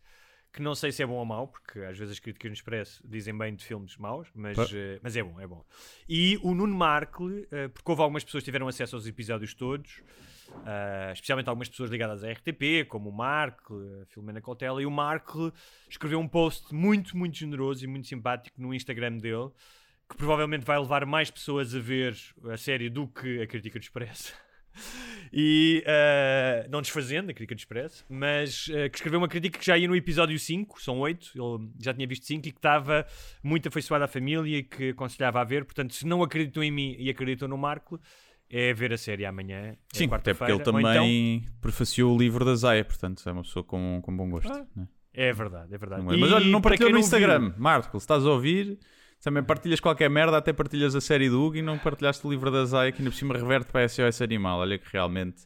[0.52, 3.02] Que não sei se é bom ou mau, porque às vezes as críticas no Expresso
[3.06, 5.62] dizem bem de filmes maus, mas, eh, mas é bom, é bom.
[6.08, 10.02] E o Nuno Markle, eh, porque houve algumas pessoas que tiveram acesso aos episódios todos,
[10.64, 14.90] ah, especialmente algumas pessoas ligadas à RTP, como o Markle, a Filomena Cautela, e o
[14.90, 15.52] Markle
[15.88, 19.50] escreveu um post muito, muito generoso e muito simpático no Instagram dele,
[20.08, 22.16] que provavelmente vai levar mais pessoas a ver
[22.50, 24.34] a série do que a crítica do Expresso.
[25.30, 29.66] E ah, não desfazendo a crítica do Expresso, mas ah, que escreveu uma crítica que
[29.66, 33.06] já ia no episódio 5, são 8, ele já tinha visto 5 e que estava
[33.42, 35.66] muito afeiçoado à família e que aconselhava a ver.
[35.66, 38.00] Portanto, se não acreditam em mim e acreditam no Marco,
[38.50, 39.58] é ver a série amanhã.
[39.58, 43.32] é Sim, até porque ele ou então- também prefaciou o livro da Zaya, portanto é
[43.32, 44.50] uma pessoa com, com bom gosto.
[44.52, 44.88] Ah, né?
[45.14, 46.02] É verdade, é verdade.
[46.02, 46.16] É?
[46.16, 47.54] Mas olha, não para partilhou quem no não viu- Instagram.
[47.58, 48.78] Marco, se estás a ouvir,
[49.20, 52.50] também partilhas qualquer merda, até partilhas a série do Hugo e não partilhaste o livro
[52.50, 54.60] da Zaya, que ainda por cima reverte para SOS Animal.
[54.60, 55.42] Olha que realmente,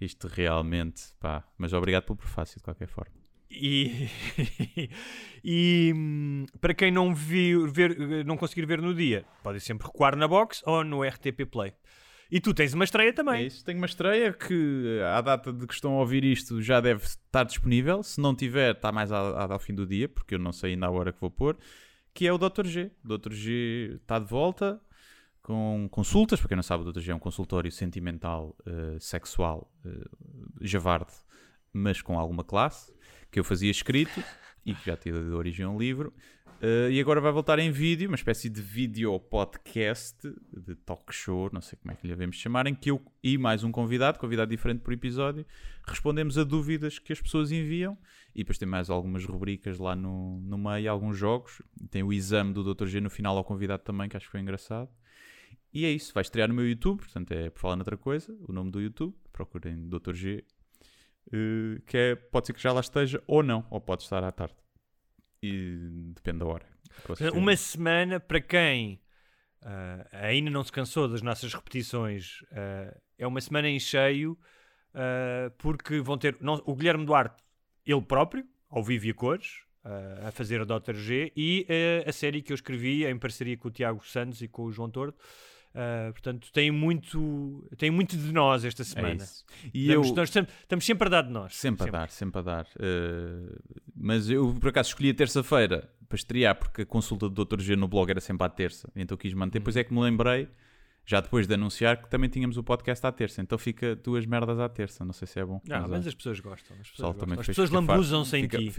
[0.00, 1.44] isto realmente, pá.
[1.58, 3.12] Mas obrigado pelo prefácio, de qualquer forma.
[3.50, 4.08] E,
[5.44, 10.16] e, hum, para quem não viu, ver, não conseguir ver no dia, pode sempre recuar
[10.16, 11.72] na box ou no RTP Play.
[12.30, 13.46] E tu tens uma estreia É também.
[13.46, 17.04] isso, tenho uma estreia que à data de que estão a ouvir isto já deve
[17.04, 18.02] estar disponível.
[18.02, 20.90] Se não tiver, está mais ao fim do dia, porque eu não sei ainda a
[20.90, 21.58] hora que vou pôr.
[22.14, 22.66] Que é o Dr.
[22.66, 22.90] G.
[23.04, 23.32] O Dr.
[23.32, 24.80] G está de volta
[25.42, 26.38] com consultas.
[26.38, 27.00] Para quem não sabe, o Dr.
[27.00, 29.90] G é um consultório sentimental, eh, sexual, eh,
[30.60, 31.12] javarde,
[31.72, 32.92] mas com alguma classe,
[33.30, 34.22] que eu fazia escrito
[34.66, 36.12] e que já tive de origem a um livro.
[36.62, 40.18] Eh, e agora vai voltar em vídeo, uma espécie de vídeo podcast,
[40.52, 43.38] de talk show, não sei como é que lhe devemos chamar, em que eu e
[43.38, 45.46] mais um convidado, convidado diferente por episódio,
[45.86, 47.96] respondemos a dúvidas que as pessoas enviam.
[48.34, 51.62] E depois tem mais algumas rubricas lá no, no meio, alguns jogos.
[51.90, 52.86] Tem o exame do Dr.
[52.86, 54.90] G no final ao convidado também, que acho que foi engraçado.
[55.72, 58.52] E é isso, vai estrear no meu YouTube, portanto é por falar noutra coisa, o
[58.52, 60.14] nome do YouTube, procurem Dr.
[60.14, 60.44] G,
[61.32, 64.32] eh, que é, pode ser que já lá esteja ou não, ou pode estar à
[64.32, 64.56] tarde.
[65.42, 65.76] E
[66.14, 66.66] depende da hora.
[67.32, 69.00] Uma semana para quem
[69.62, 74.38] ah, ainda não se cansou das nossas repetições, ah, é uma semana em cheio,
[74.94, 77.42] ah, porque vão ter não- o Guilherme Duarte,
[77.86, 79.62] ele próprio, ao vivo e a cores,
[80.26, 80.94] a fazer a Dr.
[80.94, 81.66] G, e
[82.06, 84.90] a série que eu escrevi em parceria com o Tiago Santos e com o João
[84.90, 85.16] Tordo.
[85.74, 89.14] Ah, portanto, tem muito, tem muito de nós esta É semana.
[89.14, 89.44] isso.
[89.72, 91.54] E Damos- eu, nós estamos, estamos sempre a dar de nós.
[91.56, 92.66] Sempre a dar, sempre a dar.
[92.78, 93.56] Eh,
[93.94, 97.60] mas eu, por acaso, escolhi a terça-feira para estrear, porque a consulta do Dr.
[97.60, 99.60] G no blog era sempre à terça, então quis manter.
[99.60, 100.48] Depois é que me lembrei,
[101.06, 103.40] já depois de anunciar, que também tínhamos o podcast à terça.
[103.40, 105.04] Então fica duas merdas à terça.
[105.04, 105.60] Não sei se é bom.
[105.68, 106.08] Não, mas é.
[106.08, 106.76] as pessoas gostam.
[106.80, 107.40] As pessoas, gostam.
[107.40, 108.72] As pessoas lambuzam-se em fica, ti.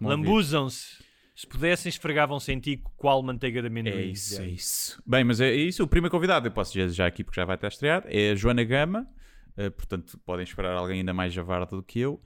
[0.00, 1.07] Lambuzam-se.
[1.38, 3.92] Se pudessem, esfregavam-se em ti qual manteiga de amendoim.
[3.92, 5.00] É isso, é isso.
[5.06, 5.84] Bem, mas é isso.
[5.84, 8.34] O primeiro convidado, eu posso dizer já aqui porque já vai estar estreado, é a
[8.34, 9.08] Joana Gama.
[9.56, 12.20] eh, portanto, podem esperar alguém ainda mais javardo do que eu.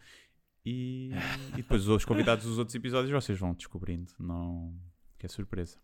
[0.64, 1.10] E,
[1.52, 4.10] e depois os outros convidados dos outros episódios vocês vão descobrindo.
[4.18, 4.74] Não...
[5.18, 5.76] Que é surpresa.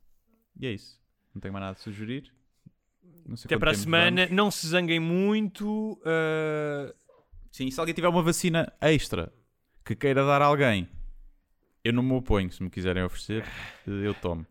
[0.59, 0.99] E é isso.
[1.35, 2.33] Não tenho mais nada a sugerir.
[3.27, 4.23] Não sei Até para a semana.
[4.23, 4.37] vamos.
[4.37, 6.01] Não se zanguem muito.
[6.03, 6.95] ah,
[7.53, 9.31] Sim, se alguém tiver uma vacina extra
[9.85, 10.89] que queira dar a alguém,
[11.89, 12.51] eu não me oponho.
[12.53, 13.45] Se me quiserem oferecer,
[13.87, 14.47] eu tomo.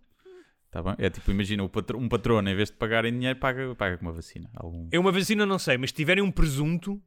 [0.70, 0.96] Tá bem?
[0.98, 4.12] É tipo, imagina, um patrono, em vez de pagar em dinheiro, paga, paga com uma
[4.12, 4.50] vacina.
[4.54, 4.88] Algum...
[4.92, 7.02] Eu uma vacina não sei, mas se tiverem um presunto.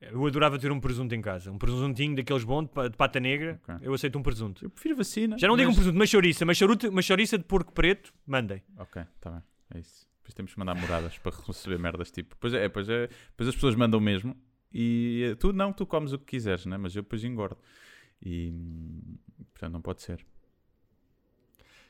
[0.00, 1.50] Eu adorava ter um presunto em casa.
[1.50, 3.60] Um presuntinho daqueles bons de pa- de pata negra.
[3.64, 3.74] Ok.
[3.84, 4.64] Eu aceito um presunto.
[4.64, 5.36] Eu prefiro vacina.
[5.36, 6.44] Já não digo um mas- presunto, uma chouriça.
[6.88, 8.62] Uma chouriça de porco preto, mandem.
[8.78, 9.42] Ok, tá bem.
[9.74, 10.06] É isso.
[10.20, 12.36] Depois temos que mandar moradas para receber merdas tipo.
[12.38, 13.08] Pois é, pois é.
[13.30, 14.36] Depois as pessoas mandam mesmo.
[14.72, 16.76] E eh, tu não, tu comes o que quiseres, né?
[16.76, 17.58] Mas eu depois engordo.
[18.24, 18.52] E.
[19.52, 20.24] Portanto, não pode ser.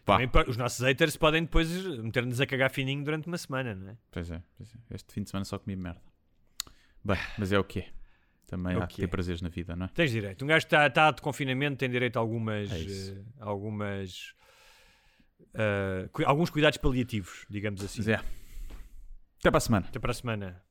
[0.05, 1.69] Também os nossos haters podem depois
[1.99, 3.97] meter-nos a cagar fininho durante uma semana, não é?
[4.11, 4.95] Pois é, pois é.
[4.95, 6.01] Este fim de semana só comi merda.
[7.05, 7.89] Bem, mas é o que é.
[8.47, 9.07] Também É há que ter é.
[9.07, 9.89] prazeres na vida, não é?
[9.91, 10.43] Tens direito.
[10.43, 12.73] Um gajo está, está de confinamento tem direito a algumas.
[12.73, 14.33] É eh, algumas.
[15.53, 17.99] eh, cu- alguns cuidados paliativos, digamos assim.
[17.99, 18.15] Mas é.
[19.41, 19.87] Até para a semana.
[19.89, 20.63] Até para a semana.